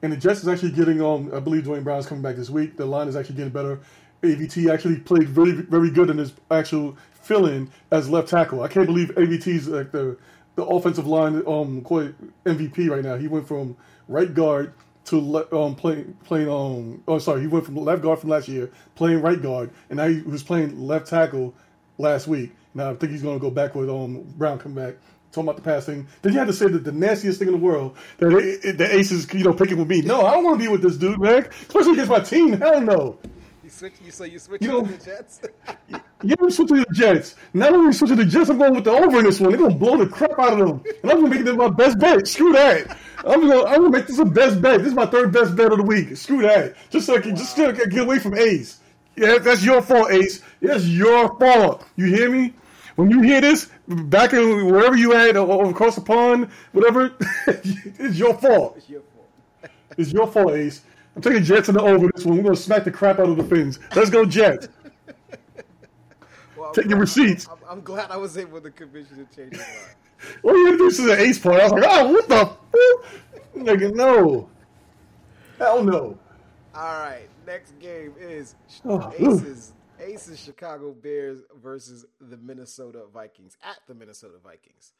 And 0.03 0.13
the 0.13 0.17
Jets 0.17 0.41
is 0.41 0.49
actually 0.49 0.73
getting 0.73 1.03
um. 1.03 1.31
I 1.35 1.41
believe 1.41 1.65
Duane 1.65 1.83
Brown's 1.83 2.07
coming 2.07 2.23
back 2.23 2.37
this 2.37 2.51
week. 2.51 2.77
The 2.77 2.87
line 2.87 3.09
is 3.09 3.17
actually 3.17 3.37
getting 3.37 3.53
better. 3.53 3.81
AVT 4.23 4.73
actually 4.73 4.97
played 5.01 5.29
very 5.29 5.53
very 5.53 5.91
good 5.91 6.09
in 6.09 6.17
his 6.19 6.33
actual 6.51 6.97
fill 7.13 7.47
in 7.47 7.71
as 7.91 8.09
left 8.09 8.29
tackle. 8.29 8.63
I 8.63 8.69
can't 8.69 8.87
believe 8.87 9.09
AVT's 9.17 9.69
like 9.69 9.93
the 9.93 10.17
the 10.57 10.65
offensive 10.65 11.07
line 11.07 11.43
um 11.47 11.83
quite 11.83 12.15
MVP 12.45 12.89
right 12.89 13.05
now. 13.05 13.17
He 13.17 13.29
went 13.29 13.47
from 13.47 13.77
right 14.09 14.33
guard 14.33 14.73
to 15.05 15.47
um, 15.53 15.75
playing 15.75 16.17
playing 16.25 16.49
um 16.49 17.03
oh 17.07 17.19
sorry 17.19 17.43
he 17.43 17.47
went 17.47 17.65
from 17.65 17.77
left 17.77 18.03
guard 18.03 18.19
from 18.19 18.31
last 18.31 18.49
year 18.49 18.71
playing 18.95 19.21
right 19.21 19.43
guard 19.43 19.71
and 19.91 19.99
now 19.99 20.09
he 20.09 20.23
was 20.23 20.43
playing 20.43 20.81
left 20.81 21.09
tackle 21.09 21.55
last 21.99 22.27
week. 22.27 22.53
Now 22.75 22.91
I 22.91 22.95
think 22.95 23.13
he's 23.13 23.23
going 23.23 23.39
to 23.39 23.41
go 23.41 23.51
back 23.51 23.75
with 23.75 23.89
um 23.89 24.23
Brown 24.37 24.59
come 24.59 24.75
back. 24.75 24.95
Talking 25.33 25.49
about 25.49 25.57
the 25.57 25.63
passing, 25.63 26.07
then 26.23 26.33
you 26.33 26.39
had 26.39 26.47
to 26.47 26.53
say 26.53 26.69
that 26.69 26.85
the 26.85 26.93
nastiest 26.93 27.41
thing 27.41 27.49
in 27.49 27.55
the 27.55 27.59
world 27.59 27.97
that 28.19 28.29
the 28.79 28.95
Aces, 28.95 29.27
you 29.35 29.43
know, 29.43 29.53
picking 29.53 29.77
with 29.77 29.89
me. 29.89 30.01
No, 30.01 30.25
I 30.25 30.35
don't 30.35 30.45
want 30.45 30.61
to 30.61 30.65
be 30.65 30.69
with 30.69 30.81
this 30.81 30.97
dude, 30.97 31.21
man. 31.21 31.49
Especially 31.63 31.95
against 31.95 32.11
my 32.13 32.21
team. 32.21 32.53
Hell 32.53 32.81
no. 32.81 33.19
You 33.75 33.79
switch. 33.79 33.95
You 34.05 34.11
so 34.13 34.25
you 34.25 34.39
switch 34.39 34.63
you 34.63 34.69
know, 34.69 34.83
to 34.83 34.93
the 34.93 35.05
Jets. 35.05 35.41
yeah, 36.23 36.35
I'm 36.41 36.51
switching 36.51 36.77
to 36.77 36.85
the 36.89 36.95
Jets. 36.95 37.35
Not 37.55 37.73
only 37.73 37.93
switching 37.93 38.17
to 38.19 38.25
the 38.25 38.31
Jets, 38.31 38.49
I'm 38.49 38.59
going 38.59 38.73
with 38.73 38.85
the 38.85 38.93
over 38.93 39.19
in 39.19 39.25
this 39.25 39.41
one. 39.41 39.51
They're 39.51 39.59
gonna 39.59 39.75
blow 39.75 39.97
the 39.97 40.07
crap 40.07 40.39
out 40.39 40.53
of 40.53 40.59
them, 40.61 40.85
and 41.03 41.11
I'm 41.11 41.21
gonna 41.21 41.35
make 41.35 41.45
it 41.45 41.57
my 41.57 41.69
best 41.69 41.99
bet. 41.99 42.29
Screw 42.29 42.53
that. 42.53 42.97
I'm 43.27 43.41
gonna 43.41 43.65
I'm 43.65 43.79
gonna 43.79 43.91
make 43.91 44.07
this 44.07 44.21
a 44.21 44.25
best 44.25 44.63
bet. 44.63 44.79
This 44.79 44.89
is 44.89 44.95
my 44.95 45.07
third 45.07 45.33
best 45.33 45.57
bet 45.57 45.73
of 45.73 45.79
the 45.79 45.85
week. 45.85 46.17
Screw 46.17 46.43
that. 46.43 46.77
Just 46.91 47.07
so 47.07 47.17
I 47.17 47.21
can 47.21 47.33
wow. 47.33 47.37
just 47.37 47.57
so 47.57 47.69
I 47.69 47.73
can 47.73 47.89
get 47.89 48.03
away 48.03 48.21
from 48.21 48.39
Ace. 48.39 48.79
Yeah, 49.17 49.39
that's 49.39 49.65
your 49.65 49.83
fault, 49.83 50.13
Ace. 50.13 50.41
That's 50.63 50.87
your 50.87 51.37
fault. 51.41 51.85
You 51.97 52.07
hear 52.07 52.31
me? 52.31 52.55
When 52.95 53.11
you 53.11 53.23
hear 53.23 53.41
this, 53.41 53.71
back 53.89 54.35
in 54.35 54.67
wherever 54.67 54.97
you 54.97 55.15
at, 55.15 55.35
across 55.35 55.97
the 55.97 56.01
pond, 56.01 56.49
whatever, 56.71 57.17
it's 57.49 58.17
your 58.17 58.35
fault. 58.35 58.77
It's 58.77 58.89
your 58.89 59.01
fault. 59.01 59.71
it's 59.99 60.13
your 60.13 60.29
fault, 60.29 60.53
Ace. 60.53 60.83
I'm 61.17 61.23
taking 61.23 61.45
Jets 61.45 61.69
in 61.69 61.75
the 61.75 61.83
over 61.83 62.09
this 62.15 62.25
one. 62.25 62.37
We're 62.37 62.43
gonna 62.43 62.57
smack 62.57 62.85
the 62.85 62.91
crap 62.91 63.19
out 63.19 63.29
of 63.29 63.37
the 63.37 63.45
Fins. 63.45 63.79
Let's 63.95 64.11
go, 64.11 64.25
Jets. 64.25 64.69
well, 66.57 66.73
Take 66.73 66.87
your 66.87 66.99
receipts. 66.99 67.49
I'm, 67.49 67.59
I'm, 67.69 67.81
glad 67.83 68.11
I 68.11 68.17
was 68.17 68.37
able 68.37 68.61
to 68.61 68.71
convince 68.71 69.11
you 69.11 69.25
to 69.25 69.37
change 69.37 69.53
your 69.53 69.63
mind. 69.63 69.97
well, 70.43 70.57
you 70.57 70.73
introduced 70.73 70.97
to 70.99 71.07
the 71.07 71.21
ace 71.21 71.39
part. 71.39 71.61
I 71.61 71.65
was 71.65 71.73
like, 71.73 71.85
oh, 71.87 72.13
what 72.13 72.29
the? 72.29 72.57
Nigga, 73.57 73.95
no. 73.95 74.49
Hell 75.59 75.85
no. 75.85 76.19
All 76.75 76.99
right. 76.99 77.29
Next 77.47 77.79
game 77.79 78.15
is 78.19 78.57
oh, 78.85 79.13
Aces. 79.19 79.73
Aces 80.01 80.41
Chicago 80.41 80.93
Bears 80.93 81.41
versus 81.63 82.05
the 82.21 82.37
Minnesota 82.37 83.05
Vikings 83.13 83.57
at 83.63 83.77
the 83.87 83.95
Minnesota 83.95 84.35
Vikings. 84.43 84.93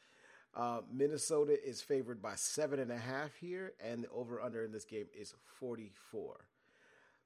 Uh, 0.55 0.81
Minnesota 0.93 1.57
is 1.67 1.83
favored 1.83 2.23
by 2.23 2.35
seven 2.37 2.79
and 2.79 2.93
a 2.93 2.99
half 2.99 3.35
here, 3.35 3.73
and 3.83 4.05
the 4.05 4.11
over 4.11 4.41
under 4.41 4.63
in 4.63 4.71
this 4.71 4.85
game 4.85 5.07
is 5.13 5.35
44. 5.59 6.47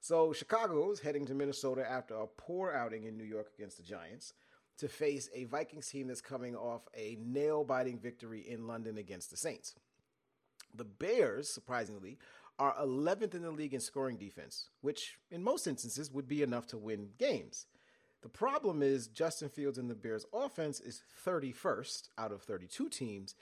So 0.00 0.32
Chicago 0.32 0.90
is 0.90 1.00
heading 1.00 1.26
to 1.26 1.34
Minnesota 1.34 1.84
after 1.88 2.14
a 2.14 2.26
poor 2.26 2.72
outing 2.72 3.04
in 3.04 3.18
New 3.18 3.24
York 3.24 3.48
against 3.58 3.76
the 3.76 3.82
Giants 3.82 4.32
to 4.78 4.88
face 4.88 5.28
a 5.34 5.44
Vikings 5.44 5.88
team 5.88 6.06
that's 6.06 6.20
coming 6.20 6.56
off 6.56 6.82
a 6.96 7.18
nail 7.20 7.64
biting 7.64 7.98
victory 7.98 8.44
in 8.48 8.66
London 8.66 8.96
against 8.96 9.30
the 9.30 9.36
Saints. 9.36 9.74
The 10.74 10.84
Bears, 10.84 11.50
surprisingly, 11.50 12.18
are 12.58 12.74
11th 12.80 13.34
in 13.34 13.42
the 13.42 13.50
league 13.50 13.74
in 13.74 13.80
scoring 13.80 14.16
defense, 14.16 14.68
which 14.80 15.18
in 15.30 15.42
most 15.42 15.66
instances 15.66 16.10
would 16.12 16.28
be 16.28 16.42
enough 16.42 16.66
to 16.68 16.78
win 16.78 17.08
games. 17.18 17.66
The 18.22 18.28
problem 18.28 18.83
is 18.83 19.07
Justin 19.07 19.48
Fields 19.48 19.78
and 19.78 19.88
the 19.88 19.94
Bears 19.94 20.26
offense 20.33 20.81
is 20.81 21.02
31st 21.24 22.09
out 22.18 22.33
of 22.33 22.42
32 22.42 22.88
teams 22.88 23.35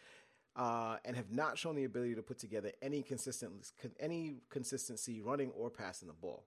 uh, 0.55 0.97
and 1.05 1.17
have 1.17 1.31
not 1.31 1.57
shown 1.57 1.77
the 1.77 1.85
ability 1.85 2.15
to 2.15 2.23
put 2.23 2.39
together 2.39 2.73
any 2.83 3.03
consistent 3.03 3.73
any 3.99 4.37
consistency 4.51 5.21
running 5.21 5.51
or 5.51 5.71
passing 5.71 6.09
the 6.09 6.15
ball. 6.15 6.45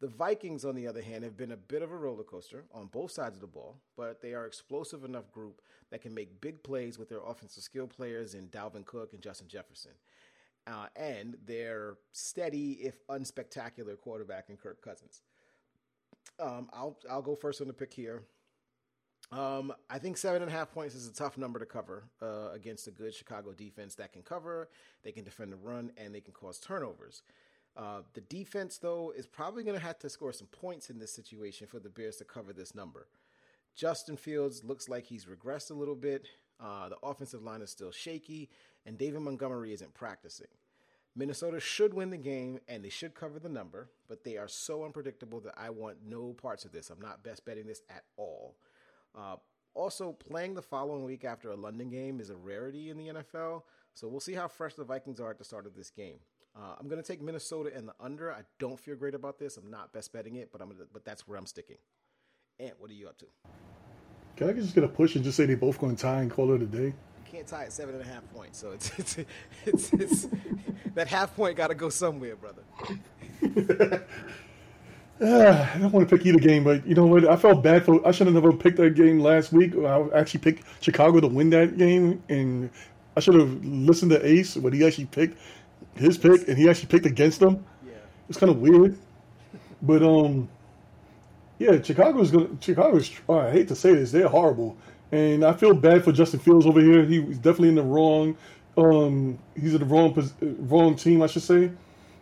The 0.00 0.08
Vikings, 0.08 0.64
on 0.64 0.74
the 0.74 0.86
other 0.86 1.00
hand, 1.00 1.24
have 1.24 1.36
been 1.36 1.52
a 1.52 1.56
bit 1.56 1.80
of 1.80 1.90
a 1.90 1.96
roller 1.96 2.24
coaster 2.24 2.64
on 2.74 2.88
both 2.88 3.12
sides 3.12 3.36
of 3.36 3.40
the 3.40 3.46
ball, 3.46 3.78
but 3.96 4.20
they 4.20 4.34
are 4.34 4.44
explosive 4.44 5.04
enough 5.04 5.30
group 5.32 5.62
that 5.90 6.02
can 6.02 6.12
make 6.12 6.40
big 6.40 6.62
plays 6.62 6.98
with 6.98 7.08
their 7.08 7.22
offensive 7.24 7.62
skill 7.62 7.86
players 7.86 8.34
in 8.34 8.48
Dalvin 8.48 8.84
Cook 8.84 9.14
and 9.14 9.22
Justin 9.22 9.48
Jefferson. 9.48 9.92
Uh, 10.66 10.86
and 10.96 11.36
their 11.46 11.96
steady, 12.12 12.72
if 12.72 13.06
unspectacular, 13.06 13.98
quarterback 13.98 14.50
in 14.50 14.56
Kirk 14.56 14.82
Cousins. 14.82 15.22
Um, 16.40 16.68
I'll 16.72 16.98
I'll 17.10 17.22
go 17.22 17.34
first 17.34 17.60
on 17.60 17.68
the 17.68 17.72
pick 17.72 17.92
here. 17.92 18.24
Um, 19.32 19.72
I 19.88 19.98
think 19.98 20.16
seven 20.16 20.42
and 20.42 20.50
a 20.50 20.54
half 20.54 20.72
points 20.72 20.94
is 20.94 21.08
a 21.08 21.12
tough 21.12 21.38
number 21.38 21.58
to 21.58 21.66
cover 21.66 22.04
uh, 22.22 22.50
against 22.52 22.86
a 22.86 22.90
good 22.90 23.14
Chicago 23.14 23.52
defense 23.52 23.94
that 23.96 24.12
can 24.12 24.22
cover, 24.22 24.68
they 25.02 25.12
can 25.12 25.24
defend 25.24 25.52
the 25.52 25.56
run, 25.56 25.90
and 25.96 26.14
they 26.14 26.20
can 26.20 26.34
cause 26.34 26.58
turnovers. 26.58 27.22
Uh, 27.76 28.02
the 28.12 28.20
defense, 28.20 28.78
though, 28.78 29.12
is 29.16 29.26
probably 29.26 29.64
going 29.64 29.76
to 29.76 29.84
have 29.84 29.98
to 29.98 30.08
score 30.08 30.32
some 30.32 30.46
points 30.48 30.90
in 30.90 30.98
this 30.98 31.12
situation 31.12 31.66
for 31.66 31.80
the 31.80 31.88
Bears 31.88 32.16
to 32.16 32.24
cover 32.24 32.52
this 32.52 32.74
number. 32.74 33.08
Justin 33.74 34.16
Fields 34.16 34.62
looks 34.62 34.88
like 34.88 35.04
he's 35.04 35.24
regressed 35.24 35.70
a 35.72 35.74
little 35.74 35.96
bit. 35.96 36.28
Uh, 36.60 36.88
the 36.88 36.96
offensive 37.02 37.42
line 37.42 37.62
is 37.62 37.70
still 37.70 37.90
shaky, 37.90 38.48
and 38.86 38.96
David 38.96 39.20
Montgomery 39.20 39.72
isn't 39.72 39.92
practicing. 39.94 40.46
Minnesota 41.16 41.60
should 41.60 41.94
win 41.94 42.10
the 42.10 42.16
game 42.16 42.58
and 42.68 42.84
they 42.84 42.88
should 42.88 43.14
cover 43.14 43.38
the 43.38 43.48
number, 43.48 43.88
but 44.08 44.24
they 44.24 44.36
are 44.36 44.48
so 44.48 44.84
unpredictable 44.84 45.40
that 45.40 45.54
I 45.56 45.70
want 45.70 45.98
no 46.04 46.32
parts 46.32 46.64
of 46.64 46.72
this. 46.72 46.90
I'm 46.90 47.00
not 47.00 47.22
best 47.22 47.44
betting 47.44 47.66
this 47.66 47.82
at 47.88 48.04
all. 48.16 48.56
Uh, 49.16 49.36
also, 49.74 50.12
playing 50.12 50.54
the 50.54 50.62
following 50.62 51.04
week 51.04 51.24
after 51.24 51.50
a 51.50 51.56
London 51.56 51.90
game 51.90 52.20
is 52.20 52.30
a 52.30 52.36
rarity 52.36 52.90
in 52.90 52.96
the 52.96 53.08
NFL, 53.08 53.62
so 53.92 54.08
we'll 54.08 54.20
see 54.20 54.34
how 54.34 54.48
fresh 54.48 54.74
the 54.74 54.84
Vikings 54.84 55.20
are 55.20 55.30
at 55.30 55.38
the 55.38 55.44
start 55.44 55.66
of 55.66 55.74
this 55.74 55.90
game. 55.90 56.18
Uh, 56.56 56.74
I'm 56.78 56.88
going 56.88 57.02
to 57.02 57.06
take 57.06 57.20
Minnesota 57.20 57.72
and 57.74 57.88
the 57.88 57.94
under. 57.98 58.32
I 58.32 58.42
don't 58.60 58.78
feel 58.78 58.94
great 58.94 59.14
about 59.14 59.38
this. 59.38 59.56
I'm 59.56 59.70
not 59.70 59.92
best 59.92 60.12
betting 60.12 60.36
it, 60.36 60.50
but 60.52 60.60
I'm 60.60 60.68
gonna, 60.68 60.84
but 60.92 61.04
that's 61.04 61.26
where 61.26 61.36
I'm 61.36 61.46
sticking. 61.46 61.78
Ant, 62.60 62.74
what 62.78 62.90
are 62.90 62.94
you 62.94 63.08
up 63.08 63.18
to? 63.18 63.26
Can 64.36 64.48
I 64.48 64.52
just 64.52 64.74
get 64.74 64.84
a 64.84 64.88
push 64.88 65.16
and 65.16 65.24
just 65.24 65.36
say 65.36 65.46
they 65.46 65.56
both 65.56 65.80
going 65.80 65.96
to 65.96 66.00
tie 66.00 66.22
and 66.22 66.30
call 66.30 66.52
it 66.52 66.62
a 66.62 66.66
day? 66.66 66.94
Can't 67.34 67.48
tie 67.48 67.64
at 67.64 67.72
seven 67.72 67.96
and 67.96 68.04
a 68.04 68.06
half 68.06 68.22
points, 68.32 68.60
so 68.60 68.70
it's 68.70 68.92
it's 68.98 69.18
it's, 69.66 69.92
it's 69.92 70.28
that 70.94 71.08
half 71.08 71.34
point 71.34 71.56
got 71.56 71.66
to 71.66 71.74
go 71.74 71.88
somewhere, 71.88 72.36
brother. 72.36 72.62
Uh, 75.20 75.68
I 75.74 75.78
don't 75.80 75.90
want 75.90 76.08
to 76.08 76.16
pick 76.16 76.24
either 76.24 76.38
game, 76.38 76.62
but 76.62 76.86
you 76.86 76.94
know 76.94 77.06
what? 77.06 77.24
I 77.24 77.34
felt 77.34 77.60
bad 77.60 77.84
for. 77.84 78.06
I 78.06 78.12
should 78.12 78.28
have 78.28 78.34
never 78.34 78.52
picked 78.52 78.76
that 78.76 78.94
game 78.94 79.18
last 79.18 79.52
week. 79.52 79.74
I 79.76 80.06
actually 80.14 80.40
picked 80.40 80.62
Chicago 80.80 81.18
to 81.18 81.26
win 81.26 81.50
that 81.50 81.76
game, 81.76 82.22
and 82.28 82.70
I 83.16 83.20
should 83.20 83.34
have 83.34 83.64
listened 83.64 84.12
to 84.12 84.24
Ace 84.24 84.54
when 84.54 84.72
he 84.72 84.86
actually 84.86 85.06
picked 85.06 85.36
his 85.96 86.16
pick, 86.16 86.46
and 86.46 86.56
he 86.56 86.70
actually 86.70 86.86
picked 86.86 87.06
against 87.06 87.40
them. 87.40 87.64
Yeah, 87.84 87.94
it's 88.28 88.38
kind 88.38 88.50
of 88.50 88.60
weird, 88.60 88.96
but 89.82 90.04
um, 90.04 90.48
yeah, 91.58 91.82
Chicago's 91.82 92.30
gonna. 92.30 92.50
Chicago's. 92.60 93.10
I 93.28 93.50
hate 93.50 93.66
to 93.68 93.74
say 93.74 93.92
this, 93.92 94.12
they're 94.12 94.28
horrible, 94.28 94.76
and 95.14 95.44
I 95.44 95.52
feel 95.52 95.74
bad 95.74 96.04
for 96.04 96.12
Justin 96.12 96.40
Fields 96.40 96.66
over 96.66 96.80
here. 96.80 97.04
He 97.04 97.20
was 97.20 97.38
definitely 97.38 97.70
in 97.70 97.74
the 97.76 97.82
wrong. 97.82 98.36
Um, 98.76 99.38
he's 99.54 99.74
in 99.74 99.80
the 99.80 99.86
wrong 99.86 100.30
wrong 100.40 100.96
team, 100.96 101.22
I 101.22 101.26
should 101.28 101.42
say 101.42 101.70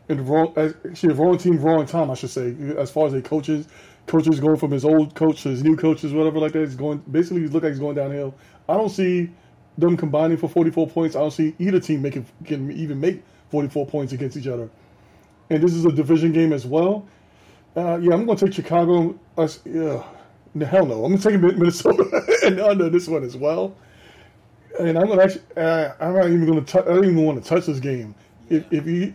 in 0.09 0.19
the 0.19 0.23
wrong 0.23 0.53
actually 0.57 1.15
wrong 1.15 1.39
team, 1.39 1.59
wrong 1.59 1.87
time, 1.87 2.11
I 2.11 2.15
should 2.15 2.31
say. 2.31 2.55
As 2.79 2.91
far 2.91 3.07
as 3.07 3.13
the 3.13 3.23
coaches, 3.23 3.67
coaches 4.07 4.41
going 4.41 4.57
from 4.57 4.71
his 4.71 4.85
old 4.85 5.15
coach 5.15 5.43
to 5.43 5.51
his 5.51 5.63
new 5.63 5.77
coaches, 5.77 6.13
whatever 6.13 6.39
like 6.39 6.53
that. 6.53 6.61
He's 6.61 6.77
going 6.77 6.99
basically. 7.11 7.43
He's 7.43 7.53
look 7.53 7.63
like 7.63 7.73
he's 7.73 7.81
going 7.81 7.97
downhill. 7.97 8.35
I 8.69 8.75
don't 8.75 8.91
see 8.91 9.31
them 9.79 9.97
combining 9.97 10.37
for 10.37 10.49
44 10.49 10.89
points. 10.89 11.17
I 11.17 11.21
don't 11.21 11.31
see 11.31 11.55
either 11.59 11.81
team 11.81 12.03
making 12.03 12.27
can 12.45 12.71
even 12.73 13.01
make 13.01 13.23
44 13.51 13.87
points 13.87 14.13
against 14.13 14.37
each 14.37 14.47
other. 14.47 14.69
And 15.51 15.63
this 15.63 15.73
is 15.73 15.85
a 15.85 15.93
division 15.93 16.33
game 16.33 16.53
as 16.53 16.67
well. 16.67 17.07
Uh, 17.75 17.99
yeah, 18.03 18.13
I'm 18.13 18.27
going 18.27 18.37
to 18.37 18.45
take 18.47 18.55
Chicago. 18.55 19.19
Uh, 19.37 19.49
yeah, 19.65 20.67
hell 20.67 20.87
no. 20.87 21.05
I'm 21.05 21.17
going 21.17 21.19
to 21.19 21.31
take 21.31 21.41
Minnesota 21.41 22.05
and 22.45 22.61
under 22.61 22.89
this 22.89 23.09
one 23.09 23.25
as 23.25 23.37
well. 23.37 23.75
And 24.79 24.99
I'm 24.99 25.07
to 25.07 25.23
actually. 25.23 25.43
Uh, 25.57 25.93
I'm 26.01 26.15
not 26.15 26.27
even 26.27 26.47
going 26.47 26.65
to. 26.65 26.81
I 26.81 26.85
don't 26.85 27.05
even 27.05 27.25
want 27.25 27.43
to 27.43 27.49
touch 27.49 27.67
this 27.67 27.79
game 27.79 28.15
if, 28.53 28.73
if 28.73 28.87
you 28.87 29.15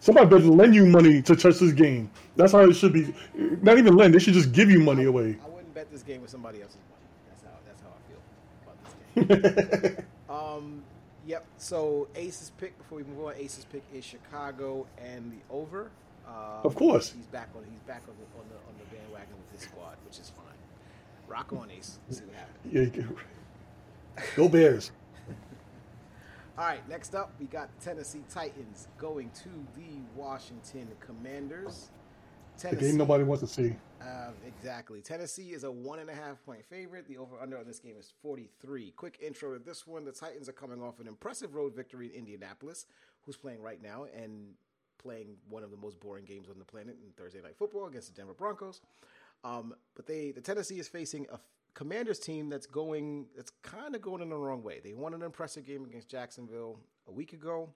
somebody 0.00 0.26
better 0.26 0.44
lend 0.44 0.74
you 0.74 0.86
money 0.86 1.22
to 1.22 1.36
touch 1.36 1.58
this 1.58 1.72
game. 1.72 2.10
That's 2.36 2.52
how 2.52 2.60
it 2.60 2.74
should 2.74 2.92
be. 2.92 3.14
Not 3.34 3.78
even 3.78 3.96
lend; 3.96 4.14
they 4.14 4.18
should 4.18 4.34
just 4.34 4.52
give 4.52 4.70
you 4.70 4.80
money 4.80 5.04
away. 5.04 5.36
I 5.44 5.48
wouldn't 5.48 5.74
bet 5.74 5.90
this 5.90 6.02
game 6.02 6.22
with 6.22 6.30
somebody 6.30 6.62
else's 6.62 6.78
money. 6.90 7.04
That's 7.28 7.42
how 7.42 7.50
that's 7.66 7.82
how 7.82 7.88
I 7.88 9.20
feel 9.20 9.38
about 9.72 9.80
this 9.80 9.96
game. 9.96 10.06
um, 10.30 10.82
yep. 11.26 11.44
So 11.58 12.08
Ace's 12.14 12.50
pick 12.58 12.76
before 12.78 12.98
we 12.98 13.04
move 13.04 13.26
on. 13.26 13.34
Ace's 13.36 13.64
pick 13.66 13.82
is 13.94 14.04
Chicago 14.04 14.86
and 14.98 15.32
the 15.32 15.54
over. 15.54 15.90
Uh, 16.26 16.62
of 16.64 16.74
course, 16.74 17.12
he's 17.12 17.26
back 17.26 17.48
on. 17.56 17.62
He's 17.70 17.82
back 17.82 18.02
on 18.08 18.14
the 18.18 18.40
on 18.40 18.46
the, 18.48 18.56
on 18.68 18.74
the 18.78 18.96
bandwagon 18.96 19.34
with 19.36 19.60
his 19.60 19.68
squad, 19.68 19.96
which 20.04 20.18
is 20.18 20.30
fine. 20.30 20.45
Rock 21.28 21.52
on, 21.52 21.70
Ace. 21.70 21.98
See 22.10 22.24
what 22.24 22.34
happens. 22.34 22.94
Yeah, 22.96 24.24
go 24.36 24.48
Bears. 24.48 24.92
All 26.58 26.64
right, 26.64 26.88
next 26.88 27.14
up, 27.14 27.32
we 27.38 27.46
got 27.46 27.68
Tennessee 27.80 28.22
Titans 28.30 28.88
going 28.98 29.30
to 29.42 29.48
the 29.74 30.00
Washington 30.14 30.88
Commanders. 31.00 31.90
Tennessee, 32.56 32.76
the 32.76 32.88
game 32.88 32.96
nobody 32.96 33.24
wants 33.24 33.42
to 33.42 33.46
see. 33.48 33.74
Uh, 34.00 34.30
exactly. 34.46 35.00
Tennessee 35.00 35.52
is 35.52 35.64
a 35.64 35.70
one 35.70 35.98
and 35.98 36.08
a 36.08 36.14
half 36.14 36.42
point 36.44 36.64
favorite. 36.64 37.06
The 37.08 37.18
over 37.18 37.40
under 37.40 37.58
on 37.58 37.66
this 37.66 37.78
game 37.78 37.96
is 37.98 38.12
43. 38.22 38.92
Quick 38.96 39.18
intro 39.20 39.52
to 39.52 39.58
this 39.58 39.86
one. 39.86 40.04
The 40.04 40.12
Titans 40.12 40.48
are 40.48 40.52
coming 40.52 40.80
off 40.80 41.00
an 41.00 41.08
impressive 41.08 41.54
road 41.54 41.74
victory 41.74 42.08
in 42.08 42.20
Indianapolis, 42.20 42.86
who's 43.22 43.36
playing 43.36 43.60
right 43.60 43.82
now 43.82 44.06
and 44.16 44.54
playing 44.98 45.36
one 45.48 45.62
of 45.62 45.70
the 45.70 45.76
most 45.76 46.00
boring 46.00 46.24
games 46.24 46.48
on 46.48 46.58
the 46.58 46.64
planet 46.64 46.96
in 47.04 47.12
Thursday 47.12 47.40
Night 47.42 47.56
Football 47.58 47.86
against 47.86 48.08
the 48.08 48.14
Denver 48.14 48.34
Broncos. 48.34 48.80
Um, 49.44 49.74
but 49.94 50.06
they, 50.06 50.32
the 50.32 50.40
Tennessee 50.40 50.78
is 50.78 50.88
facing 50.88 51.26
a 51.32 51.38
Commanders 51.74 52.18
team 52.18 52.48
that's 52.48 52.66
going 52.66 53.26
that's 53.36 53.52
kind 53.62 53.94
of 53.94 54.00
going 54.00 54.22
in 54.22 54.30
the 54.30 54.36
wrong 54.36 54.62
way. 54.62 54.80
They 54.82 54.94
won 54.94 55.12
an 55.12 55.22
impressive 55.22 55.66
game 55.66 55.84
against 55.84 56.08
Jacksonville 56.08 56.80
a 57.06 57.12
week 57.12 57.34
ago. 57.34 57.68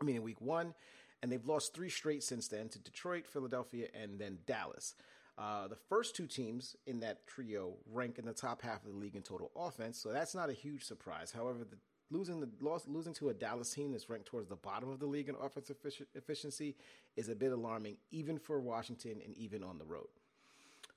I 0.00 0.04
mean, 0.04 0.16
in 0.16 0.22
week 0.22 0.42
one, 0.42 0.74
and 1.22 1.32
they've 1.32 1.46
lost 1.46 1.74
three 1.74 1.88
straight 1.88 2.22
since 2.22 2.46
then 2.48 2.68
to 2.68 2.78
Detroit, 2.78 3.26
Philadelphia, 3.26 3.88
and 3.94 4.18
then 4.18 4.38
Dallas. 4.46 4.94
Uh, 5.38 5.66
the 5.66 5.76
first 5.88 6.14
two 6.14 6.26
teams 6.26 6.76
in 6.86 7.00
that 7.00 7.26
trio 7.26 7.72
rank 7.90 8.18
in 8.18 8.26
the 8.26 8.34
top 8.34 8.60
half 8.60 8.84
of 8.84 8.92
the 8.92 8.98
league 8.98 9.16
in 9.16 9.22
total 9.22 9.50
offense, 9.56 9.98
so 9.98 10.12
that's 10.12 10.34
not 10.34 10.50
a 10.50 10.52
huge 10.52 10.84
surprise. 10.84 11.32
However, 11.32 11.64
the 11.64 11.78
losing 12.10 12.38
the 12.38 12.50
loss 12.60 12.86
losing 12.86 13.14
to 13.14 13.30
a 13.30 13.34
Dallas 13.34 13.72
team 13.72 13.92
that's 13.92 14.10
ranked 14.10 14.26
towards 14.26 14.48
the 14.48 14.56
bottom 14.56 14.90
of 14.90 15.00
the 15.00 15.06
league 15.06 15.30
in 15.30 15.34
offensive 15.40 15.76
efficiency 16.14 16.76
is 17.16 17.30
a 17.30 17.34
bit 17.34 17.52
alarming, 17.52 17.96
even 18.10 18.38
for 18.38 18.60
Washington 18.60 19.22
and 19.24 19.34
even 19.38 19.64
on 19.64 19.78
the 19.78 19.84
road. 19.86 20.08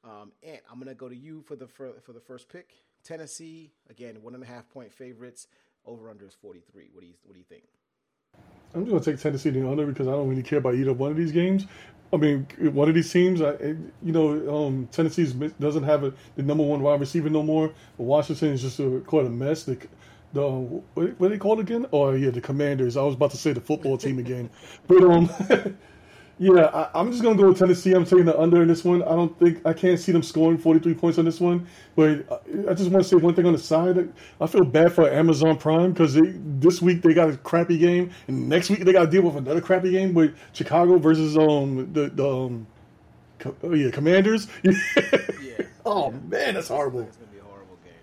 Um, 0.06 0.32
Ant, 0.44 0.62
I'm 0.72 0.80
to 0.82 0.94
go 0.94 1.10
to 1.10 1.16
you 1.16 1.42
for 1.42 1.56
the 1.56 1.68
for, 1.68 1.94
for 2.02 2.14
the 2.14 2.20
first 2.20 2.48
pick. 2.48 2.76
Tennessee 3.04 3.72
again, 3.90 4.22
one 4.22 4.36
and 4.36 4.44
a 4.44 4.48
half 4.48 4.70
point 4.70 4.94
favorites. 4.94 5.48
Over 5.86 6.10
under 6.10 6.26
is 6.26 6.34
43. 6.34 6.90
What 6.92 7.02
do 7.02 7.08
you 7.08 7.14
what 7.24 7.34
do 7.34 7.40
you 7.40 7.46
think? 7.46 7.64
I'm 8.74 8.86
just 8.86 9.04
to 9.04 9.12
take 9.12 9.22
Tennessee 9.22 9.52
to 9.52 9.70
under 9.70 9.86
because 9.86 10.08
I 10.08 10.12
don't 10.12 10.28
really 10.28 10.44
care 10.44 10.60
about 10.60 10.76
either 10.76 10.94
one 10.94 11.12
of 11.12 11.18
these 11.18 11.32
games. 11.32 11.66
I 12.14 12.18
mean, 12.18 12.48
one 12.60 12.88
of 12.88 12.96
these 12.96 13.12
teams, 13.12 13.42
I, 13.42 13.56
you 14.04 14.12
know, 14.12 14.68
um, 14.68 14.88
Tennessee 14.92 15.26
doesn't 15.60 15.84
have 15.84 16.04
a, 16.04 16.14
the 16.36 16.44
number 16.44 16.64
one 16.64 16.82
wide 16.82 17.00
receiver 17.00 17.30
no 17.30 17.42
more. 17.42 17.72
Washington 17.98 18.50
is 18.50 18.62
just 18.62 18.80
a, 18.80 19.02
quite 19.02 19.26
a 19.26 19.30
mess. 19.30 19.64
The, 19.64 19.78
the 20.34 20.48
what, 20.48 21.20
what 21.20 21.32
they 21.32 21.38
called 21.38 21.60
again? 21.60 21.88
Oh 21.92 22.12
yeah, 22.12 22.30
the 22.30 22.42
Commanders. 22.42 22.96
I 22.98 23.04
was 23.04 23.16
about 23.16 23.32
to 23.32 23.38
say 23.38 23.54
the 23.54 23.62
football 23.62 23.98
team 23.98 24.20
again, 24.20 24.50
but 24.88 25.04
um, 25.04 25.30
Yeah, 26.38 26.90
I, 26.94 27.00
am 27.00 27.12
just 27.12 27.24
gonna 27.24 27.38
go 27.38 27.48
with 27.48 27.60
Tennessee. 27.60 27.94
I'm 27.94 28.04
taking 28.04 28.26
the 28.26 28.38
under 28.38 28.62
in 28.62 28.68
this 28.68 28.84
one. 28.84 29.02
I 29.04 29.16
don't 29.16 29.38
think 29.40 29.66
I 29.66 29.72
can't 29.72 29.98
see 29.98 30.12
them 30.12 30.22
scoring 30.22 30.58
43 30.58 30.94
points 30.94 31.18
on 31.18 31.24
this 31.24 31.40
one. 31.40 31.66
But 31.96 32.44
I 32.70 32.74
just 32.74 32.92
want 32.92 33.04
to 33.04 33.10
say 33.10 33.16
one 33.16 33.34
thing 33.34 33.46
on 33.46 33.54
the 33.54 33.60
side. 33.60 34.12
I 34.42 34.48
feel 34.48 34.66
bad 34.66 34.92
for 34.92 35.10
Amazon 35.10 35.58
Prime 35.58 35.94
because 35.94 36.20
this 36.20 36.82
week 36.82 37.02
they 37.04 37.14
got 37.14 37.30
a 37.30 37.38
crappy 37.38 37.78
game, 37.78 38.12
and 38.28 38.50
next 38.50 38.70
week 38.70 38.80
they 38.80 38.92
got 38.92 39.06
to 39.06 39.12
deal 39.12 39.22
with 39.22 39.38
another 39.38 39.62
crappy 39.62 39.92
game 39.92 40.14
with 40.14 40.36
Chicago 40.52 40.98
versus 40.98 41.38
um 41.38 41.92
the, 41.94 42.10
the 42.10 42.30
um 42.30 42.68
oh 43.64 43.74
yeah 43.74 43.90
Commanders. 43.92 44.50
yeah. 44.64 44.74
Oh 45.86 46.12
man, 46.12 46.56
that's 46.56 46.68
horrible. 46.68 47.02
It's 47.02 47.16
gonna 47.16 47.32
be 47.32 47.40
a 47.40 47.44
horrible 47.44 47.78
game. 47.86 47.94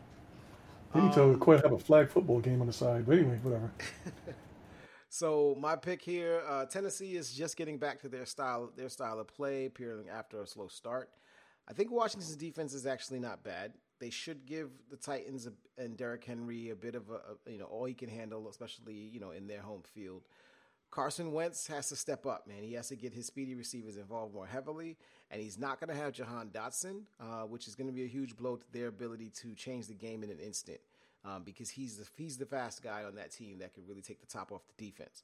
They 0.94 1.00
need 1.00 1.18
um, 1.18 1.34
to 1.34 1.38
quite 1.38 1.62
have 1.62 1.72
a 1.72 1.78
flag 1.78 2.08
football 2.08 2.40
game 2.40 2.62
on 2.62 2.66
the 2.66 2.72
side. 2.72 3.04
But 3.04 3.18
anyway, 3.18 3.38
whatever. 3.42 3.70
So 5.12 5.54
my 5.60 5.76
pick 5.76 6.00
here, 6.00 6.40
uh, 6.48 6.64
Tennessee 6.64 7.16
is 7.16 7.34
just 7.34 7.58
getting 7.58 7.76
back 7.76 8.00
to 8.00 8.08
their 8.08 8.24
style, 8.24 8.72
their 8.74 8.88
style 8.88 9.20
of 9.20 9.28
play, 9.28 9.66
appearing 9.66 10.08
after 10.08 10.40
a 10.40 10.46
slow 10.46 10.68
start. 10.68 11.10
I 11.68 11.74
think 11.74 11.90
Washington's 11.90 12.34
defense 12.34 12.72
is 12.72 12.86
actually 12.86 13.18
not 13.18 13.44
bad. 13.44 13.74
They 14.00 14.08
should 14.08 14.46
give 14.46 14.70
the 14.90 14.96
Titans 14.96 15.46
and 15.76 15.98
Derrick 15.98 16.24
Henry 16.24 16.70
a 16.70 16.74
bit 16.74 16.94
of 16.94 17.10
a, 17.10 17.12
a, 17.12 17.52
you 17.52 17.58
know 17.58 17.66
all 17.66 17.84
he 17.84 17.92
can 17.92 18.08
handle, 18.08 18.48
especially 18.48 18.94
you 18.94 19.20
know 19.20 19.32
in 19.32 19.46
their 19.46 19.60
home 19.60 19.82
field. 19.82 20.22
Carson 20.90 21.32
Wentz 21.32 21.66
has 21.66 21.90
to 21.90 21.96
step 21.96 22.24
up, 22.24 22.46
man. 22.46 22.62
He 22.62 22.72
has 22.72 22.88
to 22.88 22.96
get 22.96 23.12
his 23.12 23.26
speedy 23.26 23.54
receivers 23.54 23.98
involved 23.98 24.32
more 24.32 24.46
heavily, 24.46 24.96
and 25.30 25.42
he's 25.42 25.58
not 25.58 25.78
going 25.78 25.94
to 25.94 26.02
have 26.02 26.14
Jahan 26.14 26.48
Dotson, 26.48 27.02
uh, 27.20 27.42
which 27.42 27.68
is 27.68 27.74
going 27.74 27.86
to 27.86 27.92
be 27.92 28.04
a 28.04 28.08
huge 28.08 28.34
blow 28.34 28.56
to 28.56 28.64
their 28.72 28.86
ability 28.86 29.30
to 29.42 29.54
change 29.54 29.88
the 29.88 29.94
game 29.94 30.24
in 30.24 30.30
an 30.30 30.38
instant 30.38 30.80
um, 31.24 31.42
because 31.44 31.70
he's 31.70 31.96
the 31.96 32.06
he's 32.16 32.36
the 32.36 32.46
fast 32.46 32.82
guy 32.82 33.04
on 33.04 33.14
that 33.16 33.30
team 33.30 33.58
that 33.58 33.74
can 33.74 33.84
really 33.86 34.02
take 34.02 34.20
the 34.20 34.26
top 34.26 34.52
off 34.52 34.62
the 34.76 34.84
defense. 34.84 35.22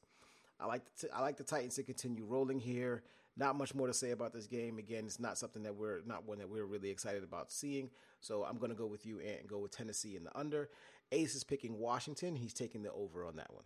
I 0.60 0.66
like 0.66 0.82
the 0.84 1.06
t- 1.06 1.12
I 1.12 1.20
like 1.20 1.36
the 1.36 1.44
Titans 1.44 1.76
to 1.76 1.82
continue 1.82 2.24
rolling 2.24 2.60
here. 2.60 3.02
Not 3.36 3.56
much 3.56 3.72
more 3.74 3.86
to 3.86 3.94
say 3.94 4.10
about 4.10 4.32
this 4.32 4.46
game. 4.46 4.78
Again, 4.78 5.04
it's 5.06 5.20
not 5.20 5.38
something 5.38 5.62
that 5.62 5.74
we're 5.74 6.00
not 6.06 6.26
one 6.26 6.38
that 6.38 6.48
we're 6.48 6.64
really 6.64 6.90
excited 6.90 7.22
about 7.22 7.52
seeing. 7.52 7.90
So 8.20 8.44
I'm 8.44 8.58
going 8.58 8.70
to 8.70 8.76
go 8.76 8.86
with 8.86 9.06
you 9.06 9.20
and 9.20 9.46
go 9.46 9.58
with 9.58 9.70
Tennessee 9.70 10.16
in 10.16 10.24
the 10.24 10.36
under. 10.36 10.70
Ace 11.12 11.36
is 11.36 11.44
picking 11.44 11.78
Washington. 11.78 12.34
He's 12.34 12.52
taking 12.52 12.82
the 12.82 12.90
over 12.92 13.24
on 13.24 13.36
that 13.36 13.52
one. 13.54 13.64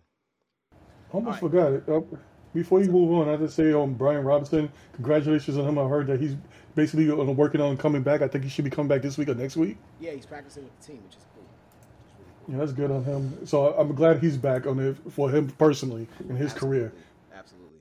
Almost 1.12 1.40
forgot 1.40 1.72
it. 1.72 1.84
Oh, 1.88 2.06
Before 2.52 2.82
you 2.82 2.90
move 2.90 3.12
on, 3.12 3.28
I 3.30 3.36
just 3.36 3.56
say 3.56 3.72
um 3.72 3.94
Brian 3.94 4.24
Robinson, 4.24 4.70
congratulations 4.92 5.56
on 5.56 5.66
him. 5.66 5.78
I 5.78 5.88
heard 5.88 6.06
that 6.08 6.20
he's 6.20 6.36
basically 6.74 7.10
working 7.10 7.62
on 7.62 7.78
coming 7.78 8.02
back. 8.02 8.20
I 8.20 8.28
think 8.28 8.44
he 8.44 8.50
should 8.50 8.64
be 8.64 8.70
coming 8.70 8.88
back 8.88 9.00
this 9.00 9.16
week 9.16 9.28
or 9.28 9.34
next 9.34 9.56
week. 9.56 9.78
Yeah, 10.00 10.10
he's 10.12 10.26
practicing 10.26 10.64
with 10.64 10.78
the 10.80 10.86
team, 10.86 11.02
which 11.04 11.16
is. 11.16 11.22
Yeah, 12.48 12.58
that's 12.58 12.72
good 12.72 12.90
on 12.90 13.04
him. 13.04 13.46
So 13.46 13.74
I'm 13.74 13.94
glad 13.94 14.20
he's 14.20 14.36
back 14.36 14.66
on 14.66 14.80
it 14.80 14.96
for 15.12 15.30
him 15.30 15.48
personally 15.58 16.06
in 16.28 16.36
his 16.36 16.52
Absolutely. 16.52 16.78
career. 16.78 16.92
Absolutely. 17.34 17.80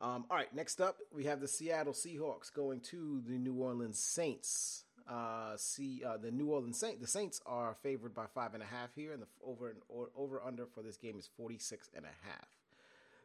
Um, 0.00 0.24
all 0.30 0.36
right, 0.36 0.52
next 0.54 0.80
up, 0.80 0.98
we 1.14 1.24
have 1.24 1.40
the 1.40 1.46
Seattle 1.46 1.92
Seahawks 1.92 2.52
going 2.52 2.80
to 2.80 3.22
the 3.26 3.38
New 3.38 3.54
Orleans 3.54 3.98
Saints. 3.98 4.84
Uh, 5.08 5.56
see, 5.56 6.02
uh, 6.04 6.16
the 6.16 6.30
New 6.30 6.46
Orleans 6.46 6.78
Saints. 6.78 7.00
The 7.00 7.06
Saints 7.06 7.40
are 7.46 7.76
favored 7.82 8.14
by 8.14 8.26
five 8.34 8.54
and 8.54 8.62
a 8.62 8.66
half 8.66 8.94
here, 8.94 9.12
and 9.12 9.22
the 9.22 9.26
over 9.44 9.68
and 9.68 9.78
or, 9.88 10.08
over 10.16 10.42
under 10.42 10.66
for 10.66 10.82
this 10.82 10.96
game 10.96 11.18
is 11.18 11.28
46 11.36 11.90
and 11.94 12.04
a 12.04 12.28
half. 12.28 12.48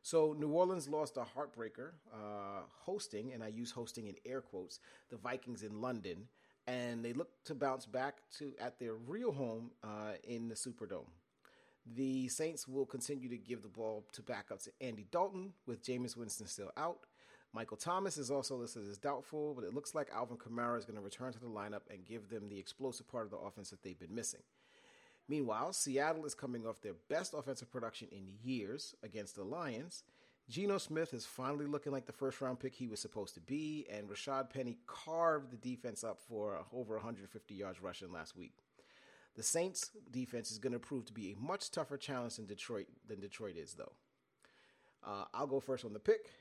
So 0.04 0.36
New 0.38 0.50
Orleans 0.50 0.88
lost 0.88 1.18
a 1.18 1.22
heartbreaker 1.22 1.92
uh, 2.14 2.62
hosting, 2.86 3.34
and 3.34 3.44
I 3.44 3.48
use 3.48 3.72
hosting 3.72 4.08
in 4.08 4.16
air 4.26 4.42
quotes, 4.42 4.80
the 5.10 5.18
Vikings 5.18 5.64
in 5.64 5.82
London, 5.82 6.28
and 6.68 7.04
they 7.04 7.14
look 7.14 7.30
to 7.46 7.56
bounce 7.56 7.86
back 7.86 8.18
to 8.38 8.54
at 8.60 8.80
their 8.80 8.94
real 8.94 9.32
home 9.32 9.72
uh, 9.84 10.14
in 10.24 10.50
the 10.50 10.56
Superdome. 10.56 11.08
The 11.96 12.28
Saints 12.28 12.68
will 12.68 12.86
continue 12.86 13.30
to 13.30 13.38
give 13.38 13.64
the 13.64 13.70
ball 13.70 14.06
to 14.12 14.22
backups 14.22 14.66
to 14.66 14.72
Andy 14.82 15.08
Dalton 15.10 15.54
with 15.66 15.84
Jameis 15.84 16.18
Winston 16.18 16.48
still 16.48 16.72
out. 16.76 17.00
Michael 17.54 17.78
Thomas 17.78 18.18
is 18.18 18.30
also 18.30 18.58
listed 18.58 18.88
as 18.90 18.98
doubtful, 18.98 19.54
but 19.56 19.64
it 19.64 19.74
looks 19.74 19.96
like 19.96 20.10
Alvin 20.14 20.38
Kamara 20.38 20.78
is 20.78 20.86
going 20.86 20.98
to 20.98 21.02
return 21.02 21.32
to 21.32 21.40
the 21.40 21.48
lineup 21.48 21.82
and 21.90 22.06
give 22.06 22.30
them 22.30 22.50
the 22.50 22.60
explosive 22.60 23.08
part 23.08 23.24
of 23.24 23.32
the 23.32 23.38
offense 23.38 23.70
that 23.70 23.82
they've 23.82 23.98
been 23.98 24.14
missing. 24.14 24.42
Meanwhile, 25.30 25.74
Seattle 25.74 26.26
is 26.26 26.36
coming 26.36 26.66
off 26.66 26.82
their 26.82 26.96
best 27.10 27.34
offensive 27.34 27.72
production 27.72 28.10
in 28.12 28.28
years 28.44 28.96
against 29.02 29.36
the 29.36 29.44
Lions. 29.44 30.04
Geno 30.50 30.78
Smith 30.78 31.14
is 31.14 31.26
finally 31.26 31.66
looking 31.66 31.92
like 31.92 32.06
the 32.06 32.14
first 32.14 32.40
round 32.40 32.60
pick 32.60 32.74
he 32.74 32.88
was 32.88 33.02
supposed 33.02 33.34
to 33.34 33.42
be, 33.42 33.86
and 33.92 34.08
Rashad 34.08 34.50
Penny 34.50 34.78
carved 34.88 35.52
the 35.52 35.58
defense 35.58 36.04
up 36.04 36.20
for 36.28 36.60
over 36.72 36.96
150 36.96 37.54
yards 37.54 37.82
rushing 37.82 38.14
last 38.14 38.36
week. 38.38 38.54
The 39.36 39.44
Saints 39.44 39.92
defense 40.10 40.52
is 40.52 40.58
going 40.58 40.74
to 40.74 40.80
prove 40.80 41.06
to 41.06 41.14
be 41.14 41.32
a 41.32 41.42
much 41.42 41.70
tougher 41.70 41.98
challenge 41.98 42.38
than 42.38 42.46
Detroit 42.46 42.88
than 43.08 43.20
Detroit 43.20 43.58
is, 43.58 43.74
though. 43.74 43.92
Uh, 45.06 45.26
I'll 45.34 45.48
go 45.48 45.60
first 45.60 45.86
on 45.86 45.94
the 45.94 46.00
pick. 46.00 46.32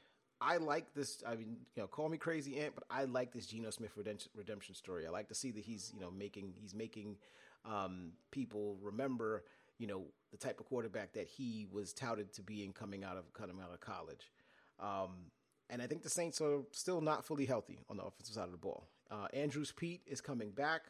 I 0.41 0.59
like 0.59 0.95
this. 0.95 1.23
I 1.27 1.35
mean, 1.35 1.57
you 1.75 1.83
know, 1.83 1.87
call 1.87 2.09
me 2.09 2.19
crazy, 2.19 2.59
Ant, 2.61 2.75
but 2.75 2.85
I 2.91 3.05
like 3.05 3.33
this 3.33 3.47
Geno 3.47 3.71
Smith 3.71 3.93
redemption, 3.97 4.75
story. 4.75 5.07
I 5.07 5.11
like 5.11 5.29
to 5.29 5.35
see 5.35 5.51
that 5.51 5.65
he's, 5.65 5.93
you 5.95 6.01
know, 6.01 6.11
making 6.11 6.55
he's 6.61 6.75
making 6.75 7.17
um, 7.65 8.13
people 8.31 8.79
remember, 8.83 9.45
you 9.79 9.87
know, 9.87 10.05
the 10.31 10.39
type 10.39 10.61
of 10.61 10.67
quarterback 10.67 11.13
that 11.13 11.27
he 11.27 11.67
was 11.71 11.93
touted 11.93 12.33
to 12.35 12.43
be 12.43 12.65
in 12.65 12.73
coming 12.73 13.05
out 13.05 13.17
of 13.17 13.33
coming 13.33 13.57
out 13.63 13.73
of 13.73 13.81
college. 13.81 14.33
Um, 14.81 15.31
and 15.69 15.83
I 15.83 15.87
think 15.87 16.03
the 16.03 16.11
Saints 16.11 16.41
are 16.41 16.61
still 16.73 17.01
not 17.01 17.25
fully 17.25 17.45
healthy 17.45 17.81
on 17.89 17.97
the 17.97 18.05
offensive 18.05 18.35
side 18.35 18.45
of 18.45 18.53
the 18.53 18.59
ball. 18.59 18.89
Uh, 19.11 19.27
Andrus 19.33 19.73
Peat 19.73 20.03
is 20.07 20.21
coming 20.21 20.51
back 20.51 20.83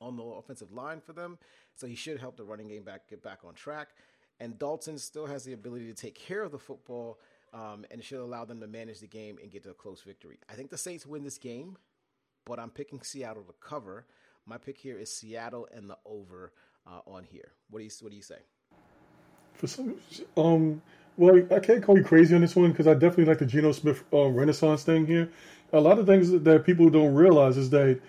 on 0.00 0.16
the 0.16 0.22
offensive 0.22 0.72
line 0.72 1.00
for 1.00 1.12
them, 1.12 1.38
so 1.74 1.86
he 1.86 1.94
should 1.94 2.18
help 2.18 2.36
the 2.36 2.44
running 2.44 2.68
game 2.68 2.82
back 2.82 3.08
get 3.08 3.22
back 3.22 3.40
on 3.46 3.54
track. 3.54 3.88
And 4.38 4.58
Dalton 4.58 4.98
still 4.98 5.26
has 5.26 5.44
the 5.44 5.52
ability 5.52 5.86
to 5.86 5.94
take 5.94 6.14
care 6.14 6.42
of 6.42 6.50
the 6.50 6.58
football, 6.58 7.18
um, 7.52 7.84
and 7.90 8.02
should 8.02 8.20
allow 8.20 8.44
them 8.44 8.60
to 8.60 8.66
manage 8.66 9.00
the 9.00 9.06
game 9.06 9.38
and 9.42 9.50
get 9.50 9.62
to 9.64 9.70
a 9.70 9.74
close 9.74 10.02
victory. 10.02 10.38
I 10.48 10.54
think 10.54 10.70
the 10.70 10.78
Saints 10.78 11.06
win 11.06 11.24
this 11.24 11.38
game, 11.38 11.76
but 12.46 12.58
I'm 12.58 12.70
picking 12.70 13.02
Seattle 13.02 13.42
to 13.44 13.54
cover. 13.60 14.06
My 14.46 14.56
pick 14.56 14.78
here 14.78 14.98
is 14.98 15.14
Seattle 15.14 15.68
and 15.74 15.90
the 15.90 15.98
over 16.04 16.52
uh, 16.86 17.00
on 17.06 17.24
here. 17.24 17.52
What 17.70 17.80
do 17.80 17.84
you 17.84 17.90
What 18.00 18.10
do 18.10 18.16
you 18.16 18.22
say? 18.22 18.38
For 19.54 19.66
some, 19.66 19.96
um, 20.36 20.80
well, 21.16 21.36
I 21.54 21.58
can't 21.58 21.82
call 21.82 21.98
you 21.98 22.04
crazy 22.04 22.34
on 22.34 22.40
this 22.40 22.56
one 22.56 22.70
because 22.70 22.86
I 22.86 22.94
definitely 22.94 23.26
like 23.26 23.38
the 23.38 23.46
Geno 23.46 23.72
Smith 23.72 24.04
uh, 24.12 24.28
Renaissance 24.28 24.84
thing 24.84 25.06
here. 25.06 25.28
A 25.72 25.80
lot 25.80 25.98
of 25.98 26.06
things 26.06 26.30
that 26.30 26.64
people 26.64 26.88
don't 26.88 27.14
realize 27.14 27.56
is 27.56 27.70
that 27.70 28.00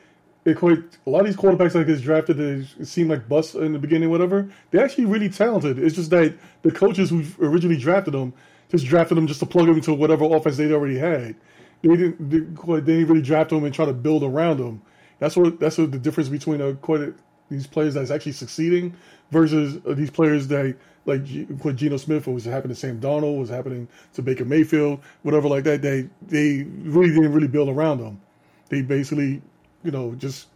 it 0.45 0.57
quite 0.57 0.79
a 1.05 1.09
lot 1.09 1.21
of 1.21 1.27
these 1.27 1.35
quarterbacks 1.35 1.73
that 1.73 1.85
gets 1.85 2.01
drafted 2.01 2.37
they 2.37 2.83
seem 2.83 3.07
like 3.07 3.27
busts 3.29 3.53
in 3.53 3.73
the 3.73 3.79
beginning, 3.79 4.09
whatever. 4.09 4.49
They're 4.71 4.83
actually 4.83 5.05
really 5.05 5.29
talented. 5.29 5.77
It's 5.77 5.95
just 5.95 6.09
that 6.11 6.35
the 6.63 6.71
coaches 6.71 7.09
who 7.09 7.23
originally 7.39 7.77
drafted 7.77 8.13
them 8.13 8.33
just 8.69 8.85
drafted 8.85 9.17
them 9.17 9.27
just 9.27 9.41
to 9.41 9.45
plug 9.45 9.67
them 9.67 9.75
into 9.75 9.93
whatever 9.93 10.25
offense 10.25 10.57
they 10.57 10.71
already 10.71 10.97
had. 10.97 11.35
They 11.81 11.89
didn't 11.89 12.29
they, 12.29 12.39
they 12.39 12.81
didn't 12.81 13.07
really 13.07 13.21
draft 13.21 13.49
them 13.49 13.63
and 13.65 13.73
try 13.73 13.85
to 13.85 13.93
build 13.93 14.23
around 14.23 14.57
them. 14.57 14.81
That's 15.19 15.35
what 15.35 15.59
that's 15.59 15.77
what 15.77 15.91
the 15.91 15.99
difference 15.99 16.29
between 16.29 16.61
a 16.61 16.73
quite 16.75 17.13
these 17.51 17.67
players 17.67 17.93
that's 17.93 18.09
actually 18.09 18.31
succeeding 18.31 18.95
versus 19.29 19.79
uh, 19.85 19.93
these 19.93 20.09
players 20.09 20.47
that 20.47 20.75
like 21.05 21.21
what 21.61 21.75
Geno 21.75 21.97
Smith 21.97 22.27
was 22.27 22.45
happening 22.45 22.75
to 22.75 22.79
Sam 22.79 22.99
Darnold, 22.99 23.37
was 23.39 23.49
happening 23.49 23.87
to 24.13 24.21
Baker 24.21 24.45
Mayfield, 24.45 24.99
whatever 25.23 25.47
like 25.47 25.63
that. 25.65 25.81
They 25.81 26.09
they 26.27 26.63
really 26.63 27.09
didn't 27.09 27.33
really 27.33 27.47
build 27.47 27.69
around 27.69 27.99
them. 27.99 28.21
They 28.69 28.81
basically 28.81 29.41
you 29.83 29.91
know 29.91 30.15
just 30.15 30.47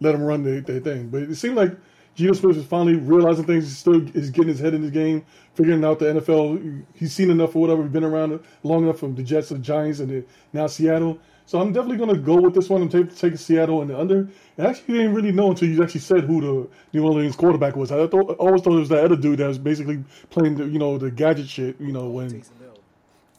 let 0.00 0.12
them 0.12 0.22
run 0.22 0.44
their, 0.44 0.60
their 0.60 0.80
thing. 0.80 1.08
But 1.08 1.22
it 1.22 1.34
seemed 1.34 1.56
like 1.56 1.76
Geno 2.14 2.34
Smith 2.34 2.56
is 2.56 2.64
finally 2.64 2.96
realizing 2.96 3.44
things. 3.44 3.64
He's 3.64 3.78
still 3.78 4.06
is 4.16 4.30
getting 4.30 4.48
his 4.48 4.60
head 4.60 4.74
in 4.74 4.82
the 4.82 4.90
game, 4.90 5.24
figuring 5.54 5.84
out 5.84 5.98
the 5.98 6.06
NFL. 6.06 6.84
He's 6.94 7.12
seen 7.12 7.30
enough 7.30 7.56
or 7.56 7.62
whatever. 7.62 7.82
He's 7.82 7.92
Been 7.92 8.04
around 8.04 8.40
long 8.62 8.84
enough 8.84 8.98
from 8.98 9.14
the 9.14 9.22
Jets, 9.22 9.48
the 9.48 9.58
Giants, 9.58 10.00
and 10.00 10.10
the, 10.10 10.24
now 10.52 10.66
Seattle. 10.66 11.18
So 11.46 11.60
I'm 11.60 11.72
definitely 11.72 11.96
going 11.96 12.14
to 12.14 12.20
go 12.20 12.40
with 12.40 12.54
this 12.54 12.68
one 12.68 12.82
and 12.82 12.90
take, 12.90 13.14
take 13.14 13.36
Seattle 13.38 13.80
in 13.80 13.88
the 13.88 13.98
under. 13.98 14.28
I 14.58 14.66
actually 14.66 14.98
didn't 14.98 15.14
really 15.14 15.30
know 15.30 15.50
until 15.50 15.68
you 15.68 15.80
actually 15.80 16.00
said 16.00 16.24
who 16.24 16.40
the 16.40 16.68
New 16.92 17.04
Orleans 17.04 17.36
quarterback 17.36 17.76
was. 17.76 17.92
I 17.92 18.04
thought, 18.08 18.30
I 18.30 18.34
always 18.34 18.62
thought 18.62 18.74
it 18.74 18.80
was 18.80 18.88
that 18.88 19.04
other 19.04 19.14
dude 19.14 19.38
that 19.38 19.46
was 19.46 19.58
basically 19.58 20.02
playing 20.30 20.56
the 20.56 20.64
you 20.64 20.80
know 20.80 20.98
the 20.98 21.08
gadget 21.08 21.48
shit. 21.48 21.80
You 21.80 21.92
know 21.92 22.10
when 22.10 22.30
Taysom 22.30 22.58
Hill. 22.58 22.78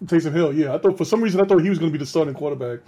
Taysom 0.06 0.32
Hill. 0.32 0.54
Yeah, 0.54 0.74
I 0.74 0.78
thought 0.78 0.98
for 0.98 1.04
some 1.04 1.22
reason 1.22 1.42
I 1.42 1.44
thought 1.44 1.62
he 1.62 1.70
was 1.70 1.80
going 1.80 1.92
to 1.92 1.98
be 1.98 2.02
the 2.02 2.06
starting 2.06 2.34
quarterback. 2.34 2.80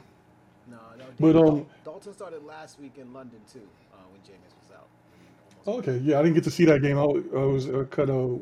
No, 0.69 0.77
no. 0.97 1.05
But, 1.19 1.35
um, 1.35 1.65
Dalton 1.83 2.13
started 2.13 2.45
last 2.45 2.79
week 2.79 2.93
in 2.97 3.13
London 3.13 3.39
too 3.51 3.67
uh, 3.93 3.97
when 4.11 4.21
Jameis 4.21 4.53
was 4.61 4.77
out. 4.77 5.79
Okay, 5.79 5.97
yeah, 5.97 6.17
I 6.17 6.23
didn't 6.23 6.35
get 6.35 6.45
to 6.45 6.51
see 6.51 6.63
that 6.63 6.81
game. 6.81 6.97
I, 6.97 7.01
I 7.01 7.43
was 7.43 7.67
uh, 7.67 7.83
kind 7.91 8.09
of 8.09 8.41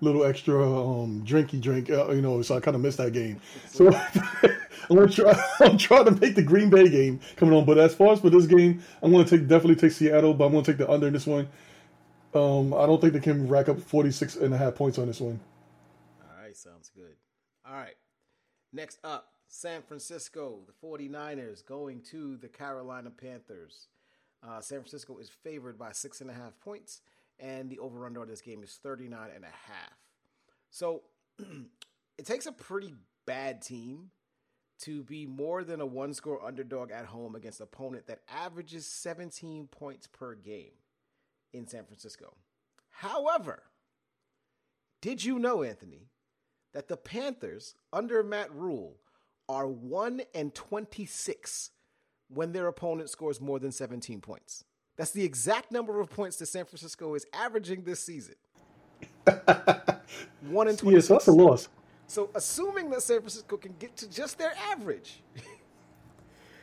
little 0.00 0.24
extra 0.24 0.62
um, 0.62 1.24
drinky 1.26 1.60
drink, 1.60 1.90
uh, 1.90 2.10
you 2.10 2.20
know, 2.20 2.42
so 2.42 2.56
I 2.56 2.60
kind 2.60 2.74
of 2.74 2.80
missed 2.80 2.98
that 2.98 3.12
game. 3.12 3.40
So 3.70 3.88
I'm 4.90 4.96
gonna 4.96 5.08
try. 5.08 5.42
I'm 5.60 5.78
trying 5.78 6.04
to 6.06 6.10
make 6.12 6.34
the 6.34 6.42
Green 6.42 6.70
Bay 6.70 6.88
game 6.88 7.20
coming 7.36 7.54
on. 7.54 7.64
But 7.64 7.78
as 7.78 7.94
far 7.94 8.12
as 8.12 8.20
for 8.20 8.30
this 8.30 8.46
game, 8.46 8.82
I'm 9.02 9.12
going 9.12 9.24
to 9.24 9.38
take 9.38 9.48
definitely 9.48 9.76
take 9.76 9.92
Seattle, 9.92 10.34
but 10.34 10.46
I'm 10.46 10.52
going 10.52 10.64
to 10.64 10.72
take 10.72 10.78
the 10.78 10.90
under 10.90 11.06
in 11.06 11.12
this 11.12 11.26
one. 11.26 11.48
Um, 12.34 12.74
I 12.74 12.86
don't 12.86 13.00
think 13.00 13.14
they 13.14 13.20
can 13.20 13.48
rack 13.48 13.68
up 13.68 13.80
46 13.80 14.36
and 14.36 14.52
a 14.52 14.58
half 14.58 14.74
points 14.74 14.98
on 14.98 15.06
this 15.06 15.20
one. 15.20 15.40
All 16.20 16.42
right, 16.42 16.56
sounds 16.56 16.90
good. 16.94 17.16
All 17.66 17.74
right. 17.74 17.96
Next 18.72 18.98
up, 19.02 19.32
San 19.48 19.80
Francisco, 19.82 20.60
the 20.66 20.86
49ers 20.86 21.64
going 21.64 22.02
to 22.10 22.36
the 22.36 22.48
Carolina 22.48 23.10
Panthers. 23.10 23.88
Uh, 24.46 24.60
San 24.60 24.80
Francisco 24.80 25.16
is 25.18 25.30
favored 25.30 25.78
by 25.78 25.92
six 25.92 26.20
and 26.20 26.30
a 26.30 26.34
half 26.34 26.58
points, 26.60 27.00
and 27.38 27.70
the 27.70 27.78
over 27.78 28.06
under 28.06 28.20
on 28.20 28.28
this 28.28 28.40
game 28.40 28.62
is 28.62 28.78
39 28.82 29.28
and 29.34 29.44
a 29.44 29.48
half. 29.48 29.98
So 30.70 31.02
it 32.18 32.26
takes 32.26 32.46
a 32.46 32.52
pretty 32.52 32.94
bad 33.26 33.62
team 33.62 34.10
to 34.80 35.02
be 35.02 35.26
more 35.26 35.64
than 35.64 35.80
a 35.80 35.86
one 35.86 36.12
score 36.12 36.44
underdog 36.44 36.90
at 36.90 37.06
home 37.06 37.34
against 37.34 37.60
an 37.60 37.64
opponent 37.64 38.06
that 38.06 38.20
averages 38.28 38.86
17 38.86 39.68
points 39.68 40.06
per 40.06 40.34
game 40.34 40.72
in 41.52 41.66
San 41.66 41.84
Francisco. 41.84 42.34
However, 42.90 43.62
did 45.00 45.24
you 45.24 45.38
know, 45.38 45.62
Anthony, 45.62 46.08
that 46.72 46.88
the 46.88 46.96
Panthers 46.96 47.74
under 47.92 48.22
Matt 48.22 48.54
Rhule 48.54 48.96
are 49.48 49.66
1 49.66 50.22
and 50.34 50.54
26 50.54 51.70
when 52.28 52.52
their 52.52 52.66
opponent 52.66 53.08
scores 53.08 53.40
more 53.40 53.58
than 53.58 53.72
17 53.72 54.20
points? 54.20 54.64
That's 54.96 55.10
the 55.10 55.24
exact 55.24 55.70
number 55.70 56.00
of 56.00 56.10
points 56.10 56.36
that 56.38 56.46
San 56.46 56.64
Francisco 56.64 57.14
is 57.14 57.26
averaging 57.32 57.82
this 57.82 58.00
season. 58.00 58.34
1 59.26 60.68
and 60.68 60.78
26. 60.78 60.84
Yeah, 60.84 61.00
so 61.00 61.14
that's 61.14 61.26
a 61.26 61.32
loss. 61.32 61.68
So, 62.06 62.30
assuming 62.34 62.90
that 62.90 63.02
San 63.02 63.18
Francisco 63.18 63.56
can 63.56 63.74
get 63.78 63.96
to 63.96 64.08
just 64.08 64.38
their 64.38 64.52
average, 64.70 65.22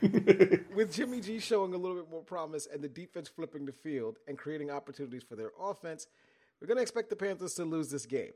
with 0.74 0.92
Jimmy 0.92 1.20
G 1.20 1.38
showing 1.38 1.74
a 1.74 1.76
little 1.76 1.96
bit 1.96 2.10
more 2.10 2.22
promise 2.22 2.66
and 2.72 2.82
the 2.82 2.88
defense 2.88 3.28
flipping 3.28 3.66
the 3.66 3.72
field 3.72 4.16
and 4.26 4.36
creating 4.38 4.70
opportunities 4.70 5.22
for 5.22 5.36
their 5.36 5.52
offense, 5.60 6.06
we're 6.60 6.66
going 6.66 6.76
to 6.76 6.82
expect 6.82 7.10
the 7.10 7.16
Panthers 7.16 7.54
to 7.54 7.64
lose 7.64 7.90
this 7.90 8.06
game. 8.06 8.32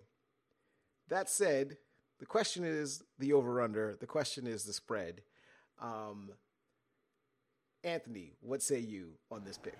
That 1.08 1.30
said, 1.30 1.78
the 2.18 2.26
question 2.26 2.64
is 2.64 3.02
the 3.18 3.32
over 3.32 3.60
under, 3.62 3.96
the 3.98 4.06
question 4.06 4.46
is 4.46 4.64
the 4.64 4.72
spread. 4.72 5.22
Um, 5.80 6.30
Anthony, 7.88 8.32
what 8.42 8.62
say 8.62 8.78
you 8.78 9.08
on 9.30 9.44
this 9.44 9.56
pick? 9.56 9.78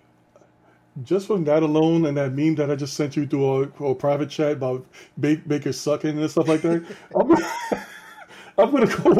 Just 1.03 1.27
from 1.27 1.43
that 1.43 1.61
alone 1.61 2.07
and 2.07 2.17
that 2.17 2.33
meme 2.33 2.55
that 2.55 2.71
I 2.71 2.75
just 2.75 2.95
sent 2.95 3.15
you 3.15 3.27
through 3.27 3.71
a, 3.79 3.85
a 3.85 3.95
private 3.95 4.29
chat 4.31 4.53
about 4.53 4.85
ba- 5.15 5.41
Baker 5.47 5.71
sucking 5.71 6.17
and 6.17 6.29
stuff 6.31 6.47
like 6.47 6.61
that, 6.63 6.83
I'm, 7.15 7.31
I'm 8.57 8.71
gonna 8.71 8.87
go. 8.87 9.11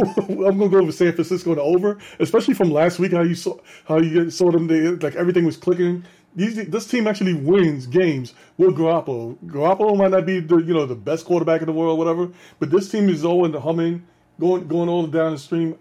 I'm 0.47 0.57
gonna 0.57 0.69
go 0.69 0.83
with 0.83 0.95
San 0.95 1.13
Francisco 1.13 1.51
and 1.51 1.59
over, 1.59 1.99
especially 2.19 2.55
from 2.55 2.71
last 2.71 2.97
week. 2.99 3.13
How 3.13 3.21
you 3.21 3.35
saw 3.35 3.57
how 3.85 3.99
you 3.99 4.29
saw 4.31 4.51
them. 4.51 4.67
They 4.67 4.81
like 4.81 5.15
everything 5.15 5.45
was 5.45 5.55
clicking. 5.55 6.03
these, 6.35 6.55
this 6.67 6.87
team 6.87 7.07
actually 7.07 7.35
wins 7.35 7.85
games 7.85 8.33
with 8.57 8.75
Garoppolo. 8.75 9.37
Garoppolo 9.45 9.95
might 9.95 10.11
not 10.11 10.25
be 10.25 10.39
the 10.39 10.57
you 10.57 10.73
know 10.73 10.87
the 10.87 10.95
best 10.95 11.25
quarterback 11.25 11.61
in 11.61 11.67
the 11.67 11.73
world, 11.73 11.99
whatever, 11.99 12.29
but 12.59 12.71
this 12.71 12.89
team 12.89 13.07
is 13.07 13.23
all 13.23 13.45
in 13.45 13.51
the 13.51 13.61
humming, 13.61 14.05
going 14.39 14.67
going 14.67 14.89
all 14.89 15.05
down 15.07 15.33
the 15.33 15.37
stream. 15.37 15.77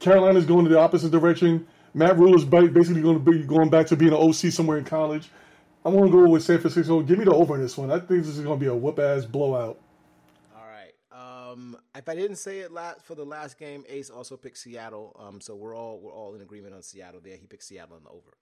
Carolina's 0.00 0.46
going 0.46 0.66
in 0.66 0.72
the 0.72 0.78
opposite 0.78 1.12
direction. 1.12 1.66
Matt 1.94 2.18
Rhule 2.18 2.34
is 2.34 2.44
basically 2.44 3.02
going 3.02 3.24
to 3.24 3.30
be 3.32 3.44
going 3.44 3.70
back 3.70 3.86
to 3.86 3.96
being 3.96 4.12
an 4.12 4.18
OC 4.18 4.52
somewhere 4.52 4.78
in 4.78 4.84
college. 4.84 5.30
I'm 5.84 5.94
going 5.94 6.10
to 6.10 6.12
go 6.12 6.28
with 6.28 6.42
San 6.42 6.58
Francisco. 6.58 7.00
Give 7.02 7.18
me 7.18 7.24
the 7.24 7.32
over 7.32 7.54
in 7.54 7.62
this 7.62 7.78
one. 7.78 7.90
I 7.90 7.98
think 7.98 8.24
this 8.24 8.36
is 8.36 8.40
going 8.40 8.58
to 8.58 8.60
be 8.60 8.68
a 8.68 8.74
whoop 8.74 8.98
ass 8.98 9.24
blowout. 9.24 9.80
All 10.56 10.66
right. 10.66 10.92
Um, 11.12 11.76
if 11.94 12.08
I 12.08 12.16
didn't 12.16 12.36
say 12.36 12.60
it 12.60 12.72
last 12.72 13.02
for 13.02 13.14
the 13.14 13.24
last 13.24 13.58
game, 13.58 13.84
Ace 13.88 14.10
also 14.10 14.36
picked 14.36 14.58
Seattle. 14.58 15.14
Um, 15.20 15.40
so 15.40 15.54
we're 15.54 15.76
all 15.76 16.00
we're 16.00 16.12
all 16.12 16.34
in 16.34 16.40
agreement 16.40 16.74
on 16.74 16.82
Seattle 16.82 17.20
there. 17.22 17.36
He 17.36 17.46
picked 17.46 17.62
Seattle 17.62 17.96
on 17.96 18.02
the 18.02 18.10
over. 18.10 18.32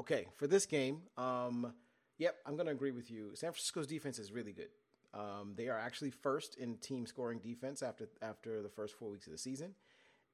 Okay, 0.00 0.26
for 0.36 0.46
this 0.46 0.66
game, 0.66 1.02
um, 1.16 1.72
yep, 2.18 2.36
I'm 2.44 2.54
going 2.54 2.66
to 2.66 2.72
agree 2.72 2.92
with 2.92 3.10
you. 3.10 3.30
San 3.34 3.52
Francisco's 3.52 3.86
defense 3.86 4.18
is 4.18 4.30
really 4.30 4.52
good. 4.52 4.68
Um, 5.14 5.54
they 5.56 5.68
are 5.68 5.78
actually 5.78 6.10
first 6.10 6.56
in 6.56 6.76
team 6.76 7.06
scoring 7.06 7.38
defense 7.38 7.82
after 7.82 8.08
after 8.20 8.62
the 8.62 8.68
first 8.68 8.98
four 8.98 9.08
weeks 9.08 9.26
of 9.26 9.32
the 9.32 9.38
season. 9.38 9.74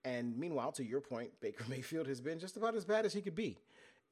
And 0.04 0.36
meanwhile, 0.38 0.72
to 0.72 0.84
your 0.84 1.00
point, 1.00 1.30
Baker 1.40 1.64
Mayfield 1.68 2.06
has 2.06 2.20
been 2.20 2.38
just 2.38 2.56
about 2.56 2.74
as 2.74 2.84
bad 2.84 3.04
as 3.04 3.12
he 3.12 3.20
could 3.20 3.34
be. 3.34 3.58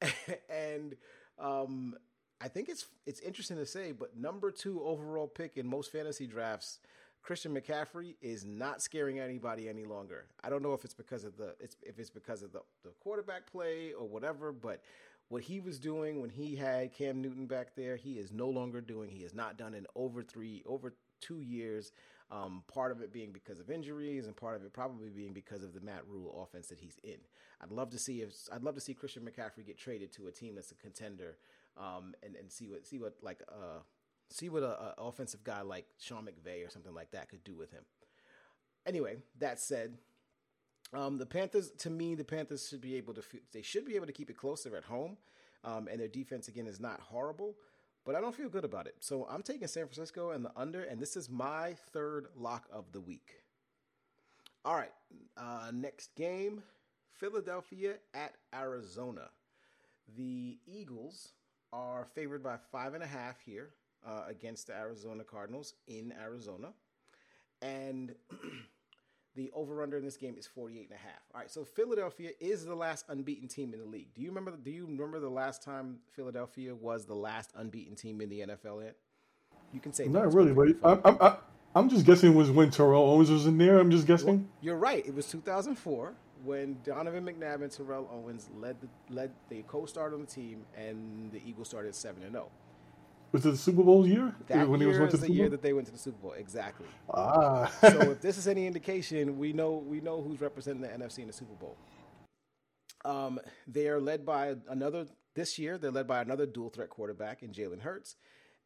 and 0.50 0.96
um, 1.38 1.94
I 2.40 2.48
think 2.48 2.68
it's 2.68 2.86
it's 3.06 3.20
interesting 3.20 3.56
to 3.58 3.66
say, 3.66 3.92
but 3.92 4.16
number 4.16 4.50
two 4.50 4.82
overall 4.82 5.28
pick 5.28 5.56
in 5.56 5.66
most 5.66 5.92
fantasy 5.92 6.26
drafts, 6.26 6.80
Christian 7.22 7.54
McCaffrey 7.54 8.16
is 8.20 8.44
not 8.44 8.82
scaring 8.82 9.20
anybody 9.20 9.68
any 9.68 9.84
longer. 9.84 10.26
I 10.42 10.50
don't 10.50 10.62
know 10.62 10.72
if 10.72 10.84
it's 10.84 10.94
because 10.94 11.24
of 11.24 11.36
the 11.36 11.54
it's, 11.60 11.76
if 11.82 11.98
it's 11.98 12.10
because 12.10 12.42
of 12.42 12.52
the, 12.52 12.62
the 12.82 12.90
quarterback 13.00 13.50
play 13.50 13.92
or 13.92 14.08
whatever, 14.08 14.50
but 14.52 14.82
what 15.28 15.42
he 15.42 15.60
was 15.60 15.78
doing 15.78 16.20
when 16.20 16.30
he 16.30 16.56
had 16.56 16.92
Cam 16.92 17.22
Newton 17.22 17.46
back 17.46 17.74
there, 17.76 17.96
he 17.96 18.14
is 18.14 18.32
no 18.32 18.48
longer 18.48 18.80
doing. 18.80 19.08
He 19.08 19.22
has 19.22 19.34
not 19.34 19.56
done 19.56 19.72
in 19.72 19.86
over 19.94 20.22
three 20.22 20.62
over 20.66 20.94
two 21.20 21.40
years. 21.40 21.92
Um, 22.32 22.62
part 22.66 22.92
of 22.92 23.02
it 23.02 23.12
being 23.12 23.30
because 23.30 23.60
of 23.60 23.70
injuries, 23.70 24.26
and 24.26 24.34
part 24.34 24.56
of 24.56 24.64
it 24.64 24.72
probably 24.72 25.10
being 25.10 25.34
because 25.34 25.62
of 25.62 25.74
the 25.74 25.80
Matt 25.80 26.02
Rhule 26.08 26.42
offense 26.42 26.68
that 26.68 26.80
he's 26.80 26.96
in. 27.04 27.18
I'd 27.60 27.70
love 27.70 27.90
to 27.90 27.98
see 27.98 28.22
if 28.22 28.32
I'd 28.50 28.62
love 28.62 28.74
to 28.74 28.80
see 28.80 28.94
Christian 28.94 29.22
McCaffrey 29.22 29.66
get 29.66 29.76
traded 29.76 30.12
to 30.14 30.28
a 30.28 30.32
team 30.32 30.54
that's 30.54 30.72
a 30.72 30.76
contender, 30.76 31.36
um, 31.76 32.14
and 32.22 32.34
and 32.34 32.50
see 32.50 32.68
what 32.68 32.86
see 32.86 32.98
what 32.98 33.16
like 33.20 33.42
uh 33.50 33.80
see 34.30 34.48
what 34.48 34.62
a, 34.62 34.66
a 34.66 34.94
offensive 34.98 35.44
guy 35.44 35.60
like 35.60 35.84
Sean 35.98 36.24
McVay 36.26 36.66
or 36.66 36.70
something 36.70 36.94
like 36.94 37.10
that 37.10 37.28
could 37.28 37.44
do 37.44 37.54
with 37.54 37.70
him. 37.70 37.84
Anyway, 38.86 39.16
that 39.38 39.60
said, 39.60 39.98
um, 40.94 41.18
the 41.18 41.26
Panthers, 41.26 41.70
to 41.78 41.90
me, 41.90 42.14
the 42.14 42.24
Panthers 42.24 42.68
should 42.68 42.80
be 42.80 42.96
able 42.96 43.14
to 43.14 43.22
they 43.52 43.62
should 43.62 43.84
be 43.84 43.94
able 43.94 44.06
to 44.06 44.12
keep 44.12 44.30
it 44.30 44.36
closer 44.36 44.74
at 44.76 44.84
home, 44.84 45.16
um, 45.64 45.86
and 45.86 46.00
their 46.00 46.08
defense 46.08 46.48
again 46.48 46.66
is 46.66 46.80
not 46.80 46.98
horrible 47.00 47.56
but 48.04 48.14
I 48.14 48.20
don't 48.20 48.34
feel 48.34 48.48
good 48.48 48.64
about 48.64 48.86
it. 48.86 48.96
So 49.00 49.26
I'm 49.30 49.42
taking 49.42 49.68
San 49.68 49.84
Francisco 49.84 50.30
and 50.30 50.44
the 50.44 50.52
under, 50.56 50.82
and 50.82 51.00
this 51.00 51.16
is 51.16 51.30
my 51.30 51.74
third 51.92 52.26
lock 52.36 52.68
of 52.72 52.92
the 52.92 53.00
week. 53.00 53.42
All 54.64 54.76
right, 54.76 54.92
uh, 55.36 55.70
next 55.72 56.14
game 56.14 56.62
Philadelphia 57.18 57.94
at 58.14 58.34
Arizona. 58.54 59.28
The 60.16 60.58
Eagles 60.66 61.32
are 61.72 62.06
favored 62.14 62.42
by 62.42 62.56
five 62.70 62.94
and 62.94 63.02
a 63.02 63.06
half 63.06 63.40
here 63.40 63.70
uh, 64.06 64.24
against 64.28 64.66
the 64.66 64.74
Arizona 64.74 65.24
Cardinals 65.24 65.74
in 65.86 66.12
Arizona. 66.20 66.68
And 67.60 68.14
The 69.34 69.50
over 69.54 69.82
under 69.82 69.96
in 69.96 70.04
this 70.04 70.18
game 70.18 70.34
is 70.38 70.46
48 70.46 70.88
and 70.90 70.98
a 70.98 71.02
half. 71.02 71.22
All 71.34 71.40
right, 71.40 71.50
so 71.50 71.64
Philadelphia 71.64 72.30
is 72.38 72.66
the 72.66 72.74
last 72.74 73.06
unbeaten 73.08 73.48
team 73.48 73.72
in 73.72 73.80
the 73.80 73.86
league. 73.86 74.08
Do 74.14 74.20
you 74.20 74.28
remember 74.28 74.52
do 74.62 74.70
you 74.70 74.86
remember 74.86 75.20
the 75.20 75.30
last 75.30 75.62
time 75.62 75.98
Philadelphia 76.12 76.74
was 76.74 77.06
the 77.06 77.14
last 77.14 77.50
unbeaten 77.54 77.96
team 77.96 78.20
in 78.20 78.28
the 78.28 78.40
NFL 78.40 78.84
yet? 78.84 78.96
You 79.72 79.80
can 79.80 79.92
say 79.92 80.06
Not 80.06 80.34
really, 80.34 80.52
but 80.52 80.76
I'm, 80.84 81.16
I'm, 81.20 81.36
I'm 81.74 81.88
just 81.88 82.04
guessing 82.04 82.32
it 82.32 82.36
was 82.36 82.50
when 82.50 82.70
Terrell 82.70 83.02
Owens 83.02 83.30
was 83.30 83.46
in 83.46 83.56
there. 83.56 83.78
I'm 83.78 83.90
just 83.90 84.06
guessing. 84.06 84.26
Well, 84.26 84.46
you're 84.60 84.76
right. 84.76 85.04
It 85.06 85.14
was 85.14 85.26
2004 85.28 86.12
when 86.44 86.76
Donovan 86.84 87.24
McNabb 87.24 87.62
and 87.62 87.70
Terrell 87.70 88.08
Owens 88.12 88.50
led 88.54 88.76
the 88.80 88.88
led 89.08 89.30
they 89.48 89.62
co-starred 89.66 90.12
on 90.12 90.20
the 90.20 90.26
team 90.26 90.64
and 90.76 91.30
the 91.32 91.40
Eagles 91.46 91.68
started 91.68 91.94
7 91.94 92.22
and 92.22 92.32
0. 92.32 92.50
Was 93.32 93.46
it 93.46 93.52
the 93.52 93.56
Super 93.56 93.82
Bowl 93.82 94.06
year? 94.06 94.34
That 94.48 94.68
when 94.68 94.80
year 94.80 95.00
was 95.02 95.12
the, 95.12 95.18
the 95.18 95.32
year 95.32 95.48
that 95.48 95.62
they 95.62 95.72
went 95.72 95.86
to 95.86 95.92
the 95.92 95.98
Super 95.98 96.18
Bowl. 96.18 96.32
Exactly. 96.32 96.86
Ah. 97.12 97.72
so 97.80 97.88
if 98.12 98.20
this 98.20 98.36
is 98.36 98.46
any 98.46 98.66
indication, 98.66 99.38
we 99.38 99.54
know 99.54 99.72
we 99.72 100.00
know 100.00 100.22
who's 100.22 100.40
representing 100.40 100.82
the 100.82 100.88
NFC 100.88 101.20
in 101.20 101.28
the 101.28 101.32
Super 101.32 101.54
Bowl. 101.54 101.76
Um, 103.04 103.40
they 103.66 103.88
are 103.88 104.00
led 104.00 104.26
by 104.26 104.54
another 104.68 105.06
this 105.34 105.58
year. 105.58 105.78
They're 105.78 105.90
led 105.90 106.06
by 106.06 106.20
another 106.20 106.44
dual 106.44 106.68
threat 106.68 106.90
quarterback 106.90 107.42
in 107.42 107.52
Jalen 107.52 107.80
Hurts, 107.80 108.16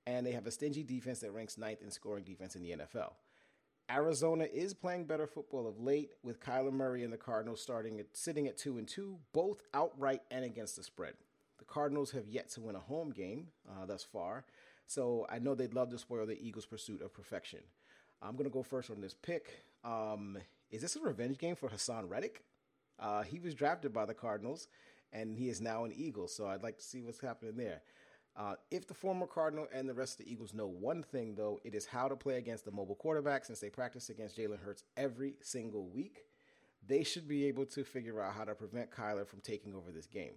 and 0.04 0.26
they 0.26 0.32
have 0.32 0.46
a 0.46 0.50
stingy 0.50 0.82
defense 0.82 1.20
that 1.20 1.32
ranks 1.32 1.56
ninth 1.56 1.80
in 1.80 1.90
scoring 1.90 2.24
defense 2.24 2.56
in 2.56 2.62
the 2.62 2.72
NFL. 2.72 3.12
Arizona 3.88 4.48
is 4.52 4.74
playing 4.74 5.04
better 5.04 5.28
football 5.28 5.68
of 5.68 5.78
late, 5.78 6.10
with 6.24 6.40
Kyler 6.40 6.72
Murray 6.72 7.04
and 7.04 7.12
the 7.12 7.16
Cardinals 7.16 7.62
starting 7.62 8.00
at, 8.00 8.06
sitting 8.14 8.48
at 8.48 8.58
two 8.58 8.78
and 8.78 8.88
two, 8.88 9.18
both 9.32 9.62
outright 9.72 10.22
and 10.30 10.44
against 10.44 10.74
the 10.74 10.82
spread. 10.82 11.14
The 11.58 11.64
Cardinals 11.64 12.10
have 12.12 12.28
yet 12.28 12.50
to 12.50 12.60
win 12.60 12.76
a 12.76 12.80
home 12.80 13.10
game 13.10 13.48
uh, 13.68 13.86
thus 13.86 14.02
far, 14.02 14.44
so 14.86 15.26
I 15.30 15.38
know 15.38 15.54
they'd 15.54 15.74
love 15.74 15.90
to 15.90 15.98
spoil 15.98 16.26
the 16.26 16.40
Eagles' 16.40 16.66
pursuit 16.66 17.02
of 17.02 17.14
perfection. 17.14 17.60
I'm 18.22 18.32
going 18.32 18.44
to 18.44 18.50
go 18.50 18.62
first 18.62 18.90
on 18.90 19.00
this 19.00 19.14
pick. 19.14 19.50
Um, 19.84 20.38
is 20.70 20.82
this 20.82 20.96
a 20.96 21.00
revenge 21.00 21.38
game 21.38 21.56
for 21.56 21.68
Haason 21.68 22.08
Reddick? 22.08 22.44
Uh, 22.98 23.22
he 23.22 23.38
was 23.38 23.54
drafted 23.54 23.92
by 23.92 24.06
the 24.06 24.14
Cardinals, 24.14 24.68
and 25.12 25.36
he 25.36 25.48
is 25.48 25.60
now 25.60 25.84
an 25.84 25.92
Eagle, 25.94 26.28
so 26.28 26.46
I'd 26.46 26.62
like 26.62 26.78
to 26.78 26.84
see 26.84 27.02
what's 27.02 27.20
happening 27.20 27.56
there. 27.56 27.82
Uh, 28.36 28.54
if 28.70 28.86
the 28.86 28.94
former 28.94 29.26
Cardinal 29.26 29.66
and 29.72 29.88
the 29.88 29.94
rest 29.94 30.18
of 30.20 30.26
the 30.26 30.32
Eagles 30.32 30.52
know 30.52 30.66
one 30.66 31.02
thing, 31.02 31.34
though, 31.34 31.58
it 31.64 31.74
is 31.74 31.86
how 31.86 32.06
to 32.06 32.16
play 32.16 32.36
against 32.36 32.66
the 32.66 32.70
mobile 32.70 32.94
quarterback 32.94 33.44
since 33.44 33.60
they 33.60 33.70
practice 33.70 34.10
against 34.10 34.36
Jalen 34.36 34.58
Hurts 34.62 34.84
every 34.96 35.36
single 35.40 35.88
week. 35.88 36.24
They 36.86 37.02
should 37.02 37.26
be 37.26 37.46
able 37.46 37.64
to 37.66 37.82
figure 37.82 38.20
out 38.20 38.34
how 38.34 38.44
to 38.44 38.54
prevent 38.54 38.90
Kyler 38.90 39.26
from 39.26 39.40
taking 39.40 39.74
over 39.74 39.90
this 39.90 40.06
game. 40.06 40.34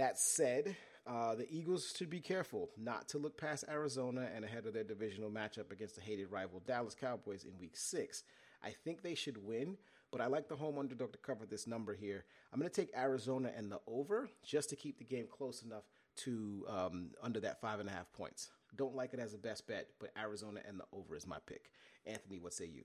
That 0.00 0.18
said, 0.18 0.76
uh, 1.06 1.34
the 1.34 1.46
Eagles 1.54 1.92
should 1.94 2.08
be 2.08 2.20
careful 2.20 2.70
not 2.78 3.06
to 3.10 3.18
look 3.18 3.36
past 3.36 3.66
Arizona 3.68 4.30
and 4.34 4.46
ahead 4.46 4.64
of 4.64 4.72
their 4.72 4.82
divisional 4.82 5.28
matchup 5.28 5.70
against 5.70 5.96
the 5.96 6.00
hated 6.00 6.30
rival 6.30 6.62
Dallas 6.66 6.94
Cowboys 6.98 7.44
in 7.44 7.50
week 7.60 7.76
six. 7.76 8.24
I 8.64 8.70
think 8.70 9.02
they 9.02 9.14
should 9.14 9.44
win, 9.44 9.76
but 10.10 10.22
I 10.22 10.26
like 10.26 10.48
the 10.48 10.56
home 10.56 10.78
underdog 10.78 11.12
to 11.12 11.18
cover 11.18 11.44
this 11.44 11.66
number 11.66 11.92
here. 11.92 12.24
I'm 12.50 12.58
going 12.58 12.70
to 12.70 12.74
take 12.74 12.96
Arizona 12.96 13.52
and 13.54 13.70
the 13.70 13.78
over 13.86 14.30
just 14.42 14.70
to 14.70 14.76
keep 14.76 14.96
the 14.96 15.04
game 15.04 15.26
close 15.30 15.60
enough 15.60 15.84
to 16.24 16.64
um, 16.66 17.10
under 17.22 17.40
that 17.40 17.60
five 17.60 17.78
and 17.78 17.86
a 17.86 17.92
half 17.92 18.10
points. 18.14 18.48
Don't 18.76 18.96
like 18.96 19.12
it 19.12 19.20
as 19.20 19.34
a 19.34 19.38
best 19.38 19.66
bet, 19.66 19.88
but 19.98 20.12
Arizona 20.18 20.60
and 20.66 20.80
the 20.80 20.84
over 20.94 21.14
is 21.14 21.26
my 21.26 21.36
pick. 21.44 21.72
Anthony, 22.06 22.38
what 22.38 22.54
say 22.54 22.64
you? 22.64 22.84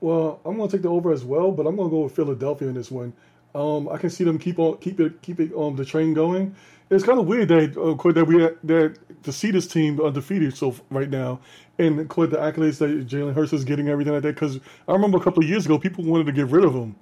Well, 0.00 0.40
I'm 0.44 0.56
going 0.56 0.68
to 0.68 0.76
take 0.76 0.82
the 0.82 0.88
over 0.88 1.12
as 1.12 1.24
well, 1.24 1.50
but 1.50 1.66
I'm 1.66 1.74
going 1.74 1.88
to 1.88 1.96
go 1.96 2.02
with 2.02 2.14
Philadelphia 2.14 2.68
in 2.68 2.74
this 2.74 2.90
one. 2.90 3.12
Um, 3.54 3.88
I 3.88 3.98
can 3.98 4.10
see 4.10 4.24
them 4.24 4.38
keep 4.38 4.58
on 4.58 4.78
keep 4.78 4.98
it 5.00 5.22
keep 5.22 5.38
it 5.38 5.52
um 5.56 5.76
the 5.76 5.84
train 5.84 6.12
going. 6.12 6.54
It's 6.90 7.04
kind 7.04 7.18
of 7.18 7.26
weird 7.26 7.48
that 7.48 7.76
uh, 7.76 8.12
that 8.12 8.24
we 8.24 8.38
that 8.64 8.98
to 9.22 9.32
see 9.32 9.50
this 9.50 9.66
team 9.66 10.00
undefeated 10.00 10.56
so 10.56 10.74
right 10.90 11.08
now, 11.08 11.40
and 11.78 12.00
of 12.00 12.08
the 12.08 12.36
accolades 12.36 12.78
that 12.78 13.06
Jalen 13.06 13.34
Hurts 13.34 13.52
is 13.52 13.64
getting 13.64 13.88
everything 13.88 14.12
like 14.12 14.22
that. 14.22 14.34
Because 14.34 14.58
I 14.88 14.92
remember 14.92 15.18
a 15.18 15.20
couple 15.20 15.42
of 15.42 15.48
years 15.48 15.66
ago, 15.66 15.78
people 15.78 16.04
wanted 16.04 16.26
to 16.26 16.32
get 16.32 16.46
rid 16.48 16.64
of 16.64 16.74
him. 16.74 16.96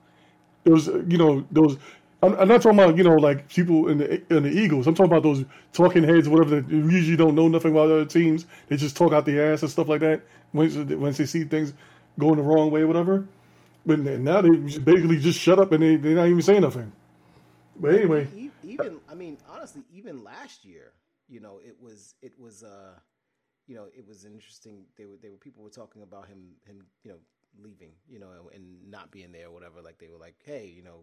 There 0.65 0.75
was 0.75 0.87
you 0.87 1.19
know 1.19 1.45
those. 1.51 1.79
I'm, 2.23 2.35
I'm 2.35 2.49
not 2.49 2.63
talking 2.63 2.79
about 2.79 2.97
you 2.97 3.05
know 3.05 3.17
like 3.17 3.49
people 3.49 3.89
in 3.89 3.99
the 3.99 4.23
in 4.35 4.43
the 4.45 4.51
Eagles. 4.51 4.87
I'm 4.87 4.95
talking 4.95 5.11
about 5.11 5.23
those 5.23 5.45
talking 5.73 6.05
heads, 6.05 6.29
whatever. 6.29 6.61
That 6.61 6.71
usually 6.71 7.17
don't 7.17 7.35
know 7.35 7.49
nothing 7.49 7.73
about 7.73 7.91
other 7.91 8.05
teams. 8.05 8.47
They 8.69 8.77
just 8.77 8.97
talk 8.97 9.13
out 9.13 9.25
the 9.25 9.41
ass 9.41 9.63
and 9.63 9.71
stuff 9.71 9.89
like 9.89 10.01
that. 10.01 10.23
Once 10.53 10.77
once 10.77 11.17
they 11.17 11.27
see 11.27 11.45
things 11.45 11.73
going 12.19 12.37
the 12.37 12.43
wrong 12.43 12.71
way, 12.71 12.85
whatever. 12.85 13.27
But 13.85 14.01
now 14.01 14.41
they 14.41 14.51
basically 14.51 15.19
just 15.19 15.41
shut 15.41 15.59
up 15.59 15.73
and 15.73 15.83
they, 15.83 15.97
they're 15.97 16.15
not 16.15 16.29
even 16.29 16.43
saying 16.43 16.63
nothing. 16.63 16.93
But 17.77 17.95
anyway, 17.95 18.29
even 18.63 18.99
I 19.09 19.15
mean, 19.15 19.39
honestly, 19.49 19.83
even 19.93 20.23
last 20.23 20.65
year, 20.65 20.93
you 21.29 21.41
know, 21.41 21.61
it 21.65 21.77
was 21.81 22.15
it 22.23 22.39
was 22.39 22.63
uh, 22.63 22.95
you 23.67 23.75
know, 23.75 23.87
it 23.97 24.07
was 24.07 24.25
interesting. 24.25 24.85
They 24.97 25.07
were 25.07 25.17
they 25.21 25.31
were 25.31 25.37
people 25.37 25.65
were 25.65 25.71
talking 25.71 26.03
about 26.03 26.29
him 26.29 26.55
him 26.67 26.85
you 27.03 27.11
know 27.11 27.19
leaving, 27.61 27.93
you 28.09 28.19
know, 28.19 28.51
and 28.55 28.91
not 28.91 29.11
being 29.11 29.33
there 29.33 29.49
or 29.49 29.51
whatever. 29.51 29.83
Like 29.83 29.99
they 29.99 30.09
were 30.09 30.19
like, 30.19 30.37
hey, 30.45 30.73
you 30.75 30.83
know, 30.83 31.01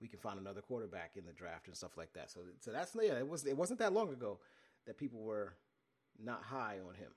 we 0.00 0.08
can 0.08 0.18
find 0.18 0.38
another 0.38 0.60
quarterback 0.60 1.12
in 1.16 1.24
the 1.24 1.32
draft 1.32 1.66
and 1.66 1.76
stuff 1.76 1.96
like 1.96 2.12
that. 2.14 2.30
So 2.30 2.40
so 2.60 2.72
that's 2.72 2.96
yeah, 3.00 3.18
it 3.18 3.28
was 3.28 3.46
it 3.46 3.56
wasn't 3.56 3.78
that 3.80 3.92
long 3.92 4.10
ago 4.12 4.38
that 4.86 4.98
people 4.98 5.20
were 5.20 5.54
not 6.22 6.42
high 6.42 6.78
on 6.86 6.94
him. 6.94 7.10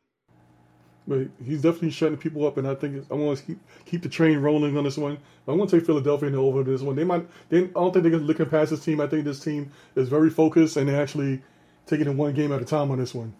But 1.08 1.28
he's 1.44 1.62
definitely 1.64 1.92
shutting 1.92 2.18
people 2.18 2.46
up, 2.46 2.58
and 2.58 2.68
I 2.68 2.76
think 2.76 3.06
I 3.10 3.16
want 3.16 3.40
to 3.40 3.44
keep, 3.44 3.60
keep 3.86 4.04
the 4.04 4.10
train 4.10 4.38
rolling 4.38 4.78
on 4.78 4.84
this 4.84 4.98
one. 4.98 5.18
I'm 5.48 5.58
going 5.58 5.68
to 5.68 5.78
take 5.78 5.86
Philadelphia 5.86 6.28
in 6.28 6.34
the 6.34 6.40
over 6.40 6.64
this 6.64 6.82
one. 6.82 6.96
They 6.96 7.04
might. 7.04 7.28
They, 7.50 7.64
I 7.64 7.68
don't 7.68 7.92
think 7.92 8.04
they're 8.04 8.18
looking 8.18 8.46
past 8.46 8.70
this 8.70 8.86
team. 8.86 9.02
I 9.02 9.08
think 9.08 9.26
this 9.26 9.40
team 9.40 9.72
is 9.96 10.10
very 10.10 10.30
focused, 10.30 10.78
and 10.78 10.88
they're 10.88 11.02
actually 11.02 11.42
taking 11.88 12.08
it 12.08 12.16
one 12.16 12.34
game 12.34 12.52
at 12.52 12.62
a 12.62 12.66
time 12.66 12.92
on 12.92 13.00
this 13.00 13.16
one. 13.16 13.34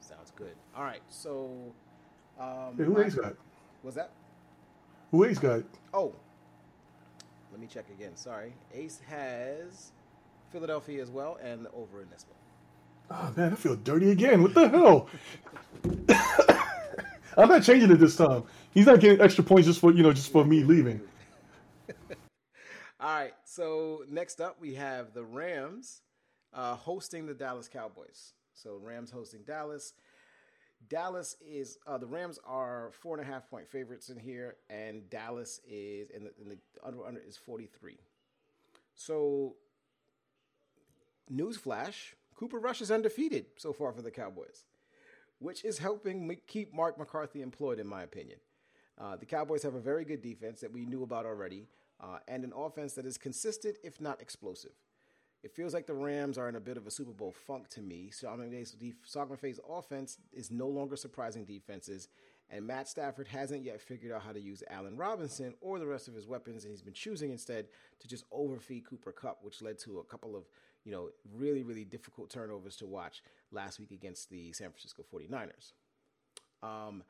Sounds 0.00 0.32
good. 0.36 0.54
All 0.76 0.84
right, 0.84 1.02
so 1.08 1.50
um, 2.38 2.76
hey, 2.76 2.84
who 2.84 3.00
Ace 3.00 3.14
got? 3.14 3.34
Was 3.82 3.96
that? 3.96 4.10
Who 5.10 5.24
Ace 5.24 5.38
got? 5.38 5.62
Oh, 5.92 6.14
let 7.50 7.60
me 7.60 7.66
check 7.66 7.86
again. 7.90 8.16
Sorry, 8.16 8.54
Ace 8.72 9.00
has 9.08 9.90
Philadelphia 10.52 11.02
as 11.02 11.10
well, 11.10 11.38
and 11.42 11.66
the 11.66 11.70
over 11.72 12.00
in 12.02 12.08
this 12.10 12.24
one. 12.28 12.38
Oh 13.10 13.32
man, 13.36 13.52
I 13.52 13.56
feel 13.56 13.76
dirty 13.76 14.10
again. 14.10 14.42
What 14.42 14.54
the 14.54 14.68
hell? 14.68 15.08
I'm 17.36 17.48
not 17.48 17.62
changing 17.62 17.90
it 17.90 17.96
this 17.96 18.16
time. 18.16 18.44
He's 18.72 18.86
not 18.86 19.00
getting 19.00 19.20
extra 19.20 19.44
points 19.44 19.66
just 19.66 19.80
for 19.80 19.92
you 19.92 20.02
know 20.02 20.12
just 20.12 20.32
for 20.32 20.44
me 20.44 20.64
leaving. 20.64 21.00
All 23.00 23.14
right. 23.14 23.32
So 23.44 24.04
next 24.08 24.40
up, 24.40 24.56
we 24.60 24.74
have 24.74 25.14
the 25.14 25.24
Rams 25.24 26.02
uh, 26.52 26.74
hosting 26.74 27.26
the 27.26 27.34
Dallas 27.34 27.68
Cowboys. 27.68 28.32
So 28.54 28.78
Rams 28.82 29.10
hosting 29.10 29.40
Dallas. 29.46 29.94
Dallas 30.88 31.36
is 31.46 31.78
uh, 31.86 31.98
the 31.98 32.06
Rams 32.06 32.38
are 32.46 32.90
four 32.92 33.18
and 33.18 33.26
a 33.26 33.30
half 33.30 33.48
point 33.48 33.68
favorites 33.68 34.08
in 34.08 34.18
here, 34.18 34.56
and 34.68 35.08
Dallas 35.10 35.60
is 35.68 36.10
in 36.10 36.24
the, 36.24 36.32
the 36.44 36.58
under 36.82 37.06
under 37.06 37.20
is 37.20 37.36
forty 37.36 37.66
three. 37.66 37.98
So, 38.94 39.56
newsflash: 41.32 42.14
Cooper 42.34 42.58
Rush 42.58 42.80
is 42.80 42.90
undefeated 42.90 43.46
so 43.56 43.72
far 43.72 43.92
for 43.92 44.02
the 44.02 44.10
Cowboys, 44.10 44.64
which 45.40 45.64
is 45.64 45.78
helping 45.78 46.36
keep 46.46 46.72
Mark 46.72 46.98
McCarthy 46.98 47.42
employed, 47.42 47.80
in 47.80 47.86
my 47.86 48.02
opinion. 48.02 48.38
Uh, 48.98 49.16
the 49.16 49.26
Cowboys 49.26 49.62
have 49.62 49.74
a 49.74 49.80
very 49.80 50.04
good 50.04 50.22
defense 50.22 50.60
that 50.60 50.72
we 50.72 50.84
knew 50.84 51.02
about 51.02 51.26
already, 51.26 51.66
uh, 52.00 52.18
and 52.28 52.44
an 52.44 52.52
offense 52.54 52.92
that 52.92 53.06
is 53.06 53.18
consistent, 53.18 53.78
if 53.82 54.00
not 54.00 54.20
explosive. 54.20 54.72
It 55.42 55.52
feels 55.52 55.72
like 55.72 55.86
the 55.86 55.94
Rams 55.94 56.36
are 56.36 56.50
in 56.50 56.56
a 56.56 56.60
bit 56.60 56.76
of 56.76 56.86
a 56.86 56.90
Super 56.90 57.12
Bowl 57.12 57.32
funk 57.32 57.68
to 57.70 57.80
me. 57.80 58.10
So 58.10 58.26
Sean 58.26 58.38
McVay's 58.38 59.60
offense 59.66 60.18
is 60.32 60.50
no 60.50 60.68
longer 60.68 60.96
surprising 60.96 61.46
defenses, 61.46 62.08
and 62.50 62.66
Matt 62.66 62.88
Stafford 62.88 63.28
hasn't 63.28 63.64
yet 63.64 63.80
figured 63.80 64.12
out 64.12 64.22
how 64.22 64.32
to 64.32 64.40
use 64.40 64.62
Allen 64.68 64.96
Robinson 64.96 65.54
or 65.62 65.78
the 65.78 65.86
rest 65.86 66.08
of 66.08 66.14
his 66.14 66.26
weapons, 66.26 66.64
and 66.64 66.70
he's 66.70 66.82
been 66.82 66.92
choosing 66.92 67.30
instead 67.30 67.68
to 68.00 68.08
just 68.08 68.24
overfeed 68.30 68.84
Cooper 68.84 69.12
Kupp, 69.12 69.38
which 69.42 69.62
led 69.62 69.78
to 69.78 70.00
a 70.00 70.04
couple 70.04 70.36
of 70.36 70.44
you 70.84 70.92
know 70.92 71.10
really 71.34 71.62
really 71.62 71.84
difficult 71.84 72.30
turnovers 72.30 72.76
to 72.76 72.86
watch 72.86 73.22
last 73.52 73.80
week 73.80 73.90
against 73.90 74.30
the 74.30 74.52
San 74.52 74.70
Francisco 74.70 75.04
49ers. 75.12 75.72
Um, 76.62 77.02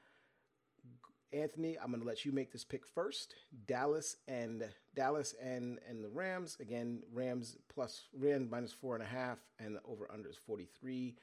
Anthony, 1.33 1.77
I'm 1.79 1.91
going 1.91 2.01
to 2.01 2.07
let 2.07 2.25
you 2.25 2.33
make 2.33 2.51
this 2.51 2.65
pick 2.65 2.85
first. 2.87 3.35
Dallas 3.67 4.17
and 4.27 4.65
Dallas 4.95 5.35
and 5.41 5.79
and 5.89 6.05
the 6.05 6.09
Rams 6.09 6.57
again. 6.61 7.03
Rams 7.13 7.57
plus 7.73 8.09
Rams 8.19 8.51
minus 8.51 8.73
four 8.73 8.95
and 8.95 9.03
a 9.03 9.07
half, 9.07 9.39
and 9.59 9.77
the 9.77 9.81
over 9.89 10.09
under 10.13 10.29
is 10.29 10.37
43. 10.47 11.15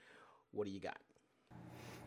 What 0.52 0.66
do 0.66 0.72
you 0.72 0.80
got? 0.80 0.98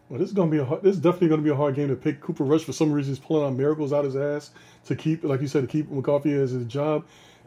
Well, 0.08 0.18
this 0.18 0.28
is 0.28 0.34
gonna 0.34 0.50
be 0.50 0.58
a 0.58 0.64
hard, 0.64 0.82
this 0.82 0.96
is 0.96 1.00
definitely 1.00 1.28
gonna 1.28 1.42
be 1.42 1.50
a 1.50 1.54
hard 1.56 1.74
game 1.74 1.88
to 1.88 1.96
pick. 1.96 2.20
Cooper 2.20 2.44
Rush 2.44 2.64
for 2.64 2.72
some 2.72 2.90
reason 2.90 3.12
is 3.12 3.18
pulling 3.18 3.46
out 3.46 3.56
miracles 3.56 3.92
out 3.92 4.04
his 4.04 4.16
ass 4.16 4.50
to 4.86 4.96
keep, 4.96 5.22
like 5.22 5.40
you 5.40 5.46
said, 5.46 5.62
to 5.62 5.68
keep 5.68 5.90
McCarthy 5.90 6.32
as 6.32 6.52
his 6.52 6.64
job. 6.64 7.04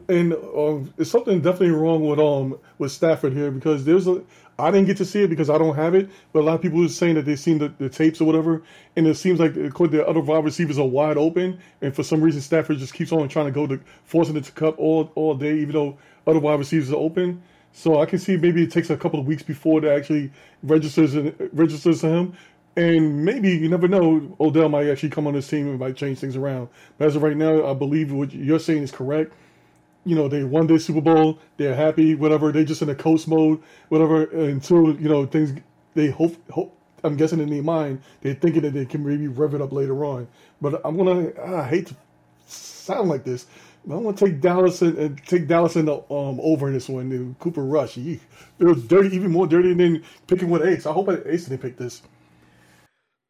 And 0.08 0.34
um, 0.34 0.92
it's 0.98 1.10
something 1.10 1.40
definitely 1.40 1.70
wrong 1.70 2.06
with 2.06 2.18
um 2.18 2.58
with 2.78 2.92
Stafford 2.92 3.32
here 3.32 3.50
because 3.50 3.84
there's 3.84 4.06
a 4.06 4.22
I 4.58 4.70
didn't 4.70 4.86
get 4.86 4.98
to 4.98 5.04
see 5.04 5.22
it 5.22 5.30
because 5.30 5.50
I 5.50 5.58
don't 5.58 5.74
have 5.74 5.94
it, 5.94 6.08
but 6.32 6.40
a 6.40 6.44
lot 6.44 6.54
of 6.54 6.62
people 6.62 6.84
are 6.84 6.88
saying 6.88 7.16
that 7.16 7.24
they've 7.24 7.38
seen 7.38 7.58
the, 7.58 7.72
the 7.78 7.88
tapes 7.88 8.20
or 8.20 8.24
whatever, 8.24 8.62
and 8.94 9.06
it 9.06 9.16
seems 9.16 9.40
like 9.40 9.54
the 9.54 10.04
other 10.06 10.20
wide 10.20 10.44
receivers 10.44 10.78
are 10.78 10.86
wide 10.86 11.16
open, 11.16 11.58
and 11.80 11.94
for 11.94 12.04
some 12.04 12.20
reason 12.20 12.40
Stafford 12.40 12.78
just 12.78 12.94
keeps 12.94 13.10
on 13.10 13.28
trying 13.28 13.46
to 13.46 13.50
go 13.50 13.66
to 13.66 13.80
forcing 14.04 14.36
it 14.36 14.44
to 14.44 14.52
Kupp 14.52 14.78
all 14.78 15.10
all 15.16 15.34
day, 15.34 15.58
even 15.58 15.72
though 15.72 15.98
other 16.26 16.38
wide 16.38 16.58
receivers 16.58 16.92
are 16.92 16.96
open. 16.96 17.42
So 17.72 18.00
I 18.00 18.06
can 18.06 18.20
see 18.20 18.36
maybe 18.36 18.62
it 18.62 18.70
takes 18.70 18.90
a 18.90 18.96
couple 18.96 19.18
of 19.18 19.26
weeks 19.26 19.42
before 19.42 19.84
it 19.84 19.88
actually 19.88 20.30
registers 20.62 21.16
and 21.16 21.34
registers 21.52 22.02
to 22.02 22.08
him. 22.08 22.36
And 22.76 23.24
maybe 23.24 23.50
you 23.50 23.68
never 23.68 23.88
know, 23.88 24.36
Odell 24.40 24.68
might 24.68 24.88
actually 24.88 25.10
come 25.10 25.26
on 25.26 25.34
this 25.34 25.48
team 25.48 25.68
and 25.68 25.78
might 25.78 25.96
change 25.96 26.18
things 26.18 26.36
around. 26.36 26.68
But 26.98 27.06
as 27.06 27.16
of 27.16 27.22
right 27.22 27.36
now, 27.36 27.68
I 27.68 27.74
believe 27.74 28.12
what 28.12 28.32
you're 28.32 28.60
saying 28.60 28.84
is 28.84 28.92
correct 28.92 29.32
you 30.04 30.14
know, 30.14 30.28
they 30.28 30.44
won 30.44 30.66
their 30.66 30.78
Super 30.78 31.00
Bowl, 31.00 31.38
they're 31.56 31.74
happy, 31.74 32.14
whatever. 32.14 32.52
They're 32.52 32.64
just 32.64 32.82
in 32.82 32.88
a 32.88 32.94
coast 32.94 33.28
mode, 33.28 33.62
whatever. 33.88 34.24
Until 34.24 34.94
you 34.98 35.08
know 35.08 35.26
things, 35.26 35.58
they 35.94 36.08
hope. 36.08 36.36
hope 36.50 36.78
I'm 37.02 37.16
guessing 37.16 37.40
in 37.40 37.50
their 37.50 37.62
mind, 37.62 38.00
they're 38.22 38.34
thinking 38.34 38.62
that 38.62 38.72
they 38.72 38.86
can 38.86 39.06
maybe 39.06 39.28
rev 39.28 39.54
it 39.54 39.60
up 39.60 39.72
later 39.72 40.04
on. 40.04 40.26
But 40.60 40.80
I'm 40.84 40.96
gonna. 40.96 41.32
I 41.42 41.68
hate 41.68 41.88
to 41.88 41.96
sound 42.46 43.08
like 43.08 43.24
this, 43.24 43.46
but 43.84 43.96
I'm 43.96 44.04
gonna 44.04 44.16
take 44.16 44.40
Dallas 44.40 44.80
and, 44.82 44.96
and 44.96 45.26
take 45.26 45.46
Dallas 45.46 45.76
in 45.76 45.84
the 45.86 45.96
um 45.96 46.40
over 46.40 46.68
in 46.68 46.74
this 46.74 46.88
one. 46.88 47.36
Cooper 47.40 47.64
Rush, 47.64 47.98
it 47.98 48.20
was 48.58 48.82
dirty, 48.84 49.14
even 49.14 49.30
more 49.30 49.46
dirty 49.46 49.74
than 49.74 50.02
picking 50.26 50.48
with 50.50 50.62
Ace. 50.62 50.86
I 50.86 50.92
hope 50.92 51.08
Ace 51.26 51.46
didn't 51.46 51.60
pick 51.60 51.76
this. 51.76 52.02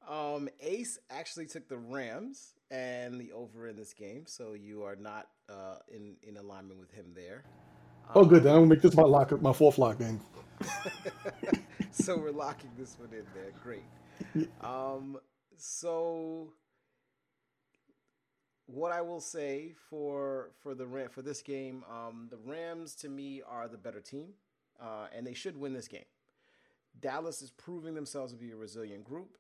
Um, 0.09 0.49
Ace 0.61 0.99
actually 1.11 1.47
took 1.47 1.69
the 1.69 1.79
Rams 1.79 2.55
and 2.75 3.21
the 3.21 3.31
over 3.33 3.69
in 3.69 3.77
this 3.77 3.93
game, 3.93 4.25
so 4.27 4.55
you 4.55 4.83
are 4.83 4.97
not 4.97 5.29
uh, 5.49 5.77
in 5.89 6.17
in 6.23 6.37
alignment 6.37 6.81
with 6.81 6.91
him 6.91 7.07
there. 7.15 7.45
Oh, 8.15 8.25
good. 8.25 8.43
Then 8.43 8.53
I'm 8.53 8.61
gonna 8.61 8.75
make 8.75 8.83
this 8.83 8.97
my 8.97 9.05
lock, 9.05 9.41
my 9.41 9.53
fourth 9.53 9.79
lock 9.79 9.99
then. 9.99 10.21
so 11.91 12.19
we're 12.19 12.33
locking 12.33 12.71
this 12.77 12.97
one 12.99 13.11
in 13.13 13.25
there. 13.35 13.53
Great. 13.63 13.85
Um, 14.61 15.19
so 15.57 16.53
what 18.67 18.93
I 18.93 19.01
will 19.03 19.21
say 19.21 19.75
for 19.89 20.51
for 20.63 20.75
the 20.75 21.09
for 21.11 21.23
this 21.23 21.43
game, 21.43 21.85
um, 21.91 22.29
the 22.31 22.39
Rams 22.39 22.95
to 22.97 23.09
me 23.09 23.43
are 23.47 23.69
the 23.69 23.79
better 23.79 24.01
team, 24.01 24.31
uh, 24.83 25.07
and 25.17 25.27
they 25.27 25.35
should 25.35 25.57
win 25.57 25.73
this 25.73 25.89
game. 25.89 26.07
Dallas 27.01 27.43
is 27.43 27.51
proving 27.51 27.95
themselves 27.95 28.33
to 28.33 28.39
be 28.39 28.51
a 28.51 28.57
resilient 28.57 29.05
group 29.05 29.37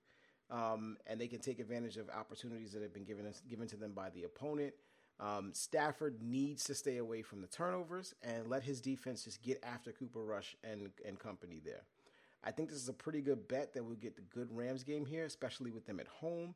um, 0.54 0.96
and 1.06 1.20
they 1.20 1.26
can 1.26 1.40
take 1.40 1.58
advantage 1.58 1.96
of 1.96 2.08
opportunities 2.10 2.72
that 2.72 2.82
have 2.82 2.94
been 2.94 3.04
given 3.04 3.26
given 3.50 3.66
to 3.68 3.76
them 3.76 3.92
by 3.92 4.10
the 4.10 4.22
opponent. 4.22 4.72
Um, 5.20 5.50
Stafford 5.52 6.22
needs 6.22 6.64
to 6.64 6.74
stay 6.74 6.98
away 6.98 7.22
from 7.22 7.40
the 7.40 7.46
turnovers 7.46 8.14
and 8.22 8.48
let 8.48 8.62
his 8.62 8.80
defense 8.80 9.24
just 9.24 9.42
get 9.42 9.62
after 9.64 9.92
Cooper 9.92 10.24
Rush 10.24 10.56
and 10.62 10.90
and 11.06 11.18
company 11.18 11.60
there. 11.64 11.82
I 12.44 12.50
think 12.50 12.68
this 12.68 12.78
is 12.78 12.88
a 12.88 12.94
pretty 12.94 13.20
good 13.20 13.48
bet 13.48 13.72
that 13.74 13.84
we'll 13.84 13.96
get 13.96 14.16
the 14.16 14.22
good 14.22 14.48
Rams 14.54 14.84
game 14.84 15.06
here, 15.06 15.24
especially 15.24 15.70
with 15.70 15.86
them 15.86 15.98
at 15.98 16.06
home. 16.06 16.54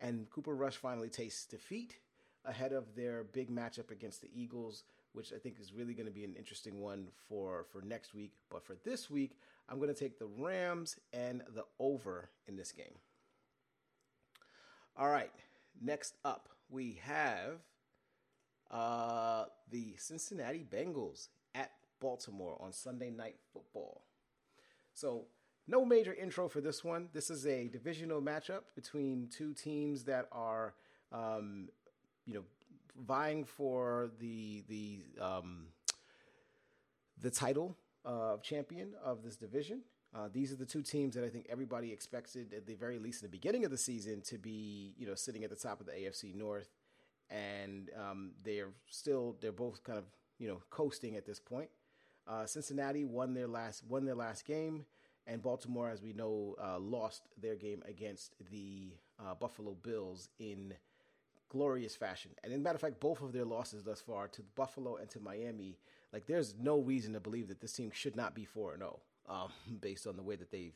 And 0.00 0.28
Cooper 0.30 0.54
Rush 0.54 0.76
finally 0.76 1.10
tastes 1.10 1.44
defeat 1.44 1.98
ahead 2.46 2.72
of 2.72 2.94
their 2.96 3.24
big 3.24 3.50
matchup 3.50 3.90
against 3.90 4.22
the 4.22 4.30
Eagles, 4.34 4.84
which 5.12 5.30
I 5.34 5.36
think 5.36 5.60
is 5.60 5.74
really 5.74 5.92
going 5.92 6.06
to 6.06 6.12
be 6.12 6.24
an 6.24 6.34
interesting 6.38 6.80
one 6.80 7.08
for, 7.28 7.66
for 7.70 7.82
next 7.82 8.14
week. 8.14 8.32
But 8.48 8.64
for 8.64 8.76
this 8.82 9.10
week, 9.10 9.36
I'm 9.68 9.76
going 9.76 9.92
to 9.92 10.00
take 10.00 10.18
the 10.18 10.30
Rams 10.38 10.96
and 11.12 11.42
the 11.54 11.64
over 11.78 12.30
in 12.48 12.56
this 12.56 12.72
game. 12.72 12.94
All 14.96 15.08
right. 15.08 15.30
Next 15.80 16.14
up, 16.24 16.48
we 16.68 17.00
have 17.04 17.60
uh, 18.70 19.44
the 19.70 19.94
Cincinnati 19.96 20.64
Bengals 20.68 21.28
at 21.54 21.70
Baltimore 22.00 22.56
on 22.60 22.72
Sunday 22.72 23.10
Night 23.10 23.36
Football. 23.52 24.02
So, 24.92 25.26
no 25.66 25.84
major 25.84 26.12
intro 26.12 26.48
for 26.48 26.60
this 26.60 26.82
one. 26.82 27.08
This 27.12 27.30
is 27.30 27.46
a 27.46 27.68
divisional 27.68 28.20
matchup 28.20 28.62
between 28.74 29.28
two 29.28 29.54
teams 29.54 30.04
that 30.04 30.26
are, 30.32 30.74
um, 31.12 31.68
you 32.26 32.34
know, 32.34 32.44
vying 33.06 33.44
for 33.44 34.10
the 34.18 34.64
the 34.68 35.02
um, 35.20 35.66
the 37.20 37.30
title 37.30 37.76
of 38.04 38.42
champion 38.42 38.94
of 39.02 39.22
this 39.22 39.36
division. 39.36 39.82
Uh, 40.14 40.28
these 40.32 40.52
are 40.52 40.56
the 40.56 40.66
two 40.66 40.82
teams 40.82 41.14
that 41.14 41.24
I 41.24 41.28
think 41.28 41.46
everybody 41.48 41.92
expected, 41.92 42.52
at 42.52 42.66
the 42.66 42.74
very 42.74 42.98
least 42.98 43.22
in 43.22 43.28
the 43.28 43.30
beginning 43.30 43.64
of 43.64 43.70
the 43.70 43.78
season, 43.78 44.20
to 44.22 44.38
be 44.38 44.94
you 44.98 45.06
know 45.06 45.14
sitting 45.14 45.44
at 45.44 45.50
the 45.50 45.56
top 45.56 45.80
of 45.80 45.86
the 45.86 45.92
AFC 45.92 46.34
North, 46.34 46.68
and 47.30 47.90
um, 47.96 48.32
they're 48.42 48.70
still 48.88 49.36
they're 49.40 49.52
both 49.52 49.84
kind 49.84 49.98
of 49.98 50.04
you 50.38 50.48
know 50.48 50.60
coasting 50.70 51.16
at 51.16 51.26
this 51.26 51.38
point. 51.38 51.70
Uh, 52.26 52.44
Cincinnati 52.44 53.04
won 53.04 53.34
their 53.34 53.46
last 53.46 53.84
won 53.88 54.04
their 54.04 54.16
last 54.16 54.44
game, 54.44 54.84
and 55.28 55.40
Baltimore, 55.40 55.90
as 55.90 56.02
we 56.02 56.12
know, 56.12 56.56
uh, 56.62 56.78
lost 56.80 57.22
their 57.40 57.54
game 57.54 57.82
against 57.88 58.34
the 58.50 58.92
uh, 59.20 59.34
Buffalo 59.34 59.76
Bills 59.80 60.28
in 60.40 60.74
glorious 61.48 61.94
fashion. 61.94 62.32
And 62.42 62.52
in 62.52 62.62
matter 62.62 62.76
of 62.76 62.80
fact, 62.80 63.00
both 63.00 63.22
of 63.22 63.32
their 63.32 63.44
losses 63.44 63.84
thus 63.84 64.00
far 64.00 64.26
to 64.28 64.42
Buffalo 64.56 64.96
and 64.96 65.08
to 65.10 65.20
Miami, 65.20 65.78
like 66.12 66.26
there's 66.26 66.54
no 66.60 66.80
reason 66.80 67.12
to 67.12 67.20
believe 67.20 67.46
that 67.48 67.60
this 67.60 67.72
team 67.72 67.90
should 67.92 68.16
not 68.16 68.34
be 68.34 68.44
four 68.44 68.72
and 68.72 68.80
zero. 68.80 69.00
Um, 69.30 69.48
based 69.80 70.06
on 70.06 70.16
the 70.16 70.22
way 70.22 70.36
that 70.36 70.50
they've 70.50 70.74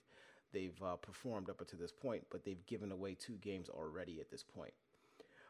they've 0.53 0.81
uh, 0.83 0.97
performed 0.97 1.51
up 1.51 1.61
until 1.61 1.79
this 1.79 1.93
point, 1.93 2.23
but 2.31 2.45
they've 2.45 2.65
given 2.67 2.93
away 2.93 3.15
two 3.15 3.35
games 3.43 3.69
already 3.69 4.21
at 4.21 4.31
this 4.31 4.45
point. 4.45 4.73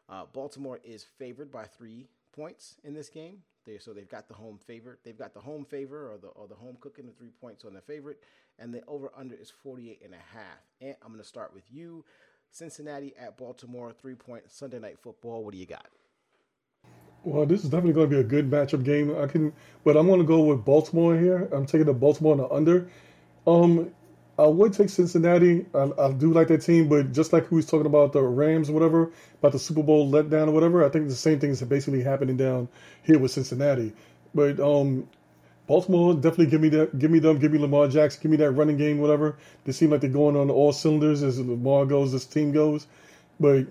Uh, 0.08 0.24
Baltimore 0.32 0.80
is 0.82 1.04
favored 1.18 1.52
by 1.52 1.64
three 1.64 2.06
points 2.34 2.76
in 2.84 2.94
this 2.94 3.08
game. 3.08 3.42
They, 3.64 3.78
so 3.78 3.92
they've 3.92 4.08
got 4.08 4.28
the 4.28 4.34
home 4.34 4.58
favorite. 4.66 4.98
They've 5.04 5.18
got 5.18 5.34
the 5.34 5.40
home 5.40 5.64
favor 5.64 6.12
or 6.12 6.18
the 6.18 6.28
or 6.28 6.48
the 6.48 6.54
home 6.54 6.76
cooking 6.80 7.06
the 7.06 7.12
three 7.12 7.30
points 7.40 7.64
on 7.64 7.74
the 7.74 7.80
favorite, 7.80 8.20
and 8.58 8.74
the 8.74 8.82
over 8.86 9.10
under 9.16 9.34
is 9.34 9.50
48 9.50 10.00
and 10.04 10.14
a 10.14 10.16
half. 10.16 10.60
And 10.80 10.96
I'm 11.02 11.08
going 11.08 11.22
to 11.22 11.28
start 11.28 11.54
with 11.54 11.64
you, 11.70 12.04
Cincinnati 12.50 13.14
at 13.18 13.36
Baltimore, 13.36 13.92
three 13.92 14.14
point 14.14 14.50
Sunday 14.50 14.78
night 14.78 14.98
football. 15.02 15.44
What 15.44 15.52
do 15.52 15.58
you 15.58 15.66
got? 15.66 15.86
Well, 17.24 17.46
this 17.46 17.64
is 17.64 17.70
definitely 17.70 17.94
going 17.94 18.10
to 18.10 18.16
be 18.16 18.20
a 18.20 18.24
good 18.24 18.50
matchup 18.50 18.84
game. 18.84 19.16
I 19.16 19.26
can, 19.26 19.52
but 19.82 19.96
I'm 19.96 20.06
going 20.06 20.20
to 20.20 20.26
go 20.26 20.40
with 20.40 20.64
Baltimore 20.64 21.18
here. 21.18 21.48
I'm 21.52 21.64
taking 21.64 21.86
the 21.86 21.94
Baltimore 21.94 22.32
on 22.32 22.38
the 22.38 22.48
under. 22.50 22.88
Um, 23.46 23.90
I 24.38 24.46
would 24.46 24.74
take 24.74 24.90
Cincinnati. 24.90 25.64
I, 25.74 25.90
I 25.98 26.12
do 26.12 26.32
like 26.32 26.48
that 26.48 26.60
team, 26.60 26.88
but 26.88 27.12
just 27.12 27.32
like 27.32 27.46
who 27.46 27.56
was 27.56 27.66
talking 27.66 27.86
about 27.86 28.12
the 28.12 28.20
Rams 28.20 28.68
or 28.68 28.74
whatever, 28.74 29.10
about 29.38 29.52
the 29.52 29.58
Super 29.58 29.82
Bowl 29.82 30.10
letdown 30.10 30.48
or 30.48 30.50
whatever, 30.50 30.84
I 30.84 30.90
think 30.90 31.08
the 31.08 31.14
same 31.14 31.40
thing 31.40 31.50
is 31.50 31.62
basically 31.62 32.02
happening 32.02 32.36
down 32.36 32.68
here 33.04 33.18
with 33.18 33.30
Cincinnati. 33.30 33.92
But 34.34 34.60
um, 34.60 35.08
Baltimore 35.66 36.14
definitely 36.14 36.46
give 36.46 36.60
me 36.60 36.68
that, 36.70 36.98
give 36.98 37.10
me 37.10 37.20
them, 37.20 37.38
give 37.38 37.52
me 37.52 37.58
Lamar 37.58 37.88
Jackson, 37.88 38.20
give 38.22 38.30
me 38.32 38.36
that 38.38 38.50
running 38.50 38.76
game, 38.76 38.98
whatever. 38.98 39.36
They 39.64 39.72
seem 39.72 39.90
like 39.90 40.02
they're 40.02 40.10
going 40.10 40.36
on 40.36 40.50
all 40.50 40.72
cylinders 40.72 41.22
as 41.22 41.38
Lamar 41.38 41.86
goes, 41.86 42.12
this 42.12 42.26
team 42.26 42.52
goes, 42.52 42.86
but 43.40 43.66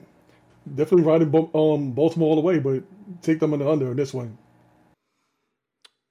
definitely 0.76 1.04
riding 1.04 1.34
um, 1.54 1.92
Baltimore 1.92 2.30
all 2.30 2.36
the 2.36 2.42
way. 2.42 2.60
But 2.60 2.84
take 3.22 3.40
them 3.40 3.54
on 3.54 3.60
the 3.60 3.70
under 3.70 3.92
in 3.92 3.98
this 3.98 4.14
one. 4.14 4.38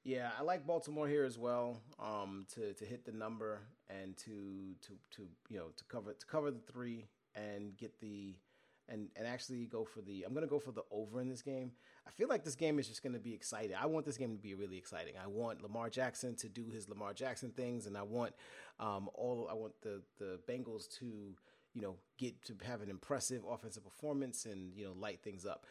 Yeah, 0.04 0.30
I 0.38 0.42
like 0.42 0.66
Baltimore 0.66 1.06
here 1.06 1.24
as 1.24 1.38
well. 1.38 1.80
Um, 2.00 2.46
to 2.54 2.72
to 2.74 2.84
hit 2.84 3.04
the 3.04 3.12
number 3.12 3.60
and 3.88 4.16
to 4.18 4.74
to 4.82 4.92
to 5.16 5.28
you 5.48 5.58
know 5.58 5.68
to 5.76 5.84
cover 5.84 6.12
to 6.12 6.26
cover 6.26 6.50
the 6.50 6.60
three 6.72 7.06
and 7.34 7.76
get 7.76 8.00
the 8.00 8.34
and 8.88 9.08
and 9.16 9.26
actually 9.26 9.64
go 9.66 9.84
for 9.84 10.00
the 10.00 10.24
I'm 10.24 10.34
to 10.34 10.46
go 10.46 10.58
for 10.58 10.72
the 10.72 10.82
over 10.90 11.20
in 11.20 11.28
this 11.28 11.42
game. 11.42 11.72
I 12.06 12.10
feel 12.10 12.28
like 12.28 12.44
this 12.44 12.56
game 12.56 12.78
is 12.78 12.88
just 12.88 13.02
to 13.02 13.10
be 13.10 13.32
exciting. 13.32 13.76
I 13.80 13.86
want 13.86 14.04
this 14.04 14.16
game 14.16 14.32
to 14.32 14.42
be 14.42 14.54
really 14.54 14.76
exciting. 14.76 15.14
I 15.22 15.28
want 15.28 15.62
Lamar 15.62 15.88
Jackson 15.88 16.34
to 16.36 16.48
do 16.48 16.66
his 16.68 16.88
Lamar 16.88 17.14
Jackson 17.14 17.50
things, 17.50 17.86
and 17.86 17.96
I 17.96 18.02
want 18.02 18.34
um, 18.80 19.08
all 19.14 19.48
I 19.50 19.54
want 19.54 19.74
the 19.82 20.02
the 20.18 20.40
Bengals 20.48 20.88
to 20.98 21.34
you 21.74 21.82
know 21.82 21.96
get 22.18 22.42
to 22.44 22.54
have 22.64 22.82
an 22.82 22.90
impressive 22.90 23.42
offensive 23.48 23.84
performance 23.84 24.44
and 24.44 24.76
you 24.76 24.84
know 24.84 24.92
light 24.92 25.20
things 25.22 25.46
up. 25.46 25.66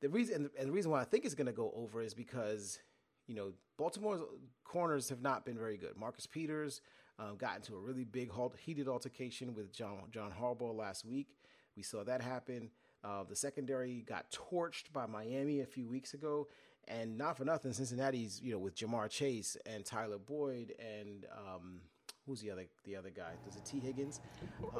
The 0.00 0.08
reason 0.08 0.50
and 0.58 0.68
the 0.68 0.72
reason 0.72 0.90
why 0.90 1.00
I 1.00 1.04
think 1.04 1.24
it's 1.24 1.34
going 1.34 1.46
to 1.46 1.52
go 1.52 1.72
over 1.76 2.02
is 2.02 2.14
because 2.14 2.78
you 3.26 3.34
know 3.34 3.52
Baltimore's 3.78 4.22
corners 4.64 5.08
have 5.08 5.22
not 5.22 5.44
been 5.44 5.58
very 5.58 5.76
good. 5.76 5.96
Marcus 5.96 6.26
Peters 6.26 6.80
um, 7.18 7.36
got 7.36 7.56
into 7.56 7.74
a 7.74 7.80
really 7.80 8.04
big 8.04 8.30
heated 8.58 8.88
altercation 8.88 9.54
with 9.54 9.72
John 9.72 9.98
John 10.10 10.32
Harbaugh 10.38 10.76
last 10.76 11.04
week. 11.04 11.28
We 11.76 11.82
saw 11.82 12.04
that 12.04 12.22
happen. 12.22 12.70
Uh, 13.04 13.24
the 13.24 13.36
secondary 13.36 14.02
got 14.06 14.30
torched 14.32 14.92
by 14.92 15.06
Miami 15.06 15.60
a 15.60 15.66
few 15.66 15.86
weeks 15.86 16.14
ago, 16.14 16.48
and 16.88 17.16
not 17.16 17.36
for 17.36 17.44
nothing, 17.44 17.72
Cincinnati's 17.72 18.40
you 18.42 18.52
know 18.52 18.58
with 18.58 18.74
Ja'Marr 18.74 19.10
Chase 19.10 19.56
and 19.66 19.84
Tyler 19.84 20.18
Boyd 20.18 20.74
and 20.78 21.26
um, 21.36 21.80
who's 22.26 22.40
the 22.40 22.50
other 22.50 22.64
the 22.84 22.96
other 22.96 23.10
guy? 23.10 23.32
Does 23.44 23.56
it 23.56 23.64
Tee 23.64 23.80
Higgins? 23.80 24.20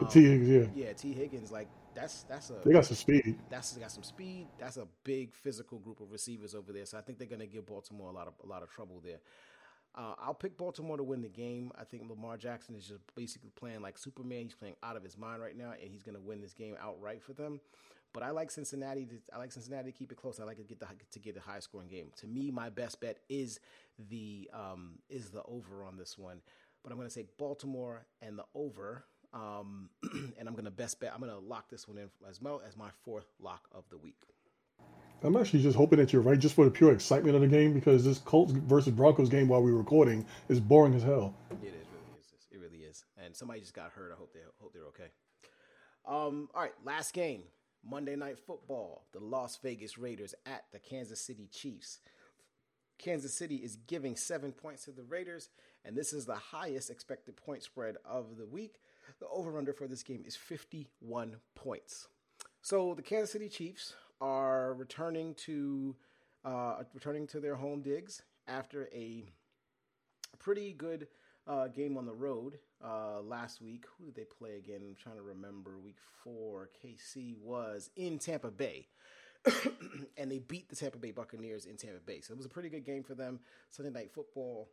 Um, 0.01 0.07
Tee 0.09 0.25
Higgins, 0.25 0.49
yeah, 0.77 0.87
yeah, 0.87 0.93
Tee 0.93 1.13
Higgins. 1.13 1.51
Like 1.51 1.69
that's 1.95 2.25
that's 2.25 2.51
a 2.51 2.57
they 2.65 2.73
got 2.73 2.85
some 2.85 2.97
speed. 2.97 3.39
That's 3.49 3.73
they 3.73 3.81
got 3.81 3.93
some 3.93 4.03
speed. 4.03 4.49
That's 4.59 4.77
a 4.77 4.87
big 5.05 5.35
physical 5.35 5.79
group 5.79 6.01
of 6.01 6.11
receivers 6.11 6.55
over 6.55 6.73
there. 6.73 6.87
So 6.87 6.99
I 6.99 7.01
think 7.01 7.19
they're 7.19 7.29
going 7.29 7.41
to 7.41 7.47
give 7.47 7.67
Baltimore 7.67 8.11
a 8.11 8.13
lot 8.13 8.27
of 8.27 8.35
a 8.45 8.47
lot 8.47 8.63
of 8.63 8.71
trouble 8.71 9.01
there. 9.05 9.19
Uh, 9.95 10.15
I'll 10.19 10.35
pick 10.35 10.59
Baltimore 10.59 10.99
to 10.99 11.03
win 11.03 11.23
the 11.23 11.29
game. 11.29 11.73
I 11.79 11.85
think 11.85 12.09
Lamar 12.09 12.37
Jackson 12.37 12.75
is 12.75 12.87
just 12.87 13.01
basically 13.15 13.51
playing 13.57 13.81
like 13.81 13.97
Superman. 13.97 14.43
He's 14.43 14.55
playing 14.55 14.77
out 14.83 14.97
of 14.97 15.03
his 15.03 15.17
mind 15.17 15.41
right 15.41 15.57
now, 15.57 15.73
and 15.81 15.91
he's 15.91 16.03
going 16.03 16.17
to 16.17 16.21
win 16.21 16.43
this 16.43 16.53
game 16.53 16.77
outright 16.83 17.23
for 17.23 17.33
them. 17.33 17.61
But 18.13 18.23
I 18.23 18.31
like 18.31 18.51
Cincinnati. 18.51 19.07
To, 19.07 19.15
I 19.35 19.39
like 19.39 19.53
Cincinnati 19.53 19.93
to 19.93 19.99
keep 19.99 20.13
it 20.13 20.17
close. 20.17 20.39
I 20.39 20.45
like 20.45 20.59
to 20.59 20.65
get 20.65 20.81
the 20.81 20.87
to 21.13 21.19
get 21.19 21.37
a 21.37 21.41
high 21.41 21.61
scoring 21.61 21.89
game. 21.89 22.09
To 22.17 22.27
me, 22.27 22.51
my 22.51 22.69
best 22.69 23.01
bet 23.01 23.19
is 23.29 23.61
the 24.11 24.51
um, 24.53 24.99
is 25.09 25.31
the 25.31 25.43
over 25.45 25.83
on 25.83 25.97
this 25.97 26.17
one. 26.19 26.41
But 26.87 26.93
I'm 26.93 26.99
going 26.99 27.09
to 27.09 27.13
say 27.13 27.27
Baltimore 27.37 28.07
and 28.23 28.39
the 28.39 28.45
over. 28.55 29.05
Um, 29.35 29.91
and 30.39 30.47
I'm 30.47 30.55
going 30.55 30.67
to 30.67 30.71
best 30.71 31.01
bet. 31.01 31.11
I'm 31.13 31.19
going 31.19 31.33
to 31.33 31.39
lock 31.41 31.69
this 31.69 31.89
one 31.89 31.99
in 31.99 32.09
as 32.31 32.41
well 32.41 32.63
as 32.65 32.77
my 32.77 32.91
fourth 33.05 33.27
lock 33.41 33.69
of 33.73 33.83
the 33.91 33.99
week. 33.99 34.23
I'm 35.25 35.37
actually 35.37 35.63
just 35.63 35.77
hoping 35.77 35.99
that 35.99 36.13
you're 36.13 36.23
right, 36.23 36.39
just 36.39 36.55
for 36.55 36.65
the 36.65 36.71
pure 36.71 36.93
excitement 36.93 37.35
of 37.35 37.41
the 37.41 37.49
game, 37.49 37.73
because 37.73 38.05
this 38.05 38.19
Colts 38.19 38.53
versus 38.53 38.93
Broncos 38.93 39.29
game 39.29 39.49
while 39.49 39.65
we're 39.65 39.73
recording 39.73 40.25
is 40.49 40.61
boring 40.61 40.95
as 40.95 41.03
hell. 41.03 41.35
It 41.51 41.67
is 41.67 41.73
really 41.91 42.21
is. 42.21 42.47
It 42.53 42.61
really 42.61 42.85
is. 42.85 43.05
And 43.21 43.35
somebody 43.35 43.59
just 43.59 43.75
got 43.75 43.91
hurt. 43.91 44.13
I 44.13 44.17
hope 44.17 44.33
they 44.33 44.39
hope 44.61 44.73
they're 44.73 44.87
okay. 44.87 45.11
Um, 46.07 46.49
all 46.55 46.63
right, 46.63 46.75
last 46.85 47.15
game, 47.15 47.43
Monday 47.85 48.15
Night 48.15 48.39
Football. 48.39 49.03
The 49.13 49.19
Las 49.19 49.59
Vegas 49.61 49.99
Raiders 49.99 50.37
at 50.47 50.67
the 50.71 50.79
Kansas 50.79 51.21
City 51.21 51.49
Chiefs. 51.51 51.99
Kansas 52.99 53.35
City 53.35 53.57
is 53.57 53.77
giving 53.89 54.15
seven 54.15 54.53
points 54.53 54.85
to 54.85 54.93
the 54.93 55.03
Raiders, 55.03 55.49
and 55.87 55.97
this 55.97 56.13
is 56.13 56.27
the 56.27 56.35
highest 56.35 56.91
expected 56.91 57.37
point 57.37 57.63
spread 57.63 57.97
of 58.05 58.37
the 58.37 58.47
week. 58.47 58.81
The 59.21 59.29
over 59.29 59.57
under 59.57 59.73
for 59.73 59.87
this 59.87 60.03
game 60.03 60.25
is 60.27 60.35
51 60.35 61.37
points. 61.55 62.09
So 62.61 62.95
the 62.95 63.03
Kansas 63.03 63.31
City 63.31 63.49
Chiefs 63.49 63.95
are 64.21 64.75
returning 64.75 65.35
to 65.35 65.95
uh, 66.45 66.83
returning 66.93 67.27
to 67.29 67.41
their 67.41 67.55
home 67.55 67.83
digs 67.83 68.23
after 68.49 68.89
a 68.93 69.25
pretty 70.39 70.73
good 70.73 71.09
uh, 71.47 71.69
game 71.69 71.97
on 71.97 72.07
the 72.07 72.15
road 72.15 72.59
uh, 72.85 73.21
last 73.21 73.61
week. 73.61 73.85
Who 73.97 74.07
did 74.07 74.15
they 74.15 74.25
play 74.25 74.57
again? 74.57 74.81
I'm 74.83 74.95
trying 74.95 75.17
to 75.17 75.23
remember. 75.23 75.79
Week 75.79 75.99
four, 76.25 76.71
KC 76.85 77.37
was 77.39 77.91
in 77.97 78.19
Tampa 78.19 78.51
Bay. 78.51 78.89
and 80.17 80.31
they 80.31 80.39
beat 80.41 80.69
the 80.69 80.77
Tampa 80.77 80.99
Bay 80.99 81.13
Buccaneers 81.13 81.67
in 81.67 81.77
Tampa 81.77 82.01
Bay. 82.01 82.21
So 82.21 82.33
it 82.33 82.37
was 82.37 82.47
a 82.47 82.51
pretty 82.51 82.69
good 82.69 82.85
game 82.85 83.05
for 83.05 83.15
them. 83.15 83.41
Sunday 83.71 83.93
night 83.93 84.13
football. 84.13 84.69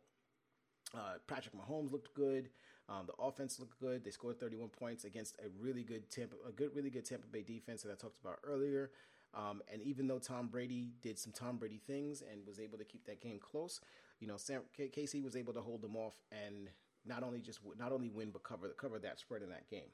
Uh, 0.94 1.14
Patrick 1.26 1.54
Mahomes 1.54 1.90
looked 1.90 2.14
good. 2.14 2.50
Um, 2.88 3.06
the 3.06 3.14
offense 3.22 3.58
looked 3.58 3.80
good. 3.80 4.04
They 4.04 4.10
scored 4.10 4.38
31 4.38 4.68
points 4.68 5.04
against 5.04 5.36
a 5.40 5.48
really 5.58 5.82
good 5.82 6.10
Tampa, 6.10 6.36
a 6.46 6.52
good, 6.52 6.70
really 6.74 6.90
good 6.90 7.04
Tampa 7.04 7.26
Bay 7.26 7.42
defense 7.42 7.82
that 7.82 7.90
I 7.90 7.94
talked 7.94 8.20
about 8.20 8.38
earlier. 8.44 8.90
Um, 9.34 9.62
and 9.72 9.82
even 9.82 10.06
though 10.06 10.18
Tom 10.18 10.46
Brady 10.48 10.92
did 11.02 11.18
some 11.18 11.32
Tom 11.32 11.56
Brady 11.56 11.80
things 11.86 12.22
and 12.22 12.46
was 12.46 12.60
able 12.60 12.78
to 12.78 12.84
keep 12.84 13.04
that 13.06 13.20
game 13.20 13.38
close, 13.40 13.80
you 14.20 14.28
know, 14.28 14.36
Sam, 14.36 14.62
KC 14.78 15.22
was 15.22 15.34
able 15.34 15.52
to 15.54 15.60
hold 15.60 15.82
them 15.82 15.96
off 15.96 16.14
and 16.30 16.68
not 17.04 17.22
only 17.22 17.40
just 17.40 17.60
not 17.78 17.92
only 17.92 18.08
win 18.08 18.30
but 18.30 18.44
cover 18.44 18.68
cover 18.78 18.98
that 18.98 19.18
spread 19.18 19.42
in 19.42 19.50
that 19.50 19.68
game. 19.68 19.90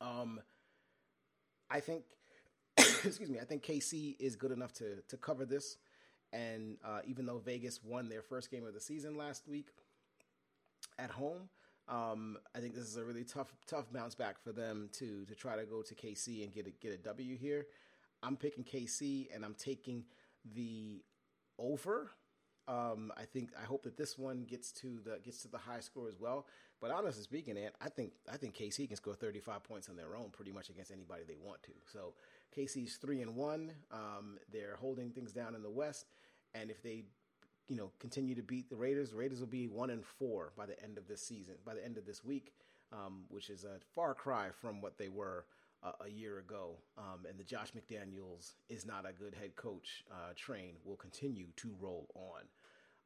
Um, 0.00 0.40
I 1.70 1.80
think, 1.80 2.04
excuse 2.76 3.30
me, 3.30 3.38
I 3.40 3.44
think 3.44 3.64
KC 3.64 4.16
is 4.18 4.36
good 4.36 4.52
enough 4.52 4.72
to 4.74 5.02
to 5.08 5.16
cover 5.16 5.46
this. 5.46 5.78
And 6.32 6.76
uh, 6.84 7.00
even 7.04 7.26
though 7.26 7.38
Vegas 7.38 7.80
won 7.82 8.08
their 8.08 8.22
first 8.22 8.50
game 8.50 8.64
of 8.64 8.74
the 8.74 8.80
season 8.80 9.16
last 9.16 9.48
week 9.48 9.68
at 10.98 11.10
home, 11.10 11.48
um, 11.88 12.38
I 12.54 12.60
think 12.60 12.74
this 12.74 12.84
is 12.84 12.96
a 12.96 13.04
really 13.04 13.24
tough 13.24 13.52
tough 13.66 13.92
bounce 13.92 14.14
back 14.14 14.42
for 14.42 14.52
them 14.52 14.88
to 14.92 15.24
to 15.24 15.34
try 15.34 15.56
to 15.56 15.64
go 15.64 15.82
to 15.82 15.94
KC 15.94 16.44
and 16.44 16.52
get 16.52 16.66
a, 16.66 16.70
get 16.70 16.92
a 16.92 16.98
W 16.98 17.36
here. 17.36 17.66
I'm 18.22 18.36
picking 18.36 18.64
KC 18.64 19.34
and 19.34 19.44
I'm 19.44 19.54
taking 19.54 20.04
the 20.54 21.02
over. 21.58 22.10
Um, 22.68 23.12
I 23.16 23.24
think 23.24 23.50
I 23.60 23.64
hope 23.64 23.82
that 23.82 23.96
this 23.96 24.16
one 24.16 24.44
gets 24.44 24.70
to 24.72 25.00
the 25.04 25.18
gets 25.24 25.42
to 25.42 25.48
the 25.48 25.58
high 25.58 25.80
score 25.80 26.08
as 26.08 26.20
well. 26.20 26.46
But 26.80 26.92
honestly 26.92 27.22
speaking, 27.22 27.58
Ant, 27.58 27.74
I 27.80 27.88
think 27.88 28.12
I 28.32 28.36
think 28.36 28.54
KC 28.54 28.86
can 28.86 28.96
score 28.96 29.14
35 29.14 29.64
points 29.64 29.88
on 29.88 29.96
their 29.96 30.16
own 30.16 30.30
pretty 30.30 30.52
much 30.52 30.70
against 30.70 30.92
anybody 30.92 31.22
they 31.26 31.36
want 31.42 31.62
to. 31.64 31.72
So 31.92 32.14
KC's 32.56 32.96
three 32.96 33.20
and 33.22 33.34
one. 33.34 33.72
Um, 33.90 34.38
they're 34.52 34.76
holding 34.80 35.10
things 35.10 35.32
down 35.32 35.54
in 35.54 35.62
the 35.62 35.70
West, 35.70 36.06
and 36.54 36.70
if 36.70 36.82
they 36.82 37.04
you 37.68 37.76
know 37.76 37.90
continue 37.98 38.34
to 38.34 38.42
beat 38.42 38.68
the 38.70 38.76
Raiders, 38.76 39.10
the 39.10 39.16
Raiders 39.16 39.40
will 39.40 39.46
be 39.46 39.68
one 39.68 39.90
and 39.90 40.04
four 40.04 40.52
by 40.56 40.66
the 40.66 40.80
end 40.82 40.98
of 40.98 41.06
this 41.06 41.22
season, 41.22 41.54
by 41.64 41.74
the 41.74 41.84
end 41.84 41.98
of 41.98 42.06
this 42.06 42.24
week, 42.24 42.52
um, 42.92 43.24
which 43.28 43.50
is 43.50 43.64
a 43.64 43.78
far 43.94 44.14
cry 44.14 44.48
from 44.60 44.80
what 44.80 44.98
they 44.98 45.08
were 45.08 45.44
uh, 45.82 45.92
a 46.04 46.10
year 46.10 46.38
ago, 46.38 46.76
um, 46.98 47.24
and 47.28 47.38
the 47.38 47.44
Josh 47.44 47.72
McDaniels 47.72 48.52
is 48.68 48.84
not 48.86 49.08
a 49.08 49.12
good 49.12 49.34
head 49.34 49.56
coach 49.56 50.04
uh, 50.10 50.32
train 50.36 50.74
will 50.84 50.96
continue 50.96 51.46
to 51.56 51.74
roll 51.80 52.06
on. 52.14 52.42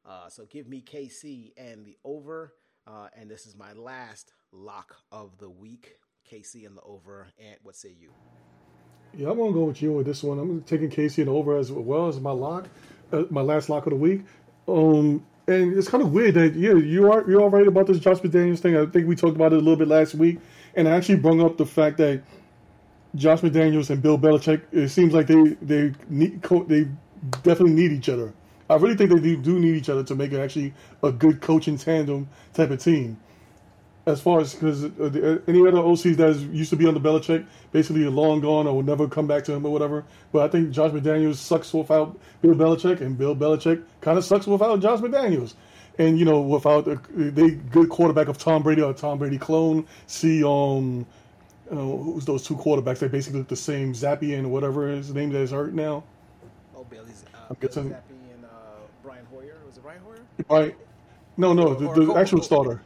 Uh, 0.05 0.29
so 0.29 0.45
give 0.45 0.67
me 0.67 0.81
KC 0.81 1.53
and 1.57 1.85
the 1.85 1.97
over, 2.03 2.53
uh, 2.85 3.07
and 3.17 3.29
this 3.29 3.45
is 3.45 3.55
my 3.55 3.73
last 3.73 4.33
lock 4.51 4.97
of 5.11 5.37
the 5.37 5.49
week. 5.49 5.97
KC 6.29 6.65
and 6.65 6.75
the 6.75 6.81
over. 6.81 7.27
And 7.39 7.55
what 7.63 7.75
say 7.75 7.95
you? 7.99 8.11
Yeah, 9.15 9.29
I'm 9.29 9.37
gonna 9.37 9.53
go 9.53 9.65
with 9.65 9.81
you 9.81 9.93
with 9.93 10.05
this 10.05 10.23
one. 10.23 10.39
I'm 10.39 10.61
taking 10.63 10.89
KC 10.89 11.19
and 11.19 11.29
over 11.29 11.57
as 11.57 11.71
well 11.71 12.07
as 12.07 12.19
my 12.19 12.31
lock, 12.31 12.67
uh, 13.11 13.23
my 13.29 13.41
last 13.41 13.69
lock 13.69 13.85
of 13.85 13.91
the 13.91 13.97
week. 13.97 14.21
Um, 14.67 15.25
and 15.47 15.77
it's 15.77 15.87
kind 15.87 16.03
of 16.03 16.11
weird 16.11 16.33
that 16.35 16.55
yeah, 16.55 16.73
you 16.73 17.11
are 17.11 17.29
you're 17.29 17.41
all 17.41 17.49
right 17.49 17.67
about 17.67 17.87
this 17.87 17.99
Josh 17.99 18.17
McDaniels 18.17 18.59
thing. 18.59 18.75
I 18.75 18.85
think 18.85 19.07
we 19.07 19.15
talked 19.15 19.35
about 19.35 19.53
it 19.53 19.57
a 19.57 19.59
little 19.59 19.75
bit 19.75 19.87
last 19.87 20.15
week, 20.15 20.39
and 20.75 20.87
I 20.87 20.91
actually 20.91 21.17
brought 21.17 21.39
up 21.39 21.57
the 21.57 21.65
fact 21.65 21.97
that 21.97 22.23
Josh 23.15 23.41
McDaniels 23.41 23.89
and 23.89 24.01
Bill 24.01 24.17
Belichick, 24.17 24.63
it 24.71 24.89
seems 24.89 25.13
like 25.13 25.27
they 25.27 25.55
they 25.61 25.93
need 26.09 26.41
they 26.67 26.87
definitely 27.43 27.73
need 27.73 27.91
each 27.91 28.09
other. 28.09 28.33
I 28.69 28.75
really 28.75 28.95
think 28.95 29.11
they 29.11 29.35
do 29.35 29.59
need 29.59 29.75
each 29.75 29.89
other 29.89 30.03
to 30.03 30.15
make 30.15 30.31
it 30.31 30.39
actually 30.39 30.73
a 31.03 31.11
good 31.11 31.41
coaching 31.41 31.77
tandem 31.77 32.27
type 32.53 32.71
of 32.71 32.83
team. 32.83 33.19
As 34.07 34.21
far 34.21 34.39
as 34.39 34.53
because 34.53 34.83
uh, 34.83 34.87
uh, 34.99 35.39
any 35.47 35.61
other 35.61 35.79
OCs 35.79 36.15
that 36.17 36.35
used 36.53 36.69
to 36.69 36.75
be 36.75 36.85
on 36.85 36.95
under 36.95 37.09
Belichick, 37.09 37.43
basically 37.71 38.03
long 38.05 38.39
gone 38.39 38.67
or 38.67 38.75
will 38.75 38.83
never 38.83 39.07
come 39.07 39.25
back 39.25 39.43
to 39.45 39.53
him 39.53 39.65
or 39.65 39.73
whatever. 39.73 40.03
But 40.31 40.43
I 40.43 40.47
think 40.47 40.69
Josh 40.69 40.91
McDaniels 40.91 41.35
sucks 41.35 41.73
without 41.73 42.15
Bill 42.43 42.53
Belichick, 42.53 43.01
and 43.01 43.17
Bill 43.17 43.35
Belichick 43.35 43.83
kind 44.01 44.17
of 44.19 44.23
sucks 44.23 44.45
without 44.45 44.79
Josh 44.79 44.99
McDaniels. 44.99 45.55
And 45.97 46.19
you 46.19 46.25
know, 46.25 46.39
without 46.39 46.87
a, 46.87 46.99
they 47.15 47.51
good 47.51 47.89
quarterback 47.89 48.27
of 48.27 48.37
Tom 48.37 48.61
Brady 48.61 48.83
or 48.83 48.93
Tom 48.93 49.17
Brady 49.17 49.39
clone, 49.39 49.87
see 50.05 50.43
um 50.43 51.05
uh, 51.71 51.75
who's 51.75 52.25
those 52.25 52.45
two 52.45 52.55
quarterbacks? 52.55 52.99
They 52.99 53.07
basically 53.07 53.39
look 53.39 53.47
the 53.47 53.55
same. 53.55 53.93
Zappe 53.93 54.37
and 54.37 54.51
whatever 54.51 54.87
his 54.87 55.13
name 55.13 55.31
that 55.31 55.39
is 55.39 55.51
hurt 55.51 55.73
now. 55.73 56.03
Oh, 56.75 56.83
Bailey's. 56.83 57.23
Uh, 57.33 57.37
I'm 57.49 57.57
guessing. 57.59 57.89
Zappe 57.89 58.09
and 58.33 58.45
uh, 58.45 58.49
Brian 59.01 59.25
Hoyer. 59.31 59.57
Was 59.65 59.77
it 59.77 59.83
Brian 59.83 60.01
Hoyer? 60.01 60.19
Right. 60.49 60.75
No, 61.37 61.53
no, 61.53 61.73
the, 61.73 61.91
the 61.99 62.05
Cole, 62.05 62.17
actual 62.17 62.41
starter. 62.41 62.81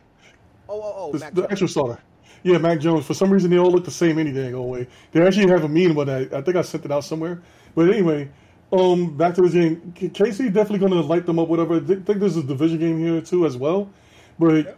Oh, 0.69 0.81
oh, 0.81 0.93
oh. 0.97 1.17
The, 1.17 1.31
the 1.41 1.51
actual 1.51 1.67
starter. 1.67 1.99
Yeah, 2.43 2.57
Mac 2.59 2.79
Jones. 2.79 3.05
For 3.05 3.13
some 3.13 3.31
reason, 3.31 3.49
they 3.51 3.57
all 3.57 3.71
look 3.71 3.83
the 3.83 3.91
same 3.91 4.17
any 4.19 4.31
dang 4.31 4.53
old 4.55 4.71
way. 4.71 4.87
They 5.11 5.25
actually 5.25 5.49
have 5.49 5.63
a 5.63 5.67
meme 5.67 5.91
about 5.91 6.05
that. 6.07 6.33
I 6.33 6.41
think 6.41 6.55
I 6.55 6.61
sent 6.61 6.85
it 6.85 6.91
out 6.91 7.03
somewhere. 7.03 7.41
But 7.75 7.89
anyway, 7.89 8.29
Um, 8.71 9.17
back 9.17 9.33
to 9.35 9.41
the 9.41 9.49
game. 9.49 9.93
KC 9.95 10.53
definitely 10.53 10.77
going 10.79 10.91
to 10.91 11.01
light 11.01 11.25
them 11.25 11.39
up. 11.39 11.47
Whatever. 11.47 11.77
I 11.77 11.79
think 11.79 12.05
there's 12.05 12.37
a 12.37 12.43
division 12.43 12.77
game 12.79 12.99
here 12.99 13.19
too 13.19 13.45
as 13.47 13.57
well, 13.57 13.89
but 14.37 14.77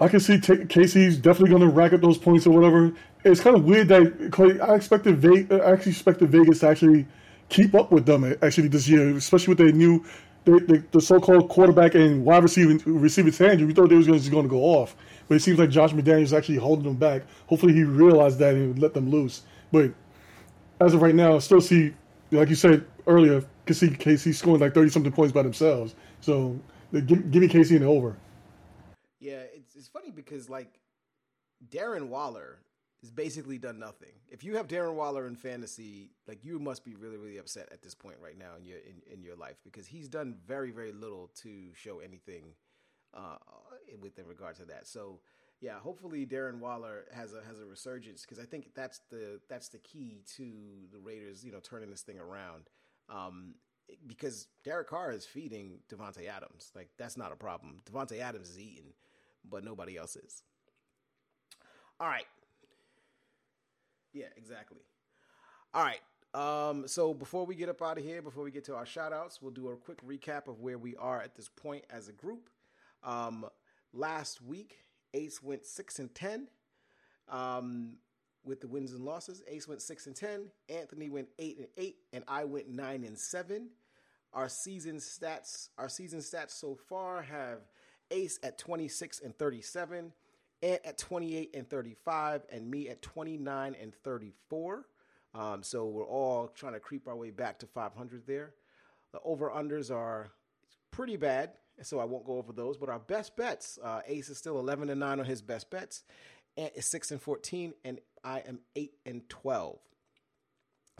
I 0.00 0.08
can 0.08 0.18
see 0.18 0.40
t- 0.40 0.64
KC's 0.64 1.18
definitely 1.18 1.50
going 1.50 1.60
to 1.62 1.68
rack 1.68 1.92
up 1.92 2.00
those 2.00 2.18
points 2.18 2.46
or 2.46 2.50
whatever. 2.50 2.92
It's 3.22 3.40
kind 3.40 3.54
of 3.54 3.64
weird 3.64 3.88
that 3.88 4.60
I 4.66 4.74
expected 4.74 5.18
Ve- 5.18 5.46
I 5.50 5.72
actually 5.72 5.92
expected 5.92 6.30
Vegas 6.30 6.60
to 6.60 6.68
actually 6.68 7.06
keep 7.48 7.74
up 7.74 7.92
with 7.92 8.06
them 8.06 8.24
actually 8.42 8.68
this 8.68 8.88
year, 8.88 9.14
especially 9.16 9.52
with 9.52 9.58
their 9.58 9.72
new 9.72 10.02
the, 10.44 10.60
the, 10.60 10.84
the 10.92 11.00
so-called 11.00 11.48
quarterback 11.48 11.94
and 11.94 12.24
wide 12.24 12.42
receiver 12.42 12.78
receiver 12.90 13.30
tangent. 13.30 13.66
We 13.66 13.74
thought 13.74 13.88
they 13.88 13.96
was 13.96 14.06
just 14.06 14.30
going 14.30 14.44
to 14.44 14.48
go 14.48 14.60
off, 14.60 14.94
but 15.28 15.36
it 15.36 15.40
seems 15.40 15.58
like 15.58 15.70
Josh 15.70 15.92
McDaniels 15.92 16.22
is 16.22 16.32
actually 16.34 16.58
holding 16.58 16.84
them 16.84 16.96
back. 16.96 17.22
Hopefully, 17.46 17.72
he 17.72 17.82
realized 17.82 18.38
that 18.40 18.54
and 18.54 18.78
let 18.78 18.94
them 18.94 19.10
loose. 19.10 19.42
But 19.72 19.92
as 20.80 20.94
of 20.94 21.02
right 21.02 21.14
now, 21.14 21.36
I 21.36 21.38
still 21.38 21.60
see, 21.60 21.94
like 22.30 22.48
you 22.48 22.54
said 22.54 22.86
earlier, 23.06 23.44
can 23.66 23.74
see 23.74 23.88
KC 23.88 24.34
scoring 24.34 24.60
like 24.60 24.74
thirty 24.74 24.90
something 24.90 25.12
points 25.12 25.32
by 25.32 25.42
themselves. 25.42 25.94
So 26.20 26.58
give, 26.92 27.30
give 27.30 27.42
me 27.42 27.48
in 27.50 27.82
the 27.82 27.86
over. 27.86 28.16
Yeah, 29.20 29.42
it's 29.54 29.74
it's 29.74 29.88
funny 29.88 30.10
because 30.10 30.50
like 30.50 30.78
Darren 31.70 32.08
Waller 32.08 32.58
has 33.04 33.10
basically 33.10 33.58
done 33.58 33.78
nothing. 33.78 34.12
If 34.28 34.42
you 34.42 34.56
have 34.56 34.66
Darren 34.66 34.94
Waller 34.94 35.26
in 35.26 35.36
fantasy, 35.36 36.10
like 36.26 36.42
you 36.42 36.58
must 36.58 36.86
be 36.86 36.94
really, 36.94 37.18
really 37.18 37.36
upset 37.36 37.68
at 37.70 37.82
this 37.82 37.94
point 37.94 38.16
right 38.22 38.38
now 38.38 38.56
in 38.58 38.64
your 38.64 38.78
in, 38.78 39.02
in 39.12 39.22
your 39.22 39.36
life 39.36 39.56
because 39.62 39.86
he's 39.86 40.08
done 40.08 40.36
very, 40.46 40.70
very 40.70 40.90
little 40.90 41.30
to 41.42 41.68
show 41.74 41.98
anything 41.98 42.44
uh, 43.12 43.36
with 44.00 44.18
in 44.18 44.26
regard 44.26 44.56
to 44.56 44.64
that. 44.64 44.86
So 44.86 45.20
yeah, 45.60 45.78
hopefully 45.78 46.24
Darren 46.24 46.60
Waller 46.60 47.04
has 47.12 47.34
a 47.34 47.42
has 47.46 47.60
a 47.60 47.66
resurgence 47.66 48.22
because 48.22 48.42
I 48.42 48.46
think 48.46 48.70
that's 48.74 49.02
the 49.10 49.38
that's 49.50 49.68
the 49.68 49.78
key 49.78 50.22
to 50.36 50.50
the 50.90 50.98
Raiders, 50.98 51.44
you 51.44 51.52
know, 51.52 51.60
turning 51.60 51.90
this 51.90 52.02
thing 52.02 52.18
around. 52.18 52.70
Um, 53.10 53.56
because 54.06 54.48
Derek 54.64 54.88
Carr 54.88 55.12
is 55.12 55.26
feeding 55.26 55.80
Davante 55.92 56.26
Adams, 56.26 56.72
like 56.74 56.88
that's 56.96 57.18
not 57.18 57.32
a 57.32 57.36
problem. 57.36 57.82
Davante 57.84 58.18
Adams 58.18 58.48
is 58.48 58.58
eating, 58.58 58.94
but 59.46 59.62
nobody 59.62 59.98
else 59.98 60.16
is. 60.16 60.42
All 62.00 62.08
right, 62.08 62.24
yeah, 64.14 64.26
exactly. 64.36 64.78
All 65.74 65.82
right. 65.82 66.00
Um, 66.34 66.88
so 66.88 67.14
before 67.14 67.46
we 67.46 67.54
get 67.54 67.68
up 67.68 67.82
out 67.82 67.98
of 67.98 68.04
here, 68.04 68.22
before 68.22 68.42
we 68.42 68.50
get 68.50 68.64
to 68.64 68.74
our 68.74 68.86
shout 68.86 69.12
outs, 69.12 69.42
we'll 69.42 69.52
do 69.52 69.68
a 69.68 69.76
quick 69.76 70.04
recap 70.04 70.48
of 70.48 70.60
where 70.60 70.78
we 70.78 70.96
are 70.96 71.20
at 71.20 71.36
this 71.36 71.48
point 71.48 71.84
as 71.90 72.08
a 72.08 72.12
group. 72.12 72.48
Um, 73.04 73.46
last 73.92 74.42
week, 74.42 74.78
Ace 75.12 75.42
went 75.42 75.66
six 75.66 75.98
and 75.98 76.12
ten. 76.14 76.48
Um, 77.28 77.98
with 78.44 78.60
the 78.60 78.66
wins 78.66 78.92
and 78.92 79.04
losses, 79.04 79.42
Ace 79.48 79.66
went 79.68 79.80
six 79.80 80.06
and 80.06 80.14
ten. 80.14 80.50
Anthony 80.68 81.08
went 81.08 81.28
eight 81.38 81.58
and 81.58 81.68
eight, 81.76 81.96
and 82.12 82.24
I 82.28 82.44
went 82.44 82.68
nine 82.68 83.04
and 83.04 83.18
seven. 83.18 83.70
Our 84.32 84.48
season 84.48 84.96
stats, 84.96 85.68
our 85.78 85.88
season 85.88 86.18
stats 86.18 86.50
so 86.50 86.74
far 86.74 87.22
have 87.22 87.60
Ace 88.10 88.38
at 88.42 88.58
twenty 88.58 88.88
six 88.88 89.20
and 89.20 89.36
thirty 89.38 89.62
seven. 89.62 90.12
Ant 90.64 90.80
at 90.84 90.98
28 90.98 91.50
and 91.54 91.68
35, 91.68 92.42
and 92.50 92.70
me 92.70 92.88
at 92.88 93.02
29 93.02 93.76
and 93.80 93.94
34. 94.02 94.86
Um, 95.34 95.62
so 95.62 95.86
we're 95.86 96.06
all 96.06 96.48
trying 96.48 96.72
to 96.72 96.80
creep 96.80 97.06
our 97.06 97.16
way 97.16 97.30
back 97.30 97.58
to 97.58 97.66
500 97.66 98.26
there. 98.26 98.54
The 99.12 99.20
over 99.24 99.50
unders 99.50 99.94
are 99.94 100.30
pretty 100.90 101.16
bad, 101.16 101.50
so 101.82 101.98
I 101.98 102.04
won't 102.04 102.24
go 102.24 102.38
over 102.38 102.52
those. 102.52 102.78
But 102.78 102.88
our 102.88 102.98
best 102.98 103.36
bets, 103.36 103.78
uh, 103.82 104.00
Ace 104.06 104.30
is 104.30 104.38
still 104.38 104.58
11 104.58 104.88
and 104.88 105.00
9 105.00 105.20
on 105.20 105.26
his 105.26 105.42
best 105.42 105.70
bets. 105.70 106.02
Ant 106.56 106.72
is 106.74 106.86
6 106.86 107.10
and 107.10 107.20
14, 107.20 107.74
and 107.84 108.00
I 108.22 108.38
am 108.40 108.60
8 108.74 108.92
and 109.04 109.28
12. 109.28 109.78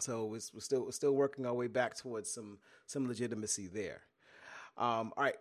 So 0.01 0.25
we're, 0.25 0.39
still 0.59 0.85
we're 0.85 0.91
still 0.91 1.13
working 1.13 1.45
our 1.45 1.53
way 1.53 1.67
back 1.67 1.95
towards 1.95 2.29
some 2.29 2.59
some 2.85 3.07
legitimacy 3.07 3.67
there. 3.67 4.01
Um, 4.77 5.13
all 5.15 5.23
right. 5.23 5.37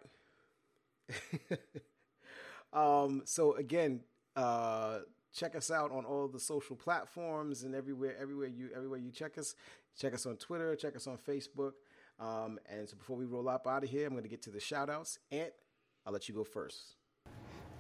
um, 2.72 3.22
so 3.24 3.54
again, 3.56 4.00
uh, 4.36 5.00
check 5.34 5.54
us 5.56 5.70
out 5.70 5.90
on 5.90 6.04
all 6.04 6.28
the 6.28 6.40
social 6.40 6.76
platforms 6.76 7.62
and 7.62 7.74
everywhere, 7.74 8.16
everywhere 8.20 8.48
you, 8.48 8.70
everywhere 8.74 8.98
you 8.98 9.10
check 9.10 9.38
us. 9.38 9.54
Check 9.98 10.14
us 10.14 10.26
on 10.26 10.36
Twitter. 10.36 10.74
Check 10.76 10.96
us 10.96 11.06
on 11.06 11.18
Facebook. 11.18 11.72
Um, 12.18 12.58
and 12.68 12.88
so 12.88 12.96
before 12.96 13.16
we 13.16 13.24
roll 13.24 13.48
up 13.48 13.66
out 13.66 13.84
of 13.84 13.90
here, 13.90 14.06
I'm 14.06 14.12
going 14.12 14.24
to 14.24 14.28
get 14.28 14.42
to 14.42 14.50
the 14.50 14.60
shout 14.60 14.90
outs. 14.90 15.18
Ant, 15.30 15.52
I'll 16.06 16.12
let 16.12 16.28
you 16.28 16.34
go 16.34 16.44
first. 16.44 16.96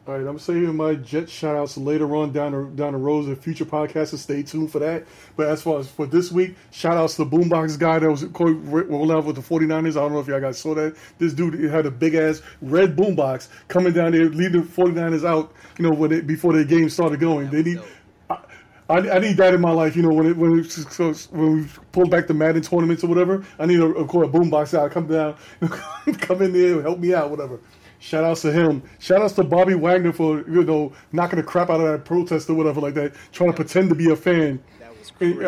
All 0.06 0.18
right, 0.18 0.26
I'm 0.26 0.38
saving 0.38 0.76
my 0.76 0.96
jet 0.96 1.30
shout 1.30 1.56
outs 1.56 1.78
later 1.78 2.14
on 2.14 2.30
down 2.30 2.52
the, 2.52 2.76
down 2.76 2.92
the 2.92 2.98
road 2.98 3.26
of 3.26 3.40
future 3.40 3.64
podcasts, 3.64 4.08
so 4.08 4.18
stay 4.18 4.42
tuned 4.42 4.70
for 4.70 4.78
that. 4.80 5.06
But 5.34 5.48
as 5.48 5.62
far 5.62 5.78
as 5.78 5.88
for 5.88 6.04
this 6.04 6.30
week, 6.30 6.56
shout 6.72 6.98
outs 6.98 7.16
to 7.16 7.24
the 7.24 7.30
Boombox 7.30 7.78
guy 7.78 8.00
that 8.00 8.10
was 8.10 8.22
rolling 8.24 9.10
out 9.10 9.24
with 9.24 9.36
the 9.36 9.40
49ers. 9.40 9.92
I 9.92 10.00
don't 10.00 10.12
know 10.12 10.20
if 10.20 10.26
y'all 10.26 10.42
guys 10.42 10.58
saw 10.58 10.74
that. 10.74 10.94
This 11.16 11.32
dude 11.32 11.58
had 11.70 11.86
a 11.86 11.90
big 11.90 12.16
ass 12.16 12.42
red 12.60 12.96
boombox 12.96 13.48
coming 13.68 13.94
down 13.94 14.12
there, 14.12 14.28
leading 14.28 14.60
the 14.60 14.68
49ers 14.68 15.24
out, 15.26 15.54
you 15.78 15.88
know, 15.88 15.94
when 15.94 16.12
it, 16.12 16.26
before 16.26 16.52
the 16.52 16.66
game 16.66 16.90
started 16.90 17.18
going. 17.18 17.48
They 17.48 17.62
need. 17.62 17.80
I, 18.28 18.96
I, 19.08 19.18
need 19.18 19.38
that 19.38 19.54
in 19.54 19.62
my 19.62 19.70
life, 19.70 19.96
you 19.96 20.02
know. 20.02 20.12
When 20.12 20.26
it, 20.26 20.36
when 20.36 20.58
it, 20.58 20.70
so 20.70 21.14
when 21.30 21.56
we 21.62 21.68
pull 21.92 22.06
back 22.06 22.26
the 22.26 22.34
Madden 22.34 22.60
tournaments 22.60 23.02
or 23.02 23.06
whatever, 23.06 23.42
I 23.58 23.64
need 23.64 23.80
a, 23.80 23.86
a, 23.86 24.04
a 24.04 24.28
boombox 24.28 24.78
out. 24.78 24.90
Come 24.90 25.06
down, 25.06 25.36
come 26.18 26.42
in 26.42 26.52
there, 26.52 26.82
help 26.82 26.98
me 26.98 27.14
out, 27.14 27.30
whatever. 27.30 27.58
Shout 28.04 28.22
outs 28.22 28.42
to 28.42 28.52
him. 28.52 28.82
Shout 28.98 29.22
outs 29.22 29.32
to 29.32 29.44
Bobby 29.44 29.72
Wagner 29.72 30.12
for 30.12 30.46
you 30.46 30.62
know 30.62 30.92
knocking 31.12 31.38
the 31.38 31.42
crap 31.42 31.70
out 31.70 31.80
of 31.80 31.90
that 31.90 32.04
protest 32.04 32.50
or 32.50 32.54
whatever 32.54 32.78
like 32.78 32.92
that, 32.94 33.14
trying 33.32 33.48
to 33.48 33.56
pretend 33.56 33.88
to 33.88 33.94
be 33.94 34.10
a 34.10 34.16
fan. 34.16 34.62
That 34.78 34.98
was 34.98 35.10
crazy, 35.10 35.46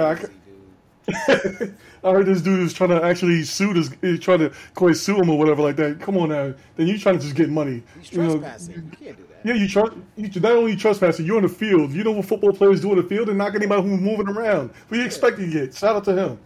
I, 2.02 2.10
heard 2.10 2.24
this 2.24 2.40
dude 2.40 2.60
is 2.60 2.72
trying 2.72 2.90
to 2.90 3.04
actually 3.04 3.42
sue 3.42 3.74
this, 3.74 3.90
trying 4.20 4.38
to 4.38 4.52
quite 4.74 4.96
sue 4.96 5.20
him 5.20 5.28
or 5.28 5.38
whatever 5.38 5.62
like 5.62 5.76
that. 5.76 6.00
Come 6.00 6.16
on 6.16 6.30
now, 6.30 6.54
then 6.76 6.86
you 6.86 6.98
trying 6.98 7.18
to 7.18 7.22
just 7.22 7.36
get 7.36 7.50
money. 7.50 7.82
He's 8.00 8.08
trespassing. 8.08 8.74
You, 8.74 8.80
know, 8.80 8.86
you 8.86 8.96
can't 8.96 9.16
do 9.18 9.24
that. 9.24 9.46
Yeah, 9.46 9.54
you 9.54 9.68
trust. 9.68 9.92
You 10.16 10.40
not 10.40 10.52
only 10.52 10.76
trespassing, 10.76 11.26
you're 11.26 11.36
in 11.36 11.42
the 11.42 11.50
field. 11.50 11.92
You 11.92 12.04
know 12.04 12.12
what 12.12 12.24
football 12.24 12.54
players 12.54 12.80
do 12.80 12.90
in 12.92 12.96
the 12.96 13.04
field 13.04 13.28
and 13.28 13.36
knock 13.36 13.54
anybody 13.54 13.82
who's 13.82 14.00
moving 14.00 14.28
around. 14.28 14.70
What 14.88 14.96
you 14.96 15.04
expect 15.04 15.36
to 15.36 15.46
get? 15.46 15.74
Shout 15.74 15.94
out 15.94 16.04
to 16.04 16.16
him. 16.16 16.38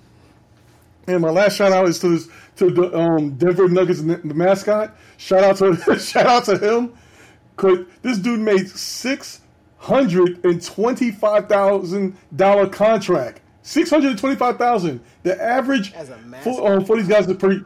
And 1.06 1.22
my 1.22 1.30
last 1.30 1.56
shout 1.56 1.72
out 1.72 1.88
is 1.88 1.98
to 2.00 2.08
this, 2.08 2.28
to 2.60 2.70
the 2.70 2.96
um, 2.96 3.36
Denver 3.36 3.68
Nuggets 3.68 4.02
the 4.02 4.20
mascot. 4.22 4.94
Shout 5.16 5.42
out 5.42 5.56
to 5.56 5.98
shout 5.98 6.26
out 6.26 6.44
to 6.44 6.58
him. 6.58 6.94
This 8.02 8.18
dude 8.18 8.40
made 8.40 8.68
six 8.68 9.40
hundred 9.78 10.44
and 10.44 10.62
twenty 10.62 11.10
five 11.10 11.48
thousand 11.48 12.16
dollar 12.36 12.68
contract. 12.68 13.40
Six 13.62 13.90
hundred 13.90 14.10
and 14.10 14.18
twenty 14.18 14.36
five 14.36 14.58
thousand. 14.58 15.00
The 15.22 15.42
average 15.42 15.92
for, 16.42 16.72
um, 16.72 16.84
for 16.84 16.96
these 16.96 17.08
guys 17.08 17.26
is 17.26 17.36
pretty. 17.36 17.64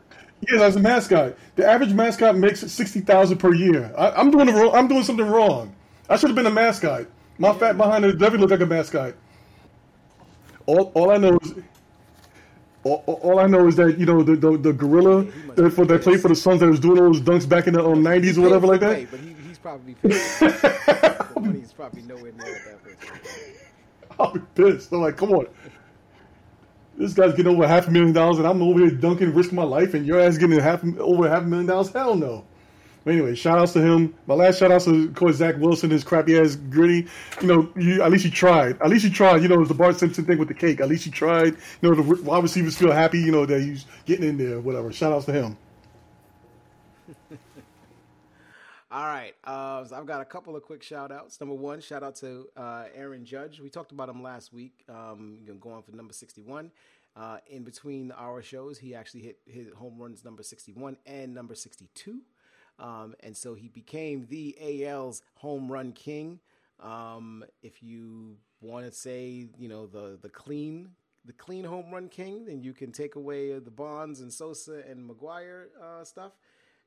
Yes, 0.49 0.61
as 0.61 0.77
a 0.77 0.81
mascot, 0.81 1.37
the 1.57 1.67
average 1.67 1.93
mascot 1.93 2.37
makes 2.37 2.61
sixty 2.61 3.01
thousand 3.01 3.39
per 3.39 3.53
year. 3.53 3.93
I, 3.97 4.21
am 4.21 4.31
doing 4.31 4.49
wrong. 4.49 4.75
I'm 4.75 4.89
doing 4.89 5.03
something 5.03 5.27
wrong. 5.27 5.75
I 6.09 6.17
should 6.17 6.29
have 6.29 6.37
been 6.37 6.47
a 6.47 6.51
mascot. 6.51 7.07
My 7.39 7.53
fat 7.53 7.77
behind 7.77 8.05
it 8.05 8.13
definitely 8.13 8.41
look 8.41 8.51
like 8.51 8.61
a 8.61 8.67
mascot. 8.67 9.15
All, 10.67 10.93
all 10.95 11.11
I 11.11 11.17
know 11.17 11.39
is 11.43 11.55
all, 12.85 13.03
all, 13.07 13.39
I 13.39 13.47
know 13.47 13.67
is 13.67 13.77
that 13.77 13.99
you 13.99 14.07
know 14.07 14.23
the 14.23 14.37
the, 14.37 14.59
the 14.59 14.73
gorilla 14.73 15.25
that 15.55 15.71
for 15.71 15.85
that 15.87 16.03
played 16.03 16.21
for 16.21 16.29
the 16.29 16.37
Suns 16.37 16.61
that 16.61 16.69
was 16.69 16.81
doing 16.81 16.99
all 16.99 17.13
those 17.13 17.21
dunks 17.21 17.49
back 17.49 17.67
in 17.67 17.75
the 17.75 17.85
um, 17.85 18.05
'90s 18.05 18.37
or 18.39 18.43
whatever 18.43 18.67
like 18.67 18.81
that. 18.81 19.11
but 19.11 19.21
he, 19.21 19.35
he's 19.47 19.59
probably 19.59 19.97
money's 21.41 21.73
probably 21.73 22.03
nowhere 22.03 22.33
near 22.33 22.79
that. 22.85 23.39
I'll 24.19 24.33
be 24.33 24.41
pissed. 24.55 24.93
I'm 24.93 25.01
like, 25.01 25.17
come 25.17 25.33
on. 25.33 25.47
This 26.97 27.15
guy's 27.15 27.35
getting 27.35 27.53
over 27.53 27.67
half 27.67 27.89
a 27.89 27.91
million 27.91 28.13
dollars, 28.13 28.39
and 28.39 28.47
I'm 28.47 28.63
over 28.63 28.79
here 28.79 28.91
dunking, 28.91 29.35
risking 29.35 29.57
my 29.57 29.65
life, 29.65 29.95
and 29.95 30.07
your 30.07 30.21
ass 30.21 30.39
getting 30.39 30.61
half 30.61 30.85
over 30.99 31.29
half 31.29 31.43
a 31.43 31.47
million 31.47 31.67
dollars. 31.67 31.91
Hell 31.91 32.15
no. 32.15 32.45
But 33.05 33.13
anyway, 33.13 33.35
shout 33.35 33.59
outs 33.59 33.75
to 33.75 33.83
him. 33.83 34.15
My 34.27 34.35
last 34.35 34.59
shout 34.59 34.73
outs 34.73 34.87
to 34.87 35.09
of 35.09 35.15
course 35.15 35.37
Zach 35.37 35.57
Wilson, 35.59 35.91
his 35.91 36.03
crappy 36.03 36.39
ass 36.39 36.57
griddy. 36.57 37.07
You 37.43 37.47
know, 37.47 37.69
you, 37.77 38.03
at 38.03 38.11
least 38.11 38.25
you 38.25 38.31
tried. 38.31 38.81
At 38.81 38.89
least 38.89 39.05
you 39.05 39.11
tried. 39.11 39.43
You 39.43 39.49
know, 39.49 39.57
it 39.57 39.61
was 39.61 39.69
the 39.69 39.75
Bart 39.75 39.99
Simpson 39.99 40.25
thing 40.25 40.39
with 40.39 40.49
the 40.49 40.55
cake. 40.55 40.81
At 40.81 40.89
least 40.89 41.05
you 41.05 41.13
tried. 41.13 41.57
You 41.83 41.91
know, 41.91 41.95
the 41.95 42.23
wide 42.23 42.43
receivers 42.43 42.77
feel 42.77 42.93
happy. 42.93 43.21
You 43.21 43.31
know 43.31 43.45
that 43.45 43.61
he's 43.61 43.85
getting 44.07 44.27
in 44.27 44.39
there. 44.39 44.59
Whatever. 44.61 44.91
Shout 44.93 45.13
outs 45.13 45.27
to 45.27 45.33
him. 45.33 45.59
All 48.91 49.05
right. 49.07 49.35
Uh, 49.45 49.85
so 49.85 49.97
I've 49.97 50.07
got 50.07 50.23
a 50.23 50.25
couple 50.25 50.57
of 50.57 50.63
quick 50.63 50.83
shout 50.83 51.13
outs. 51.13 51.39
Number 51.41 51.57
one, 51.57 51.81
shout 51.81 52.03
out 52.03 52.15
to 52.17 52.47
uh, 52.57 52.85
Aaron 52.95 53.27
Judge. 53.27 53.61
We 53.61 53.69
talked 53.69 53.93
about 53.93 54.09
him 54.09 54.23
last 54.23 54.53
week. 54.53 54.83
Um, 54.89 55.41
going 55.61 55.83
for 55.83 55.93
number 55.93 56.15
61. 56.15 56.71
Uh, 57.17 57.39
in 57.49 57.63
between 57.63 58.13
our 58.13 58.43
shows, 58.43 58.79
he 58.79 58.95
actually 58.95 59.23
hit 59.23 59.39
his 59.47 59.73
home 59.75 59.99
runs 59.99 60.25
number 60.25 60.43
61 60.43 60.97
and 61.07 61.35
number 61.35 61.55
62. 61.55 62.21
Um, 62.79 63.15
and 63.21 63.37
so 63.37 63.55
he 63.55 63.69
became 63.69 64.27
the 64.29 64.57
AL's 64.61 65.23
home 65.35 65.71
run 65.71 65.93
king. 65.93 66.41
Um, 66.81 67.45
if 67.63 67.83
you 67.83 68.37
want 68.61 68.87
to 68.87 68.93
say, 68.93 69.49
you 69.57 69.69
know, 69.69 69.87
the 69.87 70.19
the 70.21 70.29
clean 70.29 70.91
the 71.25 71.33
clean 71.33 71.65
home 71.65 71.91
run 71.93 72.09
king, 72.09 72.45
then 72.47 72.63
you 72.63 72.73
can 72.73 72.93
take 72.93 73.15
away 73.15 73.59
the 73.59 73.71
Bonds 73.71 74.21
and 74.21 74.33
Sosa 74.33 74.83
and 74.89 75.09
McGwire 75.09 75.67
uh, 75.83 76.05
stuff, 76.05 76.33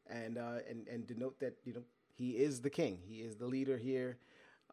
and 0.07 0.37
uh, 0.37 0.59
and 0.69 0.87
and 0.87 1.07
denote 1.07 1.39
that 1.39 1.57
you 1.63 1.73
know 1.73 1.83
he 2.13 2.31
is 2.31 2.61
the 2.61 2.69
king. 2.69 2.99
He 3.07 3.21
is 3.21 3.37
the 3.37 3.47
leader 3.47 3.77
here. 3.77 4.17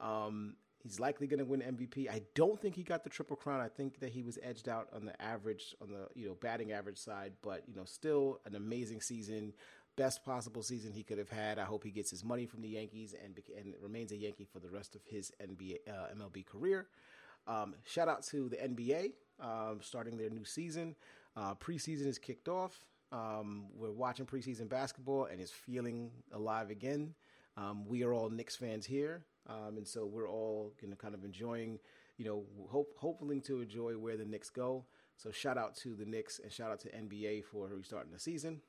Um, 0.00 0.56
He's 0.84 1.00
likely 1.00 1.26
going 1.26 1.38
to 1.38 1.46
win 1.46 1.60
MVP. 1.62 2.10
I 2.10 2.20
don't 2.34 2.60
think 2.60 2.74
he 2.74 2.82
got 2.82 3.04
the 3.04 3.10
triple 3.10 3.36
crown. 3.36 3.58
I 3.58 3.68
think 3.68 4.00
that 4.00 4.10
he 4.10 4.22
was 4.22 4.38
edged 4.42 4.68
out 4.68 4.88
on 4.92 5.06
the 5.06 5.20
average, 5.20 5.74
on 5.80 5.90
the 5.90 6.08
you 6.14 6.28
know 6.28 6.34
batting 6.42 6.72
average 6.72 6.98
side, 6.98 7.32
but 7.40 7.62
you 7.66 7.74
know 7.74 7.86
still 7.86 8.40
an 8.44 8.54
amazing 8.54 9.00
season, 9.00 9.54
best 9.96 10.24
possible 10.24 10.62
season 10.62 10.92
he 10.92 11.02
could 11.02 11.18
have 11.18 11.30
had. 11.30 11.58
I 11.58 11.64
hope 11.64 11.84
he 11.84 11.90
gets 11.90 12.10
his 12.10 12.24
money 12.24 12.46
from 12.46 12.62
the 12.62 12.68
Yankees 12.68 13.14
and 13.22 13.38
and 13.56 13.74
remains 13.80 14.12
a 14.12 14.16
Yankee 14.16 14.44
for 14.44 14.58
the 14.58 14.70
rest 14.70 14.94
of 14.94 15.02
his 15.04 15.32
NBA 15.42 15.78
uh, 15.88 16.14
MLB 16.16 16.46
career. 16.46 16.88
Um, 17.46 17.74
shout 17.84 18.08
out 18.08 18.22
to 18.24 18.48
the 18.48 18.56
NBA 18.56 19.12
um, 19.40 19.80
starting 19.80 20.16
their 20.16 20.30
new 20.30 20.44
season. 20.44 20.94
Uh, 21.36 21.54
preseason 21.54 22.06
is 22.06 22.18
kicked 22.18 22.48
off. 22.48 22.86
Um, 23.12 23.66
we're 23.76 23.92
watching 23.92 24.26
preseason 24.26 24.68
basketball 24.68 25.26
and 25.26 25.40
it's 25.40 25.52
feeling 25.52 26.10
alive 26.32 26.70
again. 26.70 27.14
Um, 27.56 27.86
we 27.86 28.02
are 28.02 28.12
all 28.12 28.30
Knicks 28.30 28.56
fans 28.56 28.84
here, 28.84 29.24
um, 29.48 29.76
and 29.76 29.86
so 29.86 30.04
we're 30.04 30.28
all 30.28 30.72
you 30.80 30.88
know 30.88 30.96
kind 30.96 31.14
of 31.14 31.24
enjoying, 31.24 31.78
you 32.16 32.24
know, 32.24 32.42
hope 32.68 32.98
to 33.42 33.60
enjoy 33.60 33.92
where 33.92 34.16
the 34.16 34.24
Knicks 34.24 34.50
go. 34.50 34.84
So 35.16 35.30
shout 35.30 35.56
out 35.56 35.76
to 35.76 35.94
the 35.94 36.04
Knicks 36.04 36.40
and 36.40 36.50
shout 36.50 36.72
out 36.72 36.80
to 36.80 36.88
NBA 36.88 37.44
for 37.44 37.68
restarting 37.68 38.12
the 38.12 38.18
season. 38.18 38.60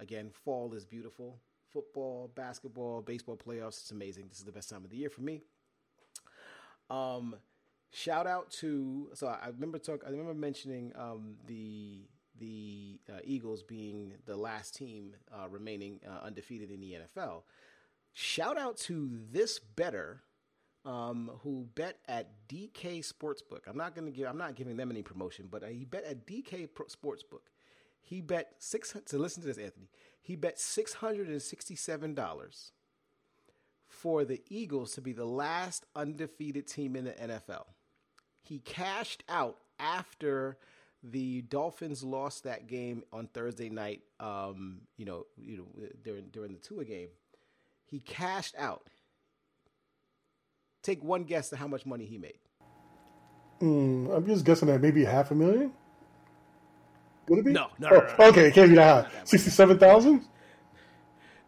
Again, 0.00 0.30
fall 0.30 0.72
is 0.74 0.84
beautiful. 0.84 1.38
Football, 1.72 2.30
basketball, 2.34 3.02
baseball 3.02 3.36
playoffs. 3.36 3.80
It's 3.80 3.90
amazing. 3.90 4.28
This 4.28 4.38
is 4.38 4.44
the 4.44 4.52
best 4.52 4.70
time 4.70 4.84
of 4.84 4.90
the 4.90 4.96
year 4.96 5.10
for 5.10 5.22
me. 5.22 5.42
Um, 6.88 7.36
shout 7.92 8.26
out 8.26 8.50
to 8.52 9.10
so 9.14 9.26
I 9.26 9.48
remember 9.48 9.78
talk. 9.78 10.02
I 10.06 10.10
remember 10.10 10.34
mentioning 10.34 10.92
um, 10.96 11.36
the 11.46 12.08
the 12.38 13.00
uh, 13.10 13.18
Eagles 13.24 13.62
being 13.62 14.14
the 14.26 14.36
last 14.36 14.74
team 14.74 15.14
uh, 15.32 15.48
remaining 15.48 16.00
uh, 16.08 16.24
undefeated 16.24 16.70
in 16.70 16.80
the 16.80 16.92
NFL. 16.92 17.42
Shout 18.12 18.58
out 18.58 18.76
to 18.78 19.10
this 19.30 19.58
better 19.58 20.22
um, 20.84 21.30
who 21.42 21.68
bet 21.74 21.98
at 22.08 22.30
DK 22.48 23.06
Sportsbook. 23.06 23.60
I'm 23.66 23.76
not 23.76 23.94
going 23.94 24.06
to 24.06 24.12
give. 24.12 24.26
I'm 24.26 24.38
not 24.38 24.54
giving 24.54 24.76
them 24.76 24.90
any 24.90 25.02
promotion, 25.02 25.48
but 25.50 25.62
he 25.64 25.84
bet 25.84 26.04
at 26.04 26.26
DK 26.26 26.68
Sportsbook. 26.68 27.46
He 28.00 28.20
bet 28.20 28.54
six. 28.58 28.94
To 29.06 29.18
listen 29.18 29.42
to 29.42 29.48
this, 29.48 29.58
Anthony. 29.58 29.88
He 30.20 30.36
bet 30.36 30.58
six 30.58 30.94
hundred 30.94 31.28
and 31.28 31.42
sixty-seven 31.42 32.14
dollars 32.14 32.72
for 33.88 34.24
the 34.24 34.42
Eagles 34.48 34.92
to 34.92 35.00
be 35.00 35.12
the 35.12 35.24
last 35.24 35.86
undefeated 35.96 36.66
team 36.66 36.94
in 36.94 37.04
the 37.04 37.12
NFL. 37.12 37.64
He 38.42 38.60
cashed 38.60 39.24
out 39.28 39.58
after 39.78 40.58
the 41.02 41.42
Dolphins 41.42 42.02
lost 42.02 42.44
that 42.44 42.66
game 42.66 43.02
on 43.12 43.26
Thursday 43.28 43.68
night. 43.68 44.02
Um, 44.20 44.82
you 44.96 45.04
know, 45.04 45.26
you 45.36 45.58
know 45.58 45.86
during 46.02 46.28
during 46.28 46.52
the 46.52 46.58
Tua 46.58 46.84
game, 46.84 47.08
he 47.84 48.00
cashed 48.00 48.54
out. 48.58 48.88
Take 50.82 51.02
one 51.02 51.24
guess 51.24 51.50
to 51.50 51.56
how 51.56 51.66
much 51.66 51.84
money 51.84 52.04
he 52.04 52.18
made. 52.18 52.38
Mm, 53.60 54.16
I'm 54.16 54.26
just 54.26 54.44
guessing 54.44 54.68
at 54.68 54.80
maybe 54.80 55.04
half 55.04 55.30
a 55.30 55.34
million. 55.34 55.72
Would 57.28 57.38
it 57.40 57.44
be? 57.44 57.52
No, 57.52 57.68
no, 57.78 57.88
oh, 57.90 57.94
no, 57.98 58.14
no, 58.18 58.24
Okay, 58.28 58.48
it 58.48 58.54
can't 58.54 58.70
be 58.70 58.76
that 58.76 59.06
high. 59.06 59.10
Sixty-seven 59.24 59.78
thousand. 59.78 60.24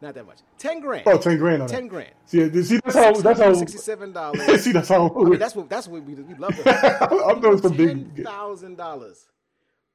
Not 0.02 0.14
that 0.14 0.26
much. 0.26 0.38
Ten 0.56 0.80
grand. 0.80 1.02
Oh, 1.06 1.18
10 1.18 1.36
grand 1.38 1.68
Ten 1.68 1.82
that. 1.84 1.88
grand. 1.90 2.10
See, 2.24 2.62
see 2.62 2.80
that's 2.82 2.96
how 2.96 3.12
that's 3.12 3.40
how. 3.40 3.52
sixty-seven 3.52 4.12
dollars. 4.12 4.62
see, 4.64 4.72
that's 4.72 4.88
how. 4.88 5.14
I 5.14 5.24
mean, 5.24 5.38
that's 5.38 5.54
what 5.54 5.68
that's 5.68 5.88
what 5.88 6.02
we 6.02 6.14
we 6.14 6.34
love. 6.36 6.58
I'm 6.66 7.40
doing 7.40 7.58
some 7.60 7.76
Ten 7.76 8.04
big. 8.04 8.24
thousand 8.24 8.76
dollars 8.76 9.26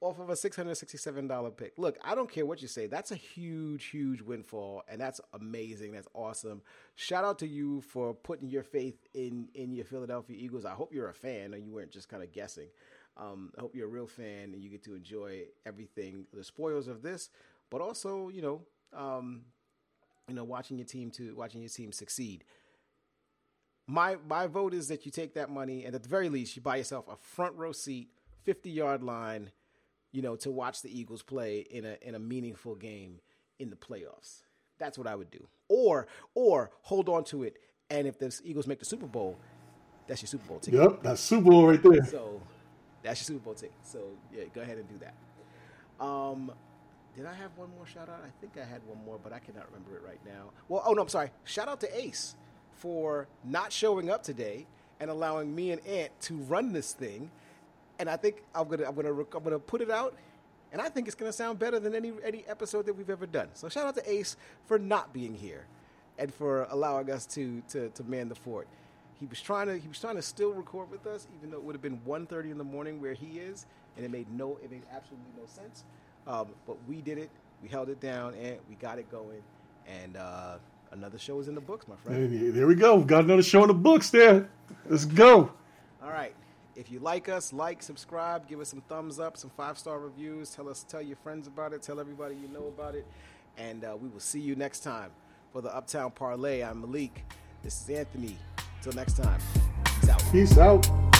off 0.01 0.19
of 0.19 0.29
a 0.29 0.35
six 0.35 0.55
hundred 0.55 0.75
sixty-seven 0.75 1.27
dollar 1.27 1.49
pick. 1.49 1.73
Look, 1.77 1.97
I 2.03 2.13
don't 2.13 2.29
care 2.31 2.45
what 2.45 2.61
you 2.61 2.67
say. 2.67 2.85
That's 2.85 3.11
a 3.11 3.15
huge, 3.15 3.85
huge 3.85 4.21
windfall, 4.21 4.83
and 4.87 5.01
that's 5.01 5.19
amazing. 5.33 5.93
That's 5.93 6.07
awesome. 6.13 6.61
Shout 6.93 7.23
out 7.23 7.39
to 7.39 7.47
you 7.47 7.81
for 7.81 8.13
putting 8.13 8.47
your 8.47 8.63
faith 8.63 9.07
in 9.15 9.47
in 9.55 9.73
your 9.73 9.85
Philadelphia 9.85 10.37
Eagles. 10.39 10.65
I 10.65 10.71
hope 10.73 10.93
you're 10.93 11.09
a 11.09 11.13
fan, 11.15 11.55
and 11.55 11.65
you 11.65 11.73
weren't 11.73 11.91
just 11.91 12.09
kind 12.09 12.21
of 12.21 12.31
guessing. 12.31 12.67
Um, 13.17 13.51
I 13.57 13.61
hope 13.61 13.75
you're 13.75 13.87
a 13.87 13.91
real 13.91 14.07
fan, 14.07 14.53
and 14.53 14.61
you 14.61 14.69
get 14.69 14.83
to 14.83 14.95
enjoy 14.95 15.43
everything, 15.65 16.25
the 16.33 16.43
spoils 16.43 16.87
of 16.87 17.01
this, 17.01 17.29
but 17.69 17.81
also, 17.81 18.29
you 18.29 18.41
know, 18.41 18.61
um, 18.93 19.41
you 20.27 20.35
know, 20.35 20.43
watching 20.43 20.77
your 20.77 20.87
team 20.87 21.11
to 21.11 21.33
watching 21.35 21.61
your 21.61 21.69
team 21.69 21.91
succeed. 21.91 22.43
My 23.87 24.17
my 24.27 24.47
vote 24.47 24.73
is 24.73 24.87
that 24.87 25.05
you 25.05 25.11
take 25.11 25.35
that 25.35 25.49
money 25.49 25.85
and 25.85 25.95
at 25.95 26.01
the 26.03 26.09
very 26.09 26.29
least 26.29 26.55
you 26.55 26.61
buy 26.61 26.77
yourself 26.77 27.05
a 27.07 27.15
front 27.15 27.55
row 27.55 27.71
seat, 27.71 28.09
fifty 28.43 28.71
yard 28.71 29.03
line, 29.03 29.51
you 30.11 30.21
know, 30.21 30.35
to 30.37 30.49
watch 30.49 30.81
the 30.81 30.99
Eagles 30.99 31.21
play 31.21 31.59
in 31.59 31.85
a 31.85 31.97
in 32.01 32.15
a 32.15 32.19
meaningful 32.19 32.75
game 32.75 33.19
in 33.59 33.69
the 33.69 33.75
playoffs. 33.75 34.41
That's 34.79 34.97
what 34.97 35.07
I 35.07 35.15
would 35.15 35.29
do. 35.29 35.47
Or 35.69 36.07
or 36.33 36.71
hold 36.81 37.07
on 37.09 37.23
to 37.25 37.43
it, 37.43 37.57
and 37.89 38.07
if 38.07 38.17
the 38.17 38.35
Eagles 38.43 38.65
make 38.65 38.79
the 38.79 38.85
Super 38.85 39.07
Bowl, 39.07 39.37
that's 40.07 40.21
your 40.21 40.27
Super 40.27 40.47
Bowl 40.47 40.59
ticket. 40.59 40.81
Yep, 40.81 41.03
that's 41.03 41.21
Super 41.21 41.49
Bowl 41.51 41.67
right 41.67 41.81
there. 41.81 42.05
So 42.05 42.41
that's 43.05 43.21
your 43.21 43.35
Super 43.35 43.45
Bowl 43.45 43.53
ticket. 43.53 43.75
So 43.83 43.99
yeah, 44.33 44.43
go 44.53 44.61
ahead 44.61 44.77
and 44.77 44.87
do 44.89 44.95
that. 44.99 46.03
Um, 46.03 46.51
did 47.15 47.25
I 47.25 47.33
have 47.33 47.51
one 47.55 47.69
more 47.77 47.85
shout 47.85 48.09
out? 48.09 48.21
I 48.25 48.29
think 48.41 48.57
I 48.57 48.69
had 48.69 48.81
one 48.85 49.03
more, 49.05 49.17
but 49.23 49.31
I 49.31 49.39
cannot 49.39 49.67
remember 49.67 49.95
it 49.95 50.03
right 50.05 50.19
now. 50.25 50.51
Well, 50.67 50.83
oh 50.85 50.93
no, 50.93 51.01
I'm 51.01 51.07
sorry. 51.07 51.31
Shout 51.45 51.67
out 51.67 51.79
to 51.81 51.97
Ace 51.97 52.35
for 52.73 53.27
not 53.43 53.71
showing 53.71 54.09
up 54.09 54.21
today 54.21 54.67
and 54.99 55.09
allowing 55.09 55.55
me 55.55 55.71
and 55.71 55.85
Ant 55.87 56.11
to 56.21 56.35
run 56.35 56.73
this 56.73 56.93
thing. 56.93 57.31
And 57.99 58.09
I 58.09 58.17
think 58.17 58.43
I'm 58.53 58.67
gonna 58.67 58.85
I'm 58.85 58.95
gonna 58.95 59.11
I'm 59.11 59.43
gonna 59.43 59.59
put 59.59 59.81
it 59.81 59.89
out, 59.89 60.15
and 60.73 60.81
I 60.81 60.89
think 60.89 61.07
it's 61.07 61.15
gonna 61.15 61.31
sound 61.31 61.57
better 61.59 61.79
than 61.79 61.95
any 61.95 62.11
any 62.23 62.43
episode 62.47 62.85
that 62.87 62.93
we've 62.93 63.09
ever 63.09 63.25
done. 63.25 63.47
So 63.53 63.69
shout 63.69 63.87
out 63.87 63.95
to 63.95 64.11
Ace 64.11 64.35
for 64.65 64.77
not 64.77 65.13
being 65.13 65.33
here, 65.33 65.65
and 66.17 66.33
for 66.33 66.67
allowing 66.69 67.09
us 67.09 67.25
to 67.27 67.61
to 67.69 67.89
to 67.89 68.03
man 68.03 68.27
the 68.27 68.35
fort. 68.35 68.67
He 69.19 69.25
was 69.25 69.41
trying 69.41 69.67
to 69.67 69.77
he 69.77 69.87
was 69.87 69.99
trying 69.99 70.15
to 70.15 70.21
still 70.21 70.51
record 70.51 70.91
with 70.91 71.07
us, 71.07 71.27
even 71.37 71.51
though 71.51 71.57
it 71.57 71.63
would 71.63 71.75
have 71.75 71.81
been 71.81 71.99
1.30 71.99 72.51
in 72.51 72.57
the 72.57 72.63
morning 72.63 73.01
where 73.01 73.13
he 73.13 73.39
is, 73.39 73.65
and 73.95 74.05
it 74.05 74.11
made 74.11 74.27
no 74.31 74.57
it 74.63 74.71
made 74.71 74.83
absolutely 74.93 75.29
no 75.37 75.45
sense. 75.45 75.83
Um, 76.27 76.47
but 76.65 76.77
we 76.87 77.01
did 77.01 77.17
it. 77.17 77.29
We 77.61 77.69
held 77.69 77.89
it 77.89 77.99
down, 77.99 78.33
and 78.35 78.57
we 78.67 78.75
got 78.75 78.99
it 78.99 79.09
going. 79.09 79.41
And 79.87 80.17
uh, 80.17 80.57
another 80.91 81.17
show 81.17 81.39
is 81.39 81.47
in 81.47 81.55
the 81.55 81.61
books, 81.61 81.87
my 81.87 81.95
friend. 81.95 82.55
There 82.55 82.67
we 82.67 82.75
go. 82.75 82.95
We've 82.95 83.07
got 83.07 83.23
another 83.23 83.43
show 83.43 83.61
in 83.61 83.67
the 83.67 83.73
books 83.73 84.09
there. 84.09 84.49
Let's 84.87 85.05
go. 85.05 85.51
All 86.03 86.11
right. 86.11 86.33
If 86.75 86.91
you 86.91 86.99
like 86.99 87.29
us, 87.29 87.53
like, 87.53 87.81
subscribe, 87.81 88.49
give 88.49 88.59
us 88.59 88.69
some 88.69 88.81
thumbs 88.89 89.17
up, 89.19 89.37
some 89.37 89.49
five 89.55 89.77
star 89.77 89.97
reviews. 89.97 90.49
Tell 90.49 90.67
us, 90.67 90.83
tell 90.87 91.01
your 91.01 91.15
friends 91.17 91.47
about 91.47 91.71
it. 91.71 91.81
Tell 91.81 91.99
everybody 91.99 92.35
you 92.35 92.49
know 92.49 92.67
about 92.67 92.95
it. 92.95 93.05
And 93.57 93.85
uh, 93.85 93.95
we 93.99 94.09
will 94.09 94.19
see 94.19 94.41
you 94.41 94.55
next 94.55 94.81
time 94.81 95.11
for 95.53 95.61
the 95.61 95.73
Uptown 95.73 96.11
Parlay. 96.11 96.61
I'm 96.61 96.81
Malik. 96.81 97.23
This 97.63 97.81
is 97.81 97.89
Anthony. 97.89 98.35
Until 98.85 99.01
next 99.01 99.17
time. 99.17 99.39
Peace 99.83 100.09
out. 100.09 100.31
Peace 100.31 100.57
out. 100.59 101.14